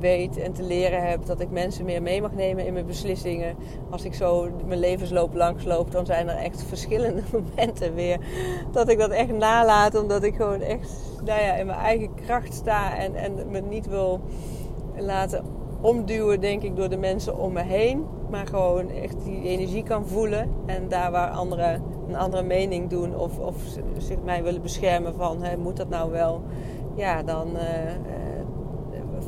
weet 0.00 0.36
en 0.38 0.52
te 0.52 0.62
leren 0.62 1.08
heb 1.08 1.26
dat 1.26 1.40
ik 1.40 1.50
mensen 1.50 1.84
meer 1.84 2.02
mee 2.02 2.20
mag 2.20 2.32
nemen 2.32 2.66
in 2.66 2.72
mijn 2.72 2.86
beslissingen. 2.86 3.56
Als 3.90 4.04
ik 4.04 4.14
zo 4.14 4.48
mijn 4.66 4.80
levensloop 4.80 5.34
langsloop, 5.34 5.90
dan 5.90 6.06
zijn 6.06 6.28
er 6.28 6.36
echt 6.36 6.62
verschillende 6.62 7.22
momenten 7.32 7.94
weer 7.94 8.18
dat 8.72 8.88
ik 8.88 8.98
dat 8.98 9.10
echt 9.10 9.32
nalaat. 9.32 9.94
Omdat 9.94 10.22
ik 10.22 10.34
gewoon 10.34 10.60
echt 10.60 10.90
nou 11.24 11.40
ja, 11.40 11.54
in 11.54 11.66
mijn 11.66 11.78
eigen 11.78 12.14
kracht 12.14 12.54
sta 12.54 12.96
en, 12.96 13.14
en 13.14 13.50
me 13.50 13.60
niet 13.60 13.86
wil 13.88 14.20
laten 14.98 15.44
omduwen, 15.80 16.40
denk 16.40 16.62
ik, 16.62 16.76
door 16.76 16.88
de 16.88 16.96
mensen 16.96 17.38
om 17.38 17.52
me 17.52 17.62
heen. 17.62 18.06
Maar 18.30 18.46
gewoon 18.46 18.90
echt 18.90 19.24
die 19.24 19.42
energie 19.42 19.82
kan 19.82 20.06
voelen. 20.06 20.50
En 20.66 20.88
daar 20.88 21.10
waar 21.10 21.30
anderen 21.30 21.82
een 22.08 22.16
andere 22.16 22.42
mening 22.42 22.90
doen 22.90 23.16
of, 23.16 23.38
of 23.38 23.54
zich 23.98 24.16
mij 24.24 24.42
willen 24.42 24.62
beschermen 24.62 25.14
van, 25.14 25.42
hè, 25.42 25.56
moet 25.56 25.76
dat 25.76 25.88
nou 25.88 26.10
wel? 26.10 26.42
Ja, 26.96 27.22
dan 27.22 27.48
uh, 27.56 27.62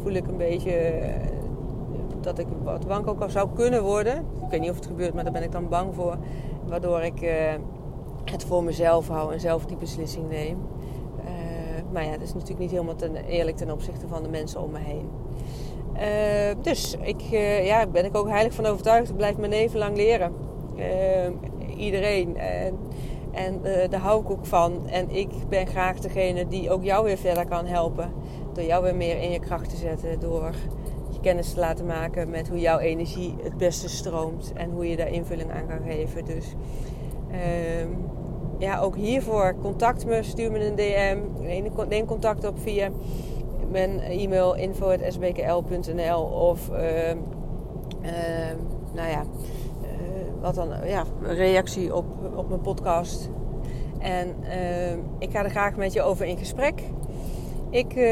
voel 0.03 0.13
ik 0.13 0.27
een 0.27 0.37
beetje 0.37 1.01
uh, 1.01 1.15
dat 2.21 2.39
ik 2.39 2.47
wat 2.63 2.85
wankel 2.85 3.17
zou 3.27 3.49
kunnen 3.55 3.83
worden. 3.83 4.17
Ik 4.17 4.51
weet 4.51 4.61
niet 4.61 4.71
of 4.71 4.77
het 4.77 4.87
gebeurt, 4.87 5.15
maar 5.15 5.25
daar 5.25 5.33
ben 5.33 5.43
ik 5.43 5.53
dan 5.53 5.69
bang 5.69 5.95
voor. 5.95 6.17
Waardoor 6.67 7.03
ik 7.03 7.31
het 8.25 8.45
voor 8.45 8.65
mezelf 8.65 9.09
hou 9.09 9.33
en 9.33 9.41
zelf 9.41 9.67
die 9.67 9.77
beslissing 9.77 10.29
neem. 10.29 10.59
maar 11.93 12.05
ja, 12.05 12.11
dat 12.11 12.23
is 12.23 12.33
natuurlijk 12.33 12.61
niet 12.61 12.71
helemaal 12.71 12.95
ten, 12.95 13.15
eerlijk 13.15 13.57
ten 13.57 13.71
opzichte 13.71 14.09
van 14.09 14.23
de 14.23 14.29
mensen 14.29 14.63
om 14.63 14.71
me 14.71 14.79
heen. 14.79 15.09
dus 16.63 16.97
ik 17.01 17.21
ja, 17.63 17.87
ben 17.87 18.05
ik 18.05 18.17
ook 18.17 18.29
heilig 18.29 18.55
van 18.55 18.67
overtuigd. 18.67 19.11
Ik 19.11 19.17
blijf 19.17 19.37
mijn 19.37 19.51
leven 19.51 19.79
lang 19.79 19.97
leren. 19.97 20.33
iedereen. 21.77 22.37
En 23.33 23.61
uh, 23.65 23.89
daar 23.91 24.01
hou 24.01 24.23
ik 24.23 24.31
ook 24.31 24.47
van. 24.47 24.89
En 24.89 25.11
ik 25.11 25.29
ben 25.49 25.67
graag 25.67 25.99
degene 25.99 26.47
die 26.47 26.71
ook 26.71 26.85
jou 26.85 27.05
weer 27.05 27.17
verder 27.19 27.47
kan 27.47 27.67
helpen. 27.67 28.13
Door 28.53 28.65
jou 28.65 28.83
weer 28.83 28.97
meer 28.97 29.19
in 29.21 29.31
je 29.31 29.39
kracht 29.39 29.71
te 29.71 29.77
zetten. 29.77 30.21
Door 30.21 30.55
je 31.11 31.21
kennis 31.21 31.53
te 31.53 31.61
laten 31.61 31.87
maken 31.87 32.31
met 32.31 32.49
hoe 32.49 32.61
jouw 32.61 32.79
energie 32.79 33.35
het 33.43 33.57
beste 33.57 33.89
stroomt. 33.89 34.53
En 34.55 34.71
hoe 34.71 34.89
je 34.89 34.97
daar 34.97 35.11
invulling 35.13 35.51
aan 35.51 35.67
kan 35.67 35.83
geven. 35.87 36.25
Dus 36.25 36.55
uh, 37.31 37.87
ja, 38.59 38.81
ook 38.81 38.97
hiervoor 38.97 39.55
contact 39.61 40.07
me. 40.07 40.23
Stuur 40.23 40.53
me 40.53 40.67
een 40.67 40.77
DM. 40.77 41.19
Neem 41.89 42.05
contact 42.05 42.47
op 42.47 42.59
via 42.59 42.91
mijn 43.71 44.01
e-mail 44.01 44.55
info.sbkl.nl 44.55 46.23
of 46.23 46.69
uh, 46.69 46.77
nou 48.95 49.09
ja 49.09 49.25
wat 50.41 50.55
dan, 50.55 50.69
ja, 50.85 51.05
een 51.23 51.35
reactie 51.35 51.95
op, 51.95 52.07
op 52.35 52.49
mijn 52.49 52.61
podcast. 52.61 53.31
En 53.99 54.35
uh, 54.43 54.93
ik 55.19 55.31
ga 55.31 55.45
er 55.45 55.51
graag 55.51 55.77
met 55.77 55.93
je 55.93 56.03
over 56.03 56.27
in 56.27 56.39
gesprek. 56.39 56.83
Ik, 57.71 57.95
uh, 57.95 58.05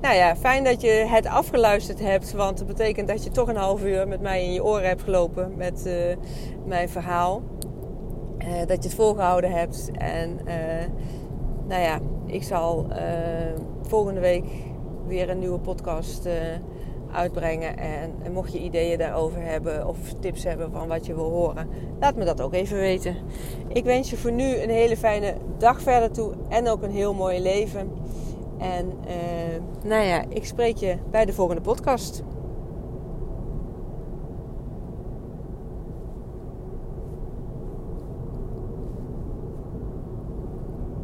nou 0.00 0.14
ja, 0.14 0.36
fijn 0.36 0.64
dat 0.64 0.80
je 0.80 0.90
het 0.90 1.26
afgeluisterd 1.26 2.00
hebt, 2.00 2.32
want 2.32 2.58
het 2.58 2.68
betekent 2.68 3.08
dat 3.08 3.24
je 3.24 3.30
toch 3.30 3.48
een 3.48 3.56
half 3.56 3.84
uur 3.84 4.08
met 4.08 4.20
mij 4.20 4.44
in 4.44 4.52
je 4.52 4.64
oren 4.64 4.88
hebt 4.88 5.02
gelopen 5.02 5.52
met 5.56 5.84
uh, 5.86 6.16
mijn 6.66 6.88
verhaal. 6.88 7.42
dat 8.66 8.82
je 8.82 8.88
het 8.88 8.94
volgehouden 8.94 9.50
hebt. 9.50 9.90
En 9.92 10.38
nou 11.68 11.82
ja, 11.82 11.98
ik 12.26 12.42
zal 12.42 12.86
volgende 13.82 14.20
week 14.20 14.44
weer 15.06 15.30
een 15.30 15.38
nieuwe 15.38 15.58
podcast 15.58 16.28
uitbrengen. 17.14 17.78
En, 17.78 18.12
mocht 18.32 18.52
je 18.52 18.58
ideeën 18.58 18.98
daarover 18.98 19.42
hebben 19.42 19.88
of 19.88 19.96
tips 20.20 20.44
hebben 20.44 20.70
van 20.70 20.88
wat 20.88 21.06
je 21.06 21.14
wil 21.14 21.30
horen, 21.30 21.68
laat 22.00 22.16
me 22.16 22.24
dat 22.24 22.40
ook 22.40 22.52
even 22.52 22.76
weten. 22.76 23.16
Ik 23.68 23.84
wens 23.84 24.10
je 24.10 24.16
voor 24.16 24.32
nu 24.32 24.56
een 24.56 24.70
hele 24.70 24.96
fijne 24.96 25.34
dag 25.58 25.82
verder 25.82 26.10
toe 26.10 26.32
en 26.48 26.68
ook 26.68 26.82
een 26.82 26.90
heel 26.90 27.14
mooi 27.14 27.40
leven. 27.40 27.90
En 28.58 28.92
uh, 29.06 29.88
nou 29.88 30.04
ja, 30.04 30.24
ik 30.28 30.44
spreek 30.44 30.76
je 30.76 30.96
bij 31.10 31.24
de 31.24 31.32
volgende 31.32 31.62
podcast. 31.62 32.22